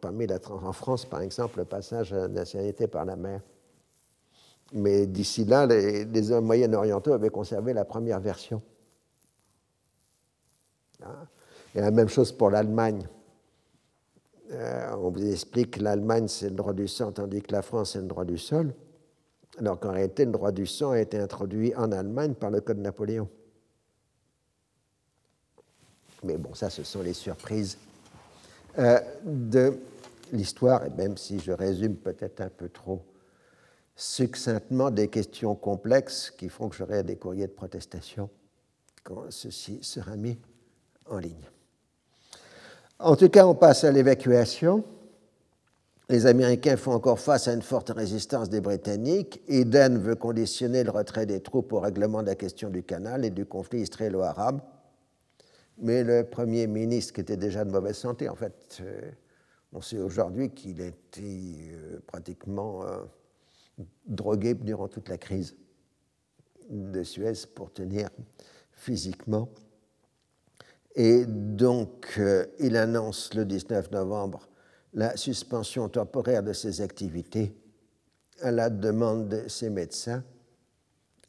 permis 0.00 0.26
en 0.48 0.72
France, 0.72 1.04
par 1.04 1.20
exemple, 1.20 1.58
le 1.58 1.64
passage 1.64 2.12
à 2.12 2.16
la 2.16 2.28
nationalité 2.28 2.86
par 2.86 3.04
la 3.04 3.16
mer. 3.16 3.40
Mais 4.72 5.06
d'ici 5.06 5.44
là, 5.44 5.66
les, 5.66 6.32
hommes 6.32 6.46
moyen-orientaux 6.46 7.12
avaient 7.12 7.30
conservé 7.30 7.72
la 7.72 7.84
première 7.84 8.20
version. 8.20 8.62
Hein? 11.02 11.26
Et 11.74 11.80
la 11.80 11.90
même 11.90 12.08
chose 12.08 12.32
pour 12.32 12.50
l'Allemagne. 12.50 13.06
Euh, 14.50 14.94
on 14.96 15.10
vous 15.10 15.30
explique 15.30 15.72
que 15.72 15.82
l'Allemagne, 15.82 16.28
c'est 16.28 16.48
le 16.48 16.54
droit 16.54 16.72
du 16.72 16.88
sang, 16.88 17.12
tandis 17.12 17.42
que 17.42 17.52
la 17.52 17.62
France, 17.62 17.92
c'est 17.92 18.00
le 18.00 18.06
droit 18.06 18.24
du 18.24 18.38
sol. 18.38 18.74
Alors 19.58 19.78
qu'en 19.78 19.92
réalité, 19.92 20.24
le 20.24 20.32
droit 20.32 20.52
du 20.52 20.66
sang 20.66 20.92
a 20.92 21.00
été 21.00 21.18
introduit 21.18 21.74
en 21.76 21.92
Allemagne 21.92 22.34
par 22.34 22.50
le 22.50 22.60
Code 22.60 22.78
Napoléon. 22.78 23.28
Mais 26.24 26.38
bon, 26.38 26.54
ça, 26.54 26.70
ce 26.70 26.82
sont 26.82 27.02
les 27.02 27.12
surprises 27.12 27.76
euh, 28.78 29.00
de 29.24 29.78
l'histoire, 30.32 30.86
et 30.86 30.90
même 30.90 31.16
si 31.16 31.38
je 31.40 31.52
résume 31.52 31.96
peut-être 31.96 32.40
un 32.40 32.48
peu 32.48 32.68
trop 32.68 33.02
succinctement 33.94 34.90
des 34.90 35.08
questions 35.08 35.54
complexes 35.54 36.30
qui 36.30 36.48
font 36.48 36.68
que 36.68 36.76
j'aurai 36.76 37.02
des 37.02 37.16
courriers 37.16 37.46
de 37.46 37.52
protestation 37.52 38.30
quand 39.04 39.30
ceci 39.30 39.80
sera 39.82 40.16
mis 40.16 40.38
en 41.10 41.18
ligne. 41.18 41.48
En 42.98 43.16
tout 43.16 43.28
cas, 43.28 43.46
on 43.46 43.54
passe 43.54 43.84
à 43.84 43.90
l'évacuation. 43.90 44.84
Les 46.08 46.26
Américains 46.26 46.76
font 46.76 46.92
encore 46.92 47.18
face 47.18 47.48
à 47.48 47.52
une 47.52 47.62
forte 47.62 47.90
résistance 47.90 48.48
des 48.48 48.60
Britanniques. 48.60 49.42
Eden 49.48 49.98
veut 49.98 50.14
conditionner 50.14 50.84
le 50.84 50.90
retrait 50.90 51.26
des 51.26 51.40
troupes 51.40 51.72
au 51.72 51.80
règlement 51.80 52.22
de 52.22 52.28
la 52.28 52.34
question 52.34 52.70
du 52.70 52.82
canal 52.82 53.24
et 53.24 53.30
du 53.30 53.44
conflit 53.44 53.80
israélo-arabe 53.80 54.60
mais 55.78 56.04
le 56.04 56.24
Premier 56.24 56.66
ministre, 56.66 57.14
qui 57.14 57.20
était 57.20 57.36
déjà 57.36 57.64
de 57.64 57.70
mauvaise 57.70 57.96
santé, 57.96 58.28
en 58.28 58.36
fait, 58.36 58.78
euh, 58.80 59.10
on 59.72 59.80
sait 59.80 59.98
aujourd'hui 59.98 60.50
qu'il 60.50 60.80
été 60.80 61.70
euh, 61.72 62.00
pratiquement 62.06 62.84
euh, 62.84 62.98
drogué 64.06 64.54
durant 64.54 64.88
toute 64.88 65.08
la 65.08 65.18
crise 65.18 65.56
de 66.70 67.02
Suez 67.02 67.46
pour 67.54 67.72
tenir 67.72 68.10
physiquement. 68.72 69.48
Et 70.94 71.24
donc, 71.26 72.20
il 72.58 72.76
annonce 72.76 73.32
le 73.32 73.46
19 73.46 73.90
novembre 73.92 74.48
la 74.92 75.16
suspension 75.16 75.88
temporaire 75.88 76.42
de 76.42 76.52
ses 76.52 76.82
activités 76.82 77.56
à 78.42 78.50
la 78.50 78.68
demande 78.68 79.28
de 79.28 79.48
ses 79.48 79.70
médecins. 79.70 80.22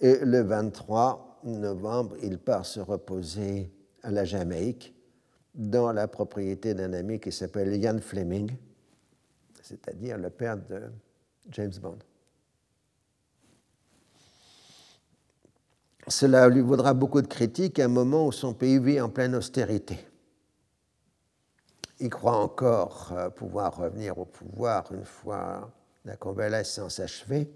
Et 0.01 0.17
le 0.17 0.41
23 0.41 1.33
novembre, 1.45 2.17
il 2.21 2.37
part 2.37 2.65
se 2.65 2.81
reposer 2.81 3.72
à 4.03 4.11
la 4.11 4.25
Jamaïque, 4.25 4.93
dans 5.55 5.91
la 5.91 6.07
propriété 6.07 6.73
d'un 6.73 6.93
ami 6.93 7.19
qui 7.19 7.31
s'appelle 7.31 7.75
Ian 7.75 7.99
Fleming, 7.99 8.51
c'est-à-dire 9.61 10.17
le 10.17 10.29
père 10.29 10.57
de 10.57 10.81
James 11.51 11.73
Bond. 11.81 11.99
Cela 16.07 16.49
lui 16.49 16.61
vaudra 16.61 16.93
beaucoup 16.93 17.21
de 17.21 17.27
critiques 17.27 17.79
à 17.79 17.85
un 17.85 17.89
moment 17.89 18.27
où 18.27 18.31
son 18.31 18.53
pays 18.53 18.77
vit 18.77 18.99
en 18.99 19.09
pleine 19.09 19.35
austérité. 19.35 19.97
Il 21.99 22.09
croit 22.09 22.37
encore 22.37 23.13
euh, 23.13 23.29
pouvoir 23.29 23.77
revenir 23.77 24.17
au 24.17 24.25
pouvoir 24.25 24.91
une 24.91 25.05
fois 25.05 25.71
la 26.03 26.17
convalescence 26.17 26.99
achevée, 26.99 27.49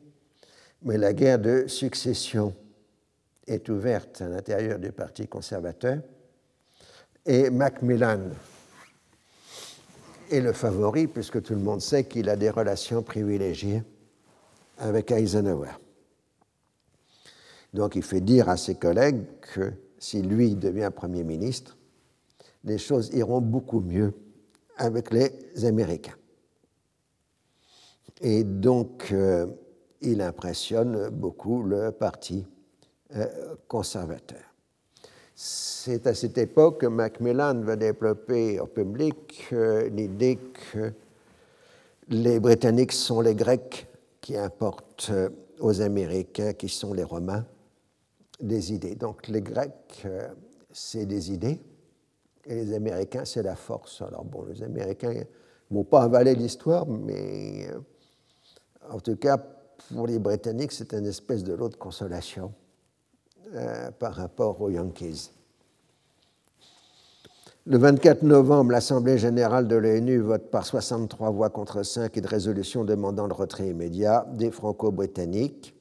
mais 0.83 0.97
la 0.97 1.11
guerre 1.11 1.39
de 1.39 1.67
succession 1.67 2.55
est 3.45 3.67
ouverte 3.67 4.21
à 4.21 4.29
l'intérieur 4.29 4.79
du 4.79 4.93
Parti 4.93 5.27
conservateur 5.27 5.97
et 7.27 7.49
Macmillan 7.49 8.21
est 10.31 10.39
le 10.39 10.53
favori, 10.53 11.07
puisque 11.07 11.41
tout 11.41 11.53
le 11.53 11.59
monde 11.59 11.81
sait 11.81 12.05
qu'il 12.05 12.29
a 12.29 12.35
des 12.35 12.49
relations 12.49 13.03
privilégiées 13.03 13.83
avec 14.77 15.11
Eisenhower. 15.11 15.71
Donc 17.73 17.95
il 17.95 18.03
fait 18.03 18.21
dire 18.21 18.49
à 18.49 18.57
ses 18.57 18.75
collègues 18.75 19.25
que 19.53 19.73
si 19.99 20.21
lui 20.21 20.55
devient 20.55 20.89
Premier 20.95 21.23
ministre, 21.23 21.77
les 22.63 22.77
choses 22.77 23.09
iront 23.13 23.41
beaucoup 23.41 23.81
mieux 23.81 24.13
avec 24.77 25.11
les 25.11 25.65
Américains. 25.65 26.15
Et 28.21 28.43
donc 28.43 29.09
euh, 29.11 29.47
il 30.01 30.21
impressionne 30.21 31.09
beaucoup 31.09 31.61
le 31.63 31.91
Parti 31.91 32.45
euh, 33.15 33.55
conservateur. 33.67 34.46
C'est 35.39 36.07
à 36.07 36.15
cette 36.15 36.39
époque 36.39 36.81
que 36.81 36.87
Macmillan 36.87 37.61
va 37.61 37.75
développer 37.75 38.59
au 38.59 38.65
public 38.65 39.47
euh, 39.53 39.87
l'idée 39.89 40.39
que 40.71 40.91
les 42.09 42.39
Britanniques 42.39 42.91
sont 42.91 43.21
les 43.21 43.35
Grecs 43.35 43.85
qui 44.19 44.35
importent 44.35 45.11
euh, 45.11 45.29
aux 45.59 45.79
Américains, 45.79 46.53
qui 46.53 46.67
sont 46.67 46.91
les 46.91 47.03
Romains, 47.03 47.45
des 48.41 48.73
idées. 48.73 48.95
Donc 48.95 49.27
les 49.27 49.43
Grecs, 49.43 50.01
euh, 50.05 50.27
c'est 50.71 51.05
des 51.05 51.31
idées, 51.31 51.61
et 52.47 52.55
les 52.55 52.73
Américains, 52.73 53.23
c'est 53.23 53.43
la 53.43 53.55
force. 53.55 54.01
Alors 54.01 54.25
bon, 54.25 54.43
les 54.45 54.63
Américains 54.63 55.13
ne 55.13 55.21
vont 55.69 55.83
pas 55.83 56.01
avaler 56.01 56.33
l'histoire, 56.33 56.87
mais 56.87 57.67
en 58.89 58.99
tout 58.99 59.17
cas, 59.17 59.37
pour 59.37 60.07
les 60.07 60.17
Britanniques, 60.17 60.71
c'est 60.71 60.95
une 60.95 61.05
espèce 61.05 61.43
de 61.43 61.53
lot 61.53 61.69
de 61.69 61.75
consolation 61.75 62.51
par 63.99 64.13
rapport 64.13 64.61
aux 64.61 64.69
Yankees. 64.69 65.31
Le 67.69 67.77
24 67.77 68.23
novembre, 68.23 68.71
l'Assemblée 68.71 69.17
générale 69.17 69.67
de 69.67 69.75
l'ONU 69.75 70.19
vote 70.19 70.49
par 70.49 70.65
63 70.65 71.31
voix 71.31 71.49
contre 71.49 71.83
5 71.83 72.15
une 72.15 72.25
résolution 72.25 72.85
demandant 72.85 73.27
le 73.27 73.33
retrait 73.33 73.67
immédiat 73.67 74.25
des 74.35 74.51
Franco-Britanniques. 74.51 75.75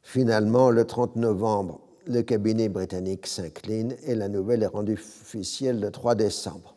Finalement, 0.00 0.70
le 0.70 0.86
30 0.86 1.16
novembre, 1.16 1.80
le 2.06 2.22
cabinet 2.22 2.70
britannique 2.70 3.26
s'incline 3.26 3.96
et 4.04 4.14
la 4.14 4.28
nouvelle 4.28 4.62
est 4.62 4.66
rendue 4.66 4.94
officielle 4.94 5.78
le 5.78 5.90
3 5.90 6.14
décembre. 6.14 6.74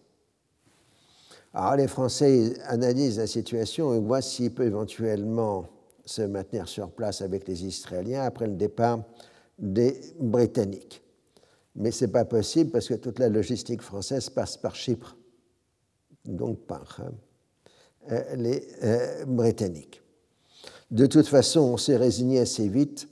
Alors 1.53 1.77
les 1.77 1.87
Français 1.87 2.53
analysent 2.65 3.17
la 3.17 3.27
situation 3.27 3.93
et 3.93 3.99
voient 3.99 4.21
s'il 4.21 4.53
peut 4.53 4.65
éventuellement 4.65 5.67
se 6.07 6.23
maintenir 6.23 6.67
sur 6.67 6.89
place 6.89 7.21
avec 7.21 7.47
les 7.47 7.65
Israéliens 7.65 8.23
après 8.23 8.47
le 8.47 8.55
départ 8.55 9.03
des 9.59 9.99
Britanniques 10.19 11.03
mais 11.77 11.91
ce 11.91 12.05
n'est 12.05 12.11
pas 12.11 12.25
possible 12.25 12.71
parce 12.71 12.87
que 12.87 12.95
toute 12.95 13.19
la 13.19 13.29
logistique 13.29 13.81
française 13.81 14.29
passe 14.29 14.57
par 14.57 14.75
Chypre, 14.75 15.15
donc 16.25 16.59
par 16.65 16.99
euh, 16.99 17.11
euh, 18.11 18.35
les 18.35 18.67
euh, 18.83 19.25
Britanniques. 19.25 20.01
De 20.89 21.05
toute 21.05 21.27
façon, 21.27 21.61
on 21.61 21.77
s'est 21.77 21.97
résigné 21.97 22.39
assez 22.39 22.67
vite, 22.67 23.07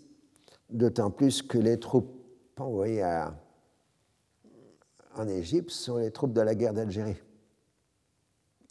d'autant 0.69 1.11
plus 1.11 1.41
que 1.43 1.59
les 1.59 1.79
troupes 1.79 2.11
envoyées 2.57 3.03
en 5.15 5.27
Égypte 5.27 5.69
sont 5.69 5.97
les 5.97 6.11
troupes 6.11 6.33
de 6.33 6.41
la 6.41 6.55
guerre 6.55 6.73
d'Algérie. 6.73 7.21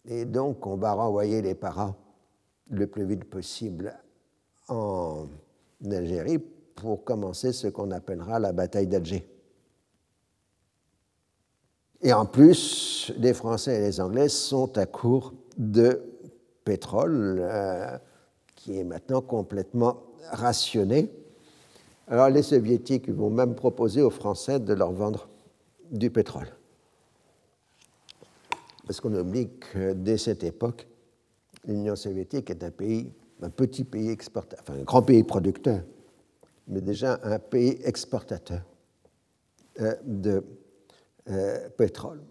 Et 0.05 0.25
donc, 0.25 0.67
on 0.67 0.75
va 0.75 0.93
renvoyer 0.93 1.41
les 1.41 1.55
paras 1.55 1.95
le 2.69 2.87
plus 2.87 3.05
vite 3.05 3.25
possible 3.25 3.95
en 4.67 5.27
Algérie 5.89 6.39
pour 6.75 7.03
commencer 7.03 7.53
ce 7.53 7.67
qu'on 7.67 7.91
appellera 7.91 8.39
la 8.39 8.51
bataille 8.51 8.87
d'Alger. 8.87 9.27
Et 12.01 12.13
en 12.13 12.25
plus, 12.25 13.13
les 13.17 13.33
Français 13.33 13.77
et 13.77 13.79
les 13.79 13.99
Anglais 13.99 14.29
sont 14.29 14.77
à 14.77 14.85
court 14.85 15.33
de 15.57 16.03
pétrole, 16.63 17.39
euh, 17.39 17.97
qui 18.55 18.77
est 18.77 18.83
maintenant 18.83 19.21
complètement 19.21 20.03
rationné. 20.31 21.11
Alors 22.07 22.29
les 22.29 22.43
Soviétiques 22.43 23.09
vont 23.09 23.29
même 23.29 23.55
proposer 23.55 24.01
aux 24.01 24.09
Français 24.09 24.59
de 24.59 24.73
leur 24.73 24.91
vendre 24.91 25.29
du 25.91 26.09
pétrole. 26.09 26.47
Parce 28.85 29.01
qu'on 29.01 29.13
oublie 29.15 29.49
que 29.57 29.93
dès 29.93 30.17
cette 30.17 30.43
époque, 30.43 30.87
l'Union 31.67 31.95
soviétique 31.95 32.51
est 32.51 32.63
un 32.63 32.69
pays, 32.69 33.11
un 33.41 33.49
petit 33.49 33.83
pays 33.83 34.09
exportateur, 34.09 34.63
enfin 34.67 34.79
un 34.79 34.83
grand 34.83 35.01
pays 35.01 35.23
producteur, 35.23 35.81
mais 36.67 36.81
déjà 36.81 37.19
un 37.23 37.39
pays 37.39 37.79
exportateur 37.83 38.61
euh, 39.81 39.93
de 40.03 40.43
euh, 41.29 41.69
pétrole. 41.69 42.21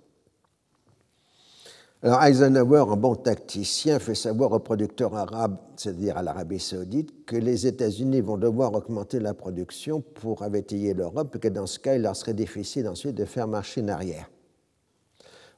Alors 2.02 2.22
Eisenhower, 2.22 2.80
en 2.80 2.98
bon 2.98 3.14
tacticien, 3.14 3.98
fait 3.98 4.14
savoir 4.14 4.52
aux 4.52 4.58
producteurs 4.58 5.14
arabes, 5.14 5.56
c'est-à-dire 5.76 6.18
à, 6.18 6.22
l'Arabie 6.22 6.60
saoudite, 6.60 7.24
que 7.24 7.36
les 7.36 7.66
États-Unis 7.66 8.20
vont 8.20 8.36
devoir 8.36 8.74
augmenter 8.74 9.20
la 9.20 9.32
production 9.32 10.02
pour 10.02 10.42
avétailler 10.42 10.92
l'Europe 10.92 11.34
et 11.36 11.38
que 11.38 11.48
dans 11.48 11.66
ce 11.66 11.78
cas, 11.78 11.94
il 11.94 12.02
leur 12.02 12.14
serait 12.14 12.34
difficile 12.34 12.88
ensuite 12.88 13.14
de 13.14 13.24
faire 13.24 13.48
marcher 13.48 13.80
en 13.80 13.88
arrière. 13.88 14.30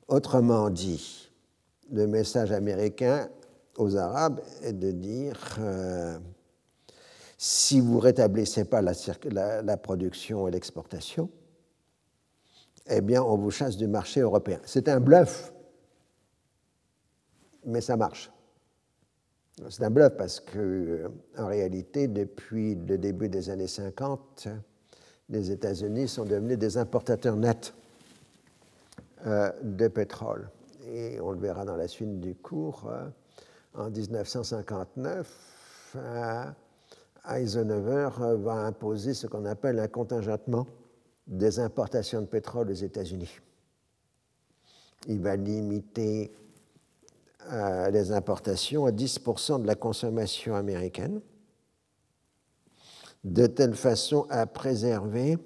Autrement 0.06 0.70
dit, 0.70 1.32
le 1.90 2.06
message 2.06 2.52
américain 2.52 3.28
aux 3.78 3.96
Arabes 3.96 4.40
est 4.62 4.72
de 4.72 4.90
dire 4.90 5.38
euh, 5.58 6.18
si 7.38 7.80
vous 7.80 7.98
rétablissez 7.98 8.64
pas 8.64 8.82
la 8.82 9.76
production 9.76 10.48
et 10.48 10.50
l'exportation, 10.50 11.30
eh 12.88 13.00
bien, 13.00 13.22
on 13.22 13.36
vous 13.36 13.50
chasse 13.50 13.76
du 13.76 13.88
marché 13.88 14.20
européen. 14.20 14.60
C'est 14.64 14.88
un 14.88 15.00
bluff, 15.00 15.52
mais 17.64 17.80
ça 17.80 17.96
marche. 17.96 18.30
C'est 19.70 19.84
un 19.84 19.90
bluff 19.90 20.16
parce 20.16 20.38
que, 20.38 20.58
euh, 20.58 21.08
en 21.38 21.46
réalité, 21.46 22.08
depuis 22.08 22.74
le 22.74 22.98
début 22.98 23.28
des 23.28 23.50
années 23.50 23.66
50, 23.66 24.48
les 25.30 25.50
États-Unis 25.50 26.08
sont 26.08 26.24
devenus 26.24 26.58
des 26.58 26.78
importateurs 26.78 27.36
nets 27.36 27.74
euh, 29.26 29.50
de 29.62 29.88
pétrole. 29.88 30.48
Et 30.86 31.18
on 31.20 31.32
le 31.32 31.38
verra 31.38 31.64
dans 31.64 31.76
la 31.76 31.88
suite 31.88 32.20
du 32.20 32.34
cours. 32.34 32.88
En 33.76 33.90
1959, 33.90 35.96
Eisenhower 37.28 38.10
va 38.36 38.66
imposer 38.66 39.14
ce 39.14 39.26
qu'on 39.26 39.44
appelle 39.44 39.78
un 39.78 39.88
contingentement 39.88 40.66
des 41.26 41.58
importations 41.58 42.20
de 42.20 42.26
pétrole 42.26 42.70
aux 42.70 42.74
États-Unis. 42.74 43.40
Il 45.08 45.20
va 45.20 45.36
limiter 45.36 46.32
euh, 47.50 47.90
les 47.90 48.12
importations 48.12 48.86
à 48.86 48.90
10% 48.90 49.62
de 49.62 49.66
la 49.66 49.74
consommation 49.74 50.54
américaine, 50.54 51.20
de 53.24 53.46
telle 53.46 53.74
façon 53.74 54.26
à 54.30 54.46
préserver 54.46 55.38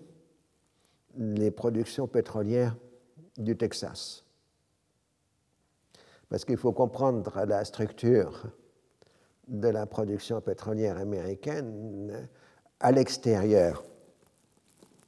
les 1.16 1.51
productions 1.51 2.07
pétrolières 2.07 2.76
du 3.37 3.57
Texas. 3.57 4.24
Parce 6.31 6.45
qu'il 6.45 6.57
faut 6.57 6.72
comprendre 6.72 7.45
la 7.47 7.64
structure 7.64 8.47
de 9.49 9.68
la 9.68 9.85
production 9.85 10.41
pétrolière 10.41 10.97
américaine 10.97 12.28
à 12.78 12.93
l'extérieur 12.93 13.85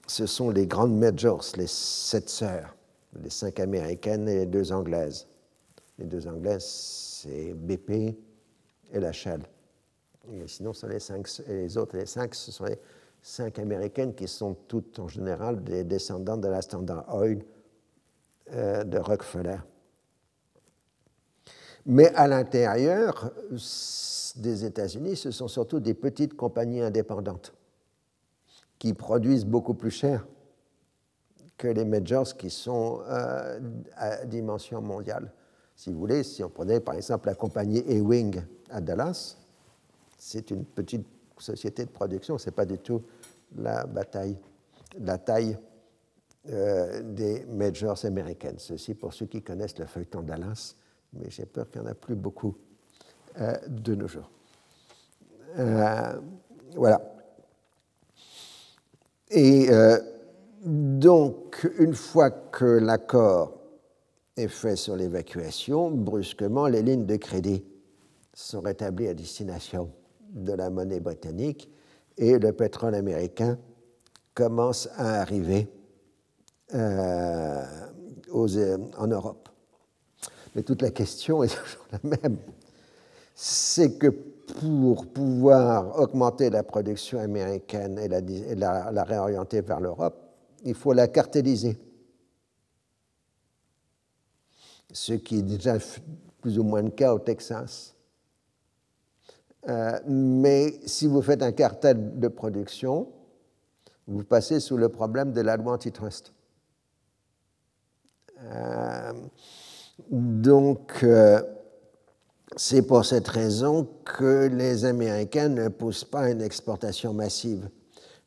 ce 0.06 0.26
sont 0.26 0.50
les 0.50 0.66
grandes 0.66 0.98
majors, 0.98 1.44
les 1.56 1.66
sept 1.66 2.28
sœurs, 2.28 2.76
les 3.22 3.30
cinq 3.30 3.60
américaines 3.60 4.28
et 4.28 4.40
les 4.40 4.46
deux 4.46 4.72
anglaises. 4.72 5.26
Les 5.98 6.06
deux 6.06 6.26
anglaises, 6.26 6.64
c'est 6.64 7.54
BP 7.54 7.90
et 8.92 9.00
la 9.00 9.12
Shell. 9.12 9.42
Et 10.32 10.46
sinon, 10.46 10.72
ce 10.72 10.82
sont 10.82 10.88
les, 10.88 11.00
cinq, 11.00 11.28
et 11.48 11.52
les 11.52 11.78
autres, 11.78 11.96
les 11.96 12.06
cinq, 12.06 12.34
ce 12.34 12.52
sont 12.52 12.64
les 12.64 12.78
cinq 13.20 13.58
américaines 13.58 14.14
qui 14.14 14.28
sont 14.28 14.54
toutes 14.68 14.98
en 14.98 15.08
général 15.08 15.62
des 15.62 15.84
descendantes 15.84 16.40
de 16.40 16.48
la 16.48 16.62
Standard 16.62 17.04
Oil 17.14 17.42
euh, 18.52 18.84
de 18.84 18.98
Rockefeller. 18.98 19.58
Mais 21.86 22.14
à 22.14 22.28
l'intérieur 22.28 23.32
des 24.36 24.64
États-Unis, 24.64 25.16
ce 25.16 25.30
sont 25.30 25.48
surtout 25.48 25.80
des 25.80 25.94
petites 25.94 26.34
compagnies 26.34 26.80
indépendantes 26.80 27.52
qui 28.78 28.94
produisent 28.94 29.44
beaucoup 29.44 29.74
plus 29.74 29.90
cher 29.90 30.26
que 31.56 31.68
les 31.68 31.84
majors 31.84 32.36
qui 32.36 32.50
sont 32.50 33.00
euh, 33.08 33.60
à 33.96 34.24
dimension 34.24 34.80
mondiale. 34.80 35.32
Si 35.76 35.92
vous 35.92 35.98
voulez, 35.98 36.22
si 36.22 36.42
on 36.42 36.48
prenait 36.48 36.80
par 36.80 36.94
exemple 36.94 37.28
la 37.28 37.34
compagnie 37.34 37.84
Ewing 37.88 38.42
à 38.70 38.80
Dallas, 38.80 39.36
c'est 40.18 40.50
une 40.50 40.64
petite 40.64 41.06
société 41.38 41.84
de 41.84 41.90
production, 41.90 42.38
ce 42.38 42.46
n'est 42.46 42.54
pas 42.54 42.64
du 42.64 42.78
tout 42.78 43.02
la 43.56 43.84
bataille, 43.84 44.36
taille 45.24 45.58
euh, 46.48 47.02
des 47.02 47.44
majors 47.46 48.04
américaines. 48.04 48.58
Ceci 48.58 48.94
pour 48.94 49.12
ceux 49.12 49.26
qui 49.26 49.42
connaissent 49.42 49.78
le 49.78 49.86
feuilleton 49.86 50.22
Dallas, 50.22 50.74
mais 51.12 51.30
j'ai 51.30 51.46
peur 51.46 51.70
qu'il 51.70 51.80
n'y 51.80 51.88
en 51.88 51.90
a 51.90 51.94
plus 51.94 52.14
beaucoup 52.14 52.56
euh, 53.40 53.56
de 53.68 53.94
nos 53.94 54.08
jours. 54.08 54.30
voilà. 56.74 57.00
Et 59.32 59.70
euh, 59.70 59.98
donc, 60.64 61.66
une 61.78 61.94
fois 61.94 62.30
que 62.30 62.66
l'accord 62.66 63.58
est 64.36 64.48
fait 64.48 64.76
sur 64.76 64.94
l'évacuation, 64.94 65.90
brusquement, 65.90 66.66
les 66.66 66.82
lignes 66.82 67.06
de 67.06 67.16
crédit 67.16 67.64
sont 68.34 68.60
rétablies 68.60 69.08
à 69.08 69.14
destination 69.14 69.90
de 70.30 70.52
la 70.52 70.68
monnaie 70.68 71.00
britannique 71.00 71.70
et 72.18 72.38
le 72.38 72.52
pétrole 72.52 72.94
américain 72.94 73.58
commence 74.34 74.88
à 74.96 75.20
arriver 75.20 75.66
euh, 76.74 77.64
euh, 78.34 78.78
en 78.98 79.06
Europe. 79.06 79.48
Mais 80.54 80.62
toute 80.62 80.82
la 80.82 80.90
question 80.90 81.42
est 81.42 81.48
toujours 81.64 81.86
la 81.92 81.98
même. 82.02 82.38
C'est 83.34 83.98
que 83.98 84.08
pour 84.08 85.06
pouvoir 85.06 85.98
augmenter 85.98 86.50
la 86.50 86.62
production 86.62 87.18
américaine 87.18 87.98
et 87.98 88.08
la, 88.54 89.04
réorienter 89.04 89.60
vers 89.62 89.80
l'Europe, 89.80 90.16
il 90.64 90.74
faut 90.74 90.92
la 90.92 91.08
cartéliser. 91.08 91.78
Ce 94.92 95.14
qui 95.14 95.38
est 95.38 95.42
déjà 95.42 95.78
plus 96.40 96.58
ou 96.58 96.64
moins 96.64 96.82
le 96.82 96.90
cas 96.90 97.14
au 97.14 97.18
Texas. 97.18 97.94
Euh, 99.68 99.98
mais 100.06 100.80
si 100.84 101.06
vous 101.06 101.22
faites 101.22 101.42
un 101.42 101.52
cartel 101.52 102.18
de 102.18 102.28
production, 102.28 103.08
vous 104.06 104.24
passez 104.24 104.60
sous 104.60 104.76
le 104.76 104.88
problème 104.88 105.32
de 105.32 105.40
la 105.40 105.56
loi 105.56 105.72
antitrust. 105.72 106.32
Euh, 108.40 109.12
donc, 110.10 111.00
euh, 111.02 111.40
c'est 112.56 112.82
pour 112.82 113.04
cette 113.04 113.28
raison 113.28 113.88
que 114.04 114.46
les 114.46 114.84
Américains 114.84 115.48
ne 115.48 115.68
poussent 115.68 116.04
pas 116.04 116.30
une 116.30 116.42
exportation 116.42 117.14
massive 117.14 117.68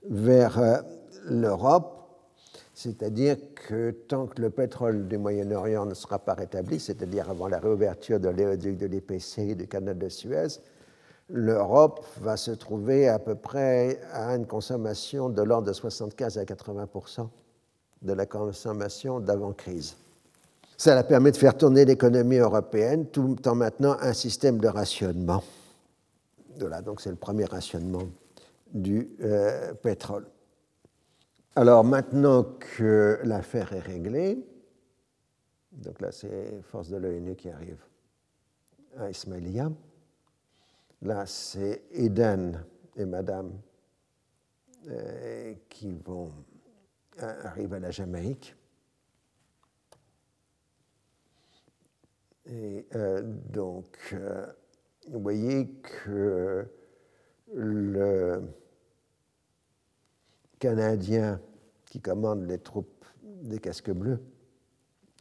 vers 0.10 0.60
euh, 0.60 0.78
l'Europe, 1.26 1.92
c'est-à-dire 2.74 3.38
que 3.56 3.92
tant 3.92 4.28
que 4.28 4.42
le 4.42 4.50
pétrole 4.50 5.08
du 5.08 5.18
Moyen-Orient 5.18 5.86
ne 5.86 5.94
sera 5.94 6.20
pas 6.20 6.34
rétabli, 6.34 6.80
c'est-à-dire 6.80 7.30
avant 7.30 7.48
la 7.48 7.60
réouverture 7.60 8.20
de 8.20 8.30
l'éoduc 8.30 8.78
de 8.78 8.86
l'IPC 8.86 9.40
et 9.40 9.56
du 9.56 9.68
canal 9.68 9.98
de 9.98 10.10
Suez, 10.10 10.60
l'Europe 11.30 12.06
va 12.22 12.38
se 12.38 12.52
trouver 12.52 13.08
à 13.08 13.20
peu 13.20 13.36
près 13.36 14.00
à 14.12 14.36
une 14.36 14.46
consommation 14.46 15.30
de 15.30 15.42
l'ordre 15.42 15.68
de 15.68 15.74
75 15.74 16.38
à 16.38 16.44
80% 16.44 17.28
de 18.02 18.14
la 18.14 18.26
consommation 18.26 19.20
d'avant-crise. 19.20 19.96
Cela 20.78 21.04
permet 21.04 21.32
de 21.32 21.38
faire 21.38 21.58
tourner 21.58 21.86
l'économie 21.86 22.38
européenne 22.38 23.08
tout 23.08 23.38
en 23.48 23.56
maintenant 23.56 23.96
un 24.00 24.14
système 24.14 24.60
de 24.60 24.68
rationnement. 24.68 25.44
Voilà, 26.60 26.82
donc 26.82 27.02
c'est 27.02 27.10
le 27.10 27.16
premier 27.16 27.46
rationnement 27.46 28.08
du 28.74 29.10
euh, 29.22 29.74
pétrole. 29.74 30.28
Alors 31.56 31.84
maintenant 31.86 32.44
que 32.44 33.20
l'affaire 33.24 33.72
est 33.72 33.80
réglée, 33.80 34.46
donc 35.72 36.02
là 36.02 36.12
c'est 36.12 36.62
Force 36.64 36.90
de 36.90 36.98
l'ONU 36.98 37.36
qui 37.36 37.50
arrive 37.50 37.82
à 38.98 39.10
Ismailia, 39.10 39.72
là 41.02 41.26
c'est 41.26 41.84
Eden 41.92 42.62
et 42.98 43.06
Madame 43.06 43.52
euh, 44.90 45.54
qui 45.70 45.94
vont 45.94 46.32
euh, 47.22 47.44
arriver 47.44 47.78
à 47.78 47.80
la 47.80 47.92
Jamaïque. 47.92 48.56
Et 52.48 52.86
donc, 53.50 54.16
vous 55.08 55.20
voyez 55.20 55.68
que 55.82 56.68
le 57.54 58.42
Canadien 60.60 61.40
qui 61.86 62.02
commande 62.02 62.48
les 62.48 62.60
troupes 62.60 63.06
des 63.24 63.60
casques 63.60 63.92
bleus 63.92 64.20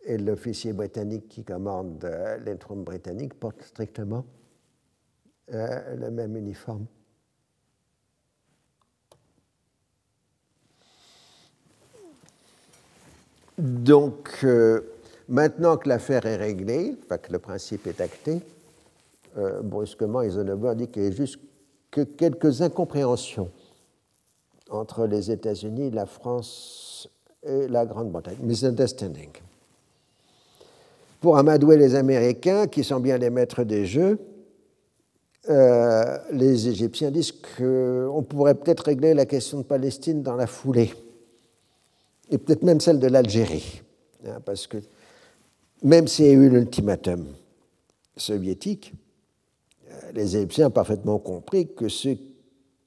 et 0.05 0.19
l'officier 0.19 0.73
britannique 0.73 1.29
qui 1.29 1.45
commande 1.45 2.05
euh, 2.05 2.37
les 2.39 2.57
troupes 2.59 2.85
britanniques 2.85 3.35
portent 3.35 3.63
strictement 3.63 4.27
euh, 5.53 5.97
le 5.97 6.11
même 6.11 6.37
uniforme. 6.37 6.87
Donc, 13.57 14.41
euh, 14.45 14.94
maintenant 15.29 15.77
que 15.77 15.89
l'affaire 15.89 16.27
est 16.27 16.37
réglée, 16.37 16.97
que 17.09 17.33
le 17.33 17.39
principe 17.39 17.87
est 17.87 18.01
acté, 18.01 18.41
brusquement, 19.63 20.23
Eisenhower 20.23 20.75
dit 20.77 20.89
qu'il 20.89 21.05
y 21.05 21.07
a 21.07 21.11
juste 21.11 21.39
que 21.91 22.03
quelques 22.03 22.63
incompréhensions 22.63 23.51
entre 24.71 25.07
les 25.07 25.31
États-Unis, 25.31 25.91
la 25.91 26.07
France 26.07 27.09
et 27.43 27.69
la 27.69 27.87
Grande-Bretagne. 27.87 28.37
Misunderstanding. 28.41 29.31
Pour 31.21 31.39
amadouer 31.39 31.77
les 31.77 31.95
Américains, 31.95 32.67
qui 32.67 32.85
sont 32.85 33.01
bien 33.01 33.17
les 33.19 33.31
maîtres 33.31 33.65
des 33.65 33.87
jeux, 33.87 34.19
euh, 35.49 36.19
les 36.33 36.69
Égyptiens 36.69 37.11
disent 37.11 37.33
qu'on 37.33 38.25
pourrait 38.29 38.55
peut-être 38.55 38.85
régler 38.85 39.15
la 39.15 39.27
question 39.27 39.59
de 39.59 39.65
Palestine 39.65 40.23
dans 40.23 40.37
la 40.37 40.47
foulée, 40.47 40.93
et 42.31 42.39
peut-être 42.39 42.63
même 42.63 42.81
celle 42.81 42.99
de 42.99 43.07
l'Algérie, 43.07 43.83
hein, 44.27 44.41
parce 44.45 44.67
que 44.67 44.79
même 45.85 46.09
s'il 46.09 46.27
y 46.27 46.31
a 46.31 46.33
eu 46.33 46.49
l'ultimatum 46.49 47.27
soviétique, 48.17 48.95
euh, 49.89 50.13
les 50.13 50.37
Égyptiens 50.37 50.67
ont 50.69 50.71
parfaitement 50.71 51.19
compris 51.19 51.73
que 51.73 51.89
ce 51.89 52.17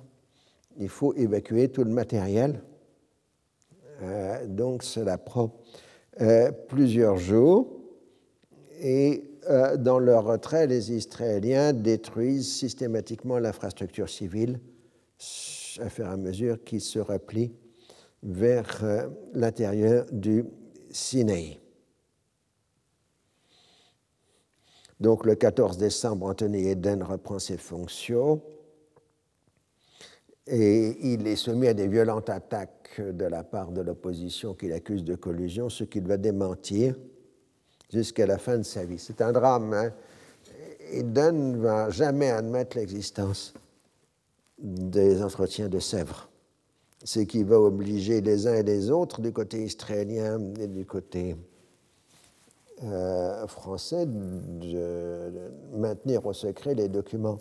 Il 0.77 0.89
faut 0.89 1.13
évacuer 1.13 1.69
tout 1.69 1.84
le 1.84 1.91
matériel. 1.91 2.61
Euh, 4.01 4.45
donc, 4.47 4.84
cela 4.84 5.17
prend 5.17 5.53
euh, 6.21 6.51
plusieurs 6.67 7.17
jours. 7.17 7.80
Et 8.82 9.23
dans 9.80 9.99
leur 9.99 10.25
retrait, 10.25 10.67
les 10.67 10.91
Israéliens 10.91 11.73
détruisent 11.73 12.53
systématiquement 12.53 13.39
l'infrastructure 13.39 14.07
civile 14.07 14.59
à 15.80 15.89
fur 15.89 16.05
et 16.05 16.09
à 16.09 16.17
mesure 16.17 16.63
qu'ils 16.63 16.82
se 16.82 16.99
replient 16.99 17.51
vers 18.21 18.84
l'intérieur 19.34 20.05
du 20.11 20.45
Sinaï. 20.91 21.59
Donc 24.99 25.25
le 25.25 25.35
14 25.35 25.77
décembre, 25.77 26.25
Anthony 26.25 26.67
Eden 26.67 27.03
reprend 27.03 27.39
ses 27.39 27.57
fonctions 27.57 28.41
et 30.45 31.13
il 31.13 31.27
est 31.27 31.35
soumis 31.35 31.67
à 31.67 31.73
des 31.73 31.87
violentes 31.87 32.29
attaques 32.29 32.99
de 32.99 33.25
la 33.25 33.43
part 33.43 33.71
de 33.71 33.81
l'opposition 33.81 34.55
qu'il 34.55 34.73
accuse 34.73 35.03
de 35.03 35.15
collusion, 35.15 35.69
ce 35.69 35.83
qu'il 35.83 36.07
va 36.07 36.17
démentir 36.17 36.95
jusqu'à 37.91 38.25
la 38.25 38.37
fin 38.37 38.57
de 38.57 38.63
sa 38.63 38.83
vie. 38.83 38.99
C'est 38.99 39.21
un 39.21 39.31
drame. 39.31 39.73
Hein? 39.73 39.93
Eden 40.91 41.53
ne 41.53 41.57
va 41.57 41.89
jamais 41.91 42.31
admettre 42.31 42.77
l'existence 42.77 43.53
des 44.57 45.21
entretiens 45.21 45.69
de 45.69 45.79
Sèvres, 45.79 46.29
ce 47.03 47.19
qui 47.21 47.43
va 47.43 47.59
obliger 47.59 48.21
les 48.21 48.47
uns 48.47 48.55
et 48.55 48.63
les 48.63 48.89
autres, 48.89 49.21
du 49.21 49.31
côté 49.31 49.63
israélien 49.63 50.39
et 50.59 50.67
du 50.67 50.85
côté 50.85 51.35
euh, 52.84 53.45
français 53.47 54.05
de, 54.05 55.51
maintenir 55.73 56.25
au 56.25 56.34
secret 56.34 56.75
les 56.75 56.88
documents 56.88 57.39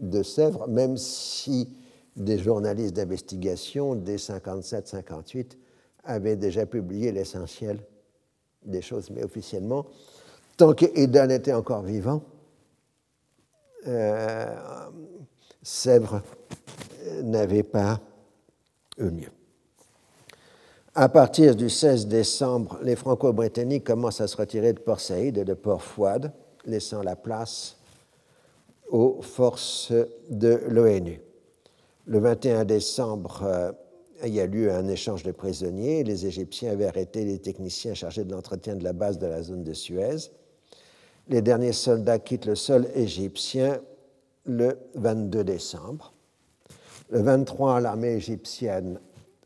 de 0.00 0.22
Sèvres, 0.22 0.66
même 0.66 0.96
si 0.96 1.68
des 2.16 2.38
journalistes 2.38 2.94
d'investigation 2.94 3.94
dès 3.94 4.16
57-58 4.16 5.56
avaient 6.02 6.36
déjà 6.36 6.66
publié 6.66 7.12
l'essentiel 7.12 7.78
des 8.64 8.82
choses, 8.82 9.10
mais 9.10 9.22
officiellement, 9.22 9.86
tant 10.56 10.72
qu'Eden 10.72 11.30
était 11.30 11.52
encore 11.52 11.82
vivant, 11.82 12.22
euh, 13.86 14.56
Sèvres 15.62 16.22
n'avait 17.22 17.62
pas 17.62 18.00
eu 18.98 19.08
lieu. 19.08 19.30
À 20.96 21.08
partir 21.08 21.56
du 21.56 21.70
16 21.70 22.06
décembre, 22.06 22.78
les 22.84 22.94
Franco-Britanniques 22.94 23.82
commencent 23.82 24.20
à 24.20 24.28
se 24.28 24.36
retirer 24.36 24.72
de 24.72 24.78
Port 24.78 25.00
Saïd 25.00 25.36
et 25.36 25.44
de 25.44 25.54
Port 25.54 25.82
Fouad, 25.82 26.32
laissant 26.66 27.02
la 27.02 27.16
place 27.16 27.78
aux 28.90 29.20
forces 29.20 29.92
de 30.30 30.60
l'ONU. 30.68 31.20
Le 32.06 32.20
21 32.20 32.64
décembre, 32.64 33.42
euh, 33.42 33.72
il 34.24 34.34
y 34.34 34.40
a 34.40 34.44
eu 34.44 34.70
un 34.70 34.86
échange 34.86 35.24
de 35.24 35.32
prisonniers. 35.32 36.04
Les 36.04 36.26
Égyptiens 36.26 36.70
avaient 36.70 36.86
arrêté 36.86 37.24
les 37.24 37.40
techniciens 37.40 37.94
chargés 37.94 38.22
de 38.22 38.30
l'entretien 38.30 38.76
de 38.76 38.84
la 38.84 38.92
base 38.92 39.18
de 39.18 39.26
la 39.26 39.42
zone 39.42 39.64
de 39.64 39.72
Suez. 39.72 40.30
Les 41.26 41.42
derniers 41.42 41.72
soldats 41.72 42.20
quittent 42.20 42.46
le 42.46 42.54
sol 42.54 42.86
égyptien 42.94 43.80
le 44.44 44.78
22 44.94 45.42
décembre. 45.42 46.12
Le 47.10 47.20
23, 47.20 47.80
l'armée 47.80 48.12
égyptienne 48.12 49.00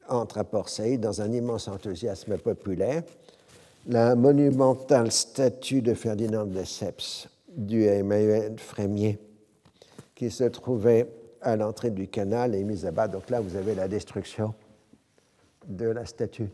entre 0.09 0.39
à 0.39 0.45
Port 0.45 0.69
Saïd 0.69 1.01
dans 1.01 1.21
un 1.21 1.33
immense 1.33 1.69
enthousiasme 1.69 2.39
populaire. 2.39 3.03
La 3.87 4.15
monumentale 4.15 5.11
statue 5.11 5.81
de 5.81 5.95
Ferdinand 5.95 6.45
de 6.45 6.55
Lesseps, 6.55 7.29
due 7.49 7.89
à 7.89 7.95
Emmanuel 7.95 8.59
Frémier, 8.59 9.19
qui 10.15 10.31
se 10.31 10.45
trouvait 10.45 11.11
à 11.41 11.57
l'entrée 11.57 11.91
du 11.91 12.09
canal, 12.09 12.55
est 12.55 12.65
mise 12.65 12.85
à 12.85 12.91
bas. 12.91 13.09
Donc 13.09 13.31
là, 13.31 13.41
vous 13.41 13.57
avez 13.57 13.75
la 13.75 13.89
destruction 13.89 14.55
de 15.67 15.87
la 15.87 16.05
statue 16.05 16.51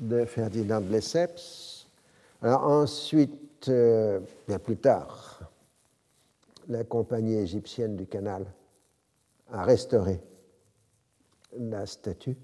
de 0.00 0.24
Ferdinand 0.24 0.80
de 0.80 0.90
Lesseps. 0.90 1.86
Alors 2.42 2.64
ensuite, 2.64 3.68
euh, 3.68 4.20
bien 4.48 4.58
plus 4.58 4.76
tard, 4.76 5.40
la 6.68 6.84
compagnie 6.84 7.36
égyptienne 7.36 7.96
du 7.96 8.06
canal 8.06 8.46
a 9.52 9.64
restauré 9.64 10.20
la 11.58 11.84
statue 11.84 12.36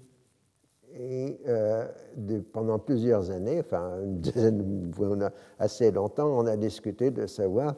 et 0.99 1.39
euh, 1.47 1.85
pendant 2.51 2.79
plusieurs 2.79 3.29
années, 3.29 3.59
enfin 3.59 4.01
une 4.03 4.17
dizaine, 4.21 4.91
assez 5.59 5.91
longtemps, 5.91 6.27
on 6.27 6.45
a 6.47 6.57
discuté 6.57 7.11
de 7.11 7.27
savoir 7.27 7.75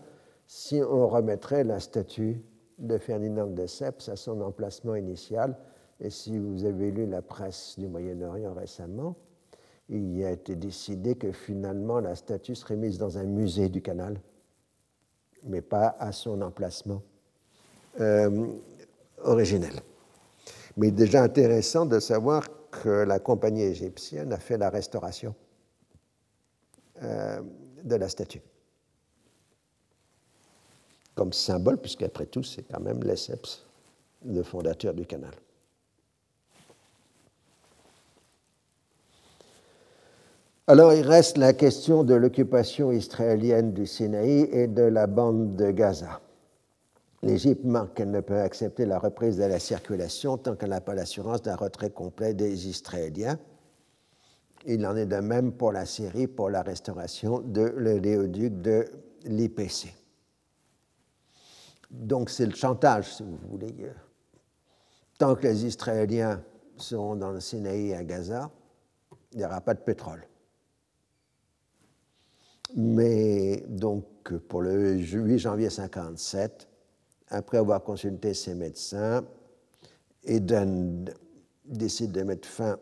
si 0.48 0.82
on 0.82 1.08
remettrait 1.08 1.64
la 1.64 1.80
statue 1.80 2.42
de 2.78 2.98
Ferdinand 2.98 3.48
de 3.48 3.62
Lesseps 3.62 4.10
à 4.10 4.16
son 4.16 4.42
emplacement 4.42 4.96
initial. 4.96 5.58
Et 6.00 6.10
si 6.10 6.38
vous 6.38 6.64
avez 6.64 6.92
lu 6.92 7.06
la 7.06 7.22
presse 7.22 7.76
du 7.78 7.88
Moyen-Orient 7.88 8.54
récemment, 8.54 9.16
il 9.90 10.24
a 10.24 10.32
été 10.32 10.56
décidé 10.56 11.16
que 11.16 11.32
finalement 11.32 12.00
la 12.00 12.16
statue 12.16 12.56
serait 12.56 12.78
mise 12.78 12.98
dans 12.98 13.18
un 13.18 13.24
musée 13.24 13.68
du 13.68 13.82
canal, 13.82 14.22
mais 15.44 15.62
pas 15.62 15.96
à 16.00 16.14
son 16.14 16.42
emplacement 16.42 17.02
euh, 18.00 18.48
originel. 19.24 19.74
Mais 20.78 20.92
déjà 20.92 21.24
intéressant 21.24 21.86
de 21.86 22.00
savoir 22.00 22.44
que 22.72 23.04
la 23.04 23.20
compagnie 23.20 23.64
égyptienne 23.64 24.34
a 24.34 24.40
fait 24.40 24.58
la 24.58 24.70
restauration 24.70 25.36
euh, 27.04 27.42
de 27.84 27.96
la 27.96 28.10
statue. 28.10 28.42
Comme 31.16 31.34
symbole, 31.34 31.78
puisqu'après 31.78 32.26
tout, 32.26 32.44
c'est 32.44 32.64
quand 32.64 32.80
même 32.80 33.04
Lesseps, 33.04 33.66
le 34.26 34.44
fondateur 34.44 34.94
du 34.94 35.06
canal. 35.06 35.34
Alors 40.68 40.94
il 40.94 41.02
reste 41.02 41.38
la 41.38 41.54
question 41.54 42.04
de 42.04 42.14
l'occupation 42.14 42.92
israélienne 42.92 43.74
du 43.74 43.88
Sinaï 43.88 44.48
et 44.52 44.68
de 44.68 44.84
la 44.84 45.08
bande 45.08 45.56
de 45.56 45.72
Gaza. 45.72 46.22
L'Égypte 47.22 47.66
marque 47.66 47.96
qu'elle 47.96 48.12
ne 48.12 48.22
peut 48.22 48.40
accepter 48.40 48.86
la 48.86 48.98
reprise 48.98 49.38
de 49.38 49.44
la 49.44 49.60
circulation 49.60 50.38
tant 50.38 50.56
qu'elle 50.56 50.70
n'a 50.70 50.82
pas 50.82 50.94
l'assurance 50.94 51.42
d'un 51.42 51.56
retrait 51.56 51.90
complet 51.90 52.34
des 52.34 52.68
Israéliens. 52.68 53.38
Il 54.66 54.86
en 54.86 54.96
est 54.96 55.06
de 55.06 55.18
même 55.18 55.52
pour 55.52 55.72
la 55.72 55.86
Syrie, 55.86 56.28
pour 56.28 56.50
la 56.50 56.62
restauration 56.62 57.40
de 57.40 57.74
l'éléoduc 57.78 58.62
de 58.62 58.86
l'IPC. 59.26 59.94
Donc 61.92 62.30
c'est 62.30 62.46
le 62.46 62.56
chantage, 62.56 63.16
si 63.16 63.24
vous 63.24 63.38
voulez. 63.50 63.74
Tant 65.18 65.36
que 65.36 65.48
les 65.48 65.66
Israéliens 65.66 66.42
seront 66.78 67.16
dans 67.16 67.32
le 67.32 67.42
Sinaï 67.42 67.90
et 67.90 67.96
à 67.96 68.04
Gaza, 68.04 68.50
il 69.34 69.40
n'y 69.40 69.46
aura 69.46 69.60
pas 69.60 69.74
de 69.74 69.82
pétrole. 69.82 70.26
Mais 72.76 73.64
donc 73.68 74.06
pour 74.48 74.62
le 74.62 74.94
8 74.94 75.40
janvier 75.40 75.68
1957, 75.68 76.70
après 77.30 77.58
avoir 77.58 77.84
consulté 77.84 78.34
ses 78.34 78.56
médecins, 78.56 79.24
Eden 80.24 81.10
décide 81.66 82.12
de 82.12 82.24
mettre 82.24 82.48
fin 82.48 82.78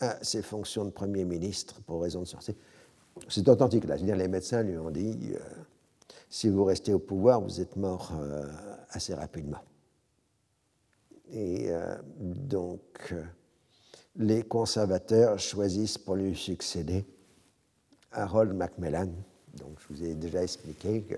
à 0.00 0.22
ses 0.22 0.42
fonctions 0.42 0.84
de 0.84 0.90
Premier 0.90 1.24
ministre 1.24 1.80
pour 1.82 2.02
raison 2.02 2.20
de 2.20 2.26
santé. 2.26 2.56
C'est 3.28 3.48
authentique 3.48 3.84
là. 3.84 3.96
Je 3.96 4.00
veux 4.00 4.06
dire, 4.06 4.16
les 4.16 4.28
médecins 4.28 4.62
lui 4.62 4.76
ont 4.76 4.90
dit 4.90 5.32
euh, 5.34 5.38
si 6.28 6.48
vous 6.48 6.64
restez 6.64 6.92
au 6.92 6.98
pouvoir, 6.98 7.40
vous 7.40 7.60
êtes 7.60 7.76
mort 7.76 8.12
euh, 8.20 8.46
assez 8.90 9.14
rapidement. 9.14 9.60
Et 11.30 11.70
euh, 11.70 11.96
donc, 12.18 13.14
les 14.16 14.42
conservateurs 14.42 15.38
choisissent 15.38 15.98
pour 15.98 16.16
lui 16.16 16.36
succéder 16.36 17.04
Harold 18.10 18.54
Macmillan. 18.54 19.08
Donc, 19.54 19.78
je 19.80 19.94
vous 19.94 20.04
ai 20.04 20.14
déjà 20.14 20.42
expliqué 20.42 21.02
que 21.02 21.16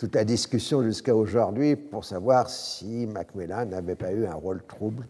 toute 0.00 0.14
la 0.14 0.24
discussion 0.24 0.82
jusqu'à 0.82 1.14
aujourd'hui 1.14 1.76
pour 1.76 2.06
savoir 2.06 2.48
si 2.48 3.06
Macmillan 3.06 3.66
n'avait 3.66 3.96
pas 3.96 4.12
eu 4.12 4.24
un 4.24 4.32
rôle 4.32 4.62
trouble 4.62 5.06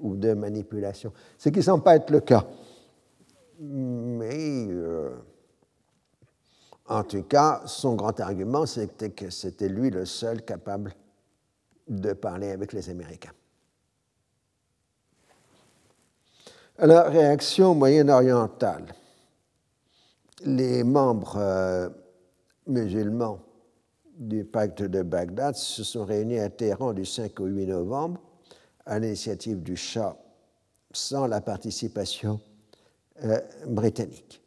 ou 0.00 0.16
de 0.16 0.34
manipulation. 0.34 1.12
Ce 1.38 1.50
qui 1.50 1.58
ne 1.58 1.62
semble 1.62 1.84
pas 1.84 1.94
être 1.94 2.10
le 2.10 2.18
cas. 2.18 2.44
Mais 3.60 4.66
euh, 4.70 5.14
en 6.88 7.04
tout 7.04 7.22
cas, 7.22 7.62
son 7.66 7.94
grand 7.94 8.18
argument, 8.18 8.66
c'était 8.66 9.10
que 9.10 9.30
c'était 9.30 9.68
lui 9.68 9.90
le 9.90 10.04
seul 10.04 10.42
capable 10.42 10.92
de 11.86 12.12
parler 12.12 12.50
avec 12.50 12.72
les 12.72 12.90
Américains. 12.90 13.30
Alors, 16.78 17.06
réaction 17.06 17.76
moyen-orientale. 17.76 18.86
Les 20.44 20.82
membres 20.82 21.36
euh, 21.38 21.88
musulmans 22.66 23.38
du 24.18 24.44
pacte 24.44 24.82
de 24.82 25.02
Bagdad 25.02 25.54
se 25.54 25.82
sont 25.82 26.04
réunis 26.04 26.38
à 26.38 26.50
Téhéran 26.50 26.92
du 26.92 27.04
5 27.04 27.38
au 27.40 27.46
8 27.46 27.66
novembre 27.66 28.20
à 28.86 28.98
l'initiative 28.98 29.62
du 29.62 29.76
Shah 29.76 30.16
sans 30.92 31.26
la 31.26 31.40
participation 31.40 32.40
euh, 33.24 33.40
britannique. 33.66 34.40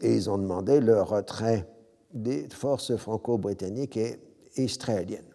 Et 0.00 0.14
ils 0.14 0.30
ont 0.30 0.38
demandé 0.38 0.80
le 0.80 1.02
retrait 1.02 1.66
des 2.12 2.48
forces 2.48 2.96
franco-britanniques 2.96 3.96
et 3.96 4.20
israéliennes. 4.56 5.32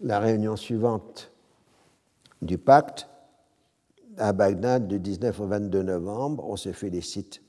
La 0.00 0.18
réunion 0.20 0.56
suivante 0.56 1.30
du 2.40 2.58
pacte 2.58 3.08
à 4.18 4.32
Bagdad 4.32 4.88
du 4.88 5.00
19 5.00 5.40
au 5.40 5.46
22 5.46 5.82
novembre, 5.82 6.44
on 6.46 6.56
se 6.56 6.72
félicite 6.72 7.42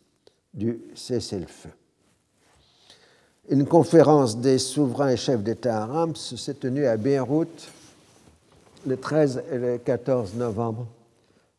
du 0.54 0.82
cessez-le-feu. 0.96 1.72
Une 3.50 3.66
conférence 3.66 4.38
des 4.38 4.58
souverains 4.58 5.10
et 5.10 5.18
chefs 5.18 5.44
d'État 5.44 5.84
arabes 5.84 6.16
s'est 6.16 6.54
tenue 6.54 6.86
à 6.86 6.96
Beyrouth 6.96 7.74
le 8.88 8.96
13 8.96 9.44
et 9.52 9.58
le 9.58 9.78
14 9.80 10.36
novembre 10.36 10.88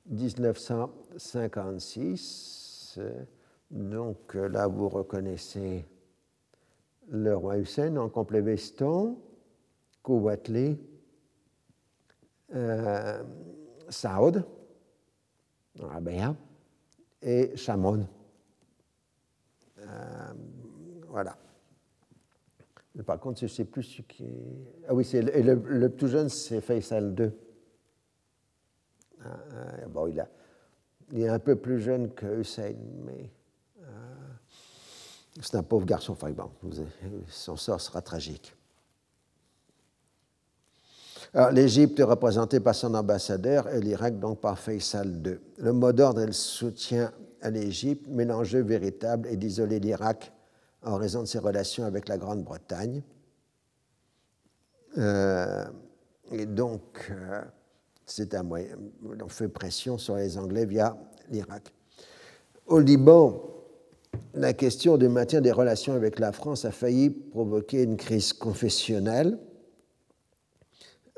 1956. 0.07 2.99
Donc 3.71 4.33
là, 4.33 4.67
vous 4.67 4.89
reconnaissez 4.89 5.85
le 7.11 7.37
roi 7.37 7.59
Hussein 7.59 7.99
en 7.99 8.09
complet 8.09 8.41
veston, 8.41 9.19
Kouatli, 10.03 10.79
euh, 12.55 13.23
Saoud, 13.91 14.43
et 17.21 17.55
Shamon. 17.57 18.07
Euh, 19.81 20.33
voilà. 21.09 21.37
Par 23.03 23.19
contre, 23.19 23.41
je 23.41 23.47
ne 23.47 23.51
sais 23.51 23.65
plus 23.65 23.83
ce 23.83 24.03
qui 24.03 24.25
est. 24.25 24.85
Ah 24.89 24.95
oui, 24.95 25.09
le, 25.13 25.55
le, 25.55 25.91
tout 25.91 26.07
jeune, 26.07 26.29
c'est 26.29 26.61
Faisal 26.61 27.15
II. 27.19 27.31
Ah, 29.25 29.37
bon, 29.89 30.07
il, 30.07 30.21
a, 30.21 30.29
il, 31.13 31.23
est 31.23 31.29
un 31.29 31.41
peu 31.41 31.57
plus 31.57 31.81
jeune 31.81 32.13
que 32.13 32.41
Hussein, 32.41 32.75
mais 33.05 33.33
euh, 33.81 33.85
c'est 35.41 35.57
un 35.57 35.65
pauvre 35.65 35.87
garçon. 35.87 36.13
Enfin, 36.13 36.31
bon, 36.31 36.51
son 37.27 37.57
sort 37.57 37.81
sera 37.81 38.01
tragique. 38.01 38.55
L'Égypte 41.51 41.99
est 41.99 42.05
représentée 42.05 42.61
par 42.61 42.77
son 42.77 42.95
ambassadeur 42.95 43.69
et 43.69 43.81
l'Irak 43.81 44.21
donc 44.21 44.41
par 44.41 44.57
Faisal 44.57 45.21
II. 45.27 45.39
Le 45.59 45.73
mot 45.73 45.93
d'ordre 45.93 46.21
est 46.21 46.27
le 46.27 46.33
soutien 46.33 47.13
à 47.43 47.51
l'Égypte, 47.51 48.07
mais 48.09 48.25
l'enjeu 48.25 48.61
véritable 48.61 49.27
est 49.27 49.37
d'isoler 49.37 49.81
l'Irak 49.81 50.33
en 50.85 50.97
raison 50.97 51.23
de 51.23 51.27
ses 51.27 51.39
relations 51.39 51.85
avec 51.85 52.09
la 52.09 52.19
Grande-Bretagne. 52.19 53.03
Euh, 54.99 55.65
et 56.31 56.47
donc, 56.47 57.11
euh, 57.11 57.43
c'est 58.07 58.35
un 58.35 58.43
moyen, 58.43 58.77
on 59.23 59.29
fait 59.29 59.49
pression 59.49 59.99
sur 59.99 60.17
les 60.17 60.39
Anglais 60.39 60.67
via 60.67 60.97
l'Irak. 61.31 61.73
Au 62.67 62.79
Liban, 62.79 63.43
la 64.35 64.53
question 64.53 64.97
du 64.97 65.09
maintien 65.09 65.41
des 65.41 65.53
relations 65.53 65.95
avec 65.95 66.19
la 66.19 66.33
France 66.33 66.65
a 66.65 66.71
failli 66.71 67.11
provoquer 67.11 67.83
une 67.83 67.97
crise 67.97 68.33
confessionnelle, 68.33 69.39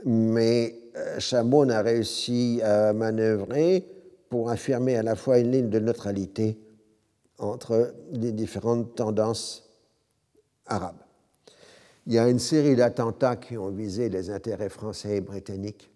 mais 0.05 0.79
Chamoun 1.19 1.71
a 1.71 1.83
réussi 1.83 2.61
à 2.63 2.93
manœuvrer 2.93 3.87
pour 4.29 4.51
affirmer 4.51 4.97
à 4.97 5.03
la 5.03 5.15
fois 5.15 5.39
une 5.39 5.53
ligne 5.53 5.71
de 5.71 5.79
neutralité 5.79 6.59
entre 7.39 7.95
les 8.13 8.33
différentes 8.33 8.95
tendances 8.95 9.69
arabes. 10.67 11.01
Il 12.07 12.13
y 12.13 12.19
a 12.19 12.29
une 12.29 12.39
série 12.39 12.77
d'attentats 12.77 13.37
qui 13.37 13.57
ont 13.59 13.71
visé 13.71 14.09
les 14.09 14.31
intérêts 14.31 14.69
français 14.69 15.17
et 15.17 15.21
britanniques. 15.21 15.91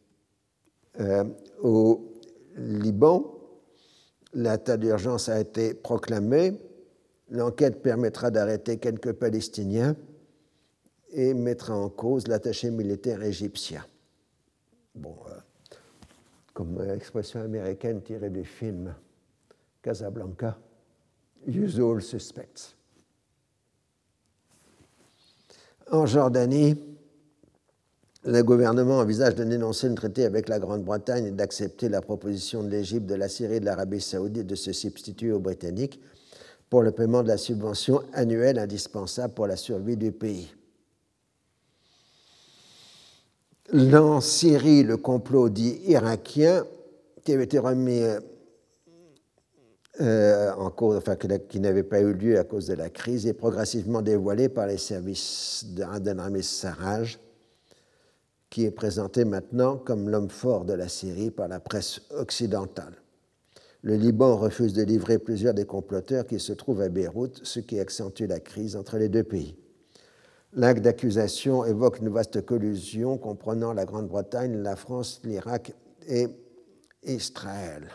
Euh, 0.98 1.24
au 1.62 2.12
Liban, 2.56 3.32
l'état 4.34 4.76
d'urgence 4.76 5.28
a 5.28 5.38
été 5.38 5.74
proclamé. 5.74 6.60
L'enquête 7.30 7.80
permettra 7.80 8.30
d'arrêter 8.30 8.78
quelques 8.78 9.12
Palestiniens 9.12 9.94
et 11.12 11.32
mettra 11.32 11.76
en 11.76 11.88
cause 11.88 12.26
l'attaché 12.26 12.70
militaire 12.70 13.22
égyptien. 13.22 13.84
Bon, 14.96 15.14
euh, 15.28 15.34
comme 16.52 16.80
expression 16.90 17.40
américaine 17.40 18.02
tirée 18.02 18.30
du 18.30 18.44
film 18.44 18.94
Casablanca, 19.80 20.58
usual 21.46 22.02
suspects. 22.02 22.74
En 25.90 26.06
Jordanie, 26.06 26.76
le 28.24 28.42
gouvernement 28.42 28.98
envisage 28.98 29.34
de 29.34 29.44
dénoncer 29.44 29.88
le 29.88 29.94
traité 29.94 30.24
avec 30.24 30.48
la 30.48 30.58
Grande-Bretagne 30.58 31.26
et 31.26 31.30
d'accepter 31.30 31.88
la 31.88 32.02
proposition 32.02 32.62
de 32.62 32.68
l'Égypte, 32.68 33.06
de 33.06 33.14
la 33.14 33.28
Syrie 33.28 33.56
et 33.56 33.60
de 33.60 33.64
l'Arabie 33.64 34.00
saoudite 34.00 34.46
de 34.46 34.54
se 34.54 34.72
substituer 34.72 35.32
aux 35.32 35.40
Britanniques 35.40 36.00
pour 36.68 36.82
le 36.82 36.92
paiement 36.92 37.22
de 37.22 37.28
la 37.28 37.38
subvention 37.38 38.02
annuelle 38.12 38.58
indispensable 38.58 39.34
pour 39.34 39.46
la 39.46 39.56
survie 39.56 39.96
du 39.96 40.12
pays. 40.12 40.54
En 43.72 44.20
Syrie, 44.20 44.82
le 44.82 44.96
complot 44.96 45.48
dit 45.48 45.80
irakien, 45.86 46.64
qui 47.24 47.32
avait 47.32 47.44
été 47.44 47.58
remis 47.58 48.02
euh, 50.00 50.52
en 50.52 50.70
cause, 50.70 50.96
enfin, 50.96 51.16
qui 51.16 51.58
n'avait 51.60 51.82
pas 51.82 52.00
eu 52.00 52.12
lieu 52.12 52.38
à 52.38 52.44
cause 52.44 52.66
de 52.66 52.74
la 52.74 52.90
crise, 52.90 53.26
est 53.26 53.32
progressivement 53.32 54.02
dévoilé 54.02 54.48
par 54.48 54.66
les 54.66 54.78
services 54.78 55.64
d'Anamis 55.74 56.44
Sarraj, 56.44 57.18
qui 58.48 58.64
est 58.64 58.70
présenté 58.70 59.24
maintenant 59.24 59.76
comme 59.76 60.08
l'homme 60.08 60.30
fort 60.30 60.64
de 60.64 60.74
la 60.74 60.88
Syrie 60.88 61.30
par 61.30 61.48
la 61.48 61.60
presse 61.60 62.02
occidentale. 62.10 62.94
Le 63.82 63.96
Liban 63.96 64.36
refuse 64.36 64.74
de 64.74 64.82
livrer 64.82 65.18
plusieurs 65.18 65.54
des 65.54 65.64
comploteurs 65.64 66.26
qui 66.26 66.38
se 66.38 66.52
trouvent 66.52 66.82
à 66.82 66.88
Beyrouth, 66.88 67.40
ce 67.42 67.60
qui 67.60 67.80
accentue 67.80 68.24
la 68.24 68.40
crise 68.40 68.76
entre 68.76 68.98
les 68.98 69.08
deux 69.08 69.24
pays. 69.24 69.56
L'acte 70.52 70.82
d'accusation 70.82 71.64
évoque 71.64 72.00
une 72.00 72.08
vaste 72.08 72.44
collusion 72.44 73.18
comprenant 73.18 73.72
la 73.72 73.84
Grande-Bretagne, 73.84 74.60
la 74.62 74.76
France, 74.76 75.20
l'Irak 75.24 75.72
et 76.08 76.28
Israël. 77.04 77.88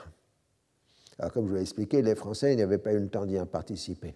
Alors, 1.20 1.32
comme 1.32 1.45
je 1.45 1.49
vous 1.49 1.55
l'ai 1.55 1.61
expliqué, 1.61 2.01
les 2.01 2.16
Français 2.16 2.55
n'avaient 2.55 2.78
pas 2.78 2.93
eu 2.93 2.99
le 2.99 3.07
temps 3.07 3.26
d'y 3.26 3.38
participer. 3.51 4.16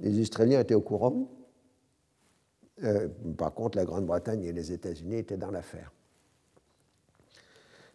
Les 0.00 0.18
Israéliens 0.18 0.60
étaient 0.60 0.74
au 0.74 0.80
courant. 0.80 1.28
Euh, 2.82 3.08
par 3.36 3.52
contre, 3.54 3.78
la 3.78 3.84
Grande-Bretagne 3.84 4.44
et 4.44 4.52
les 4.52 4.72
États-Unis 4.72 5.18
étaient 5.18 5.36
dans 5.36 5.50
l'affaire. 5.50 5.92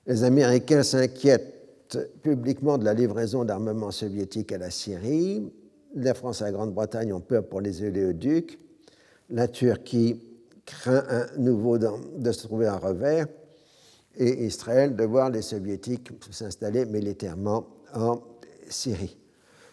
Les 0.08 0.24
Américains 0.24 0.84
s'inquiètent 0.84 1.98
publiquement 2.22 2.78
de 2.78 2.86
la 2.86 2.94
livraison 2.94 3.46
d'armements 3.46 3.92
soviétiques 3.92 4.52
à 4.52 4.58
la 4.58 4.70
Syrie. 4.70 5.52
La 5.96 6.14
France 6.14 6.42
et 6.42 6.46
la 6.46 6.52
Grande-Bretagne 6.52 7.14
ont 7.14 7.20
peur 7.20 7.46
pour 7.46 7.62
les 7.62 7.84
oléoducs 7.84 8.60
la 9.30 9.48
Turquie 9.48 10.22
craint 10.66 11.04
un 11.10 11.38
nouveau 11.38 11.78
de 11.78 12.32
se 12.32 12.48
trouver 12.48 12.68
un 12.68 12.78
revers 12.78 13.28
et 14.18 14.46
Israël 14.46 14.96
de 14.96 15.04
voir 15.04 15.30
les 15.30 15.42
soviétiques 15.42 16.12
s'installer 16.32 16.86
militairement 16.86 17.68
en 17.94 18.22
Syrie. 18.70 19.18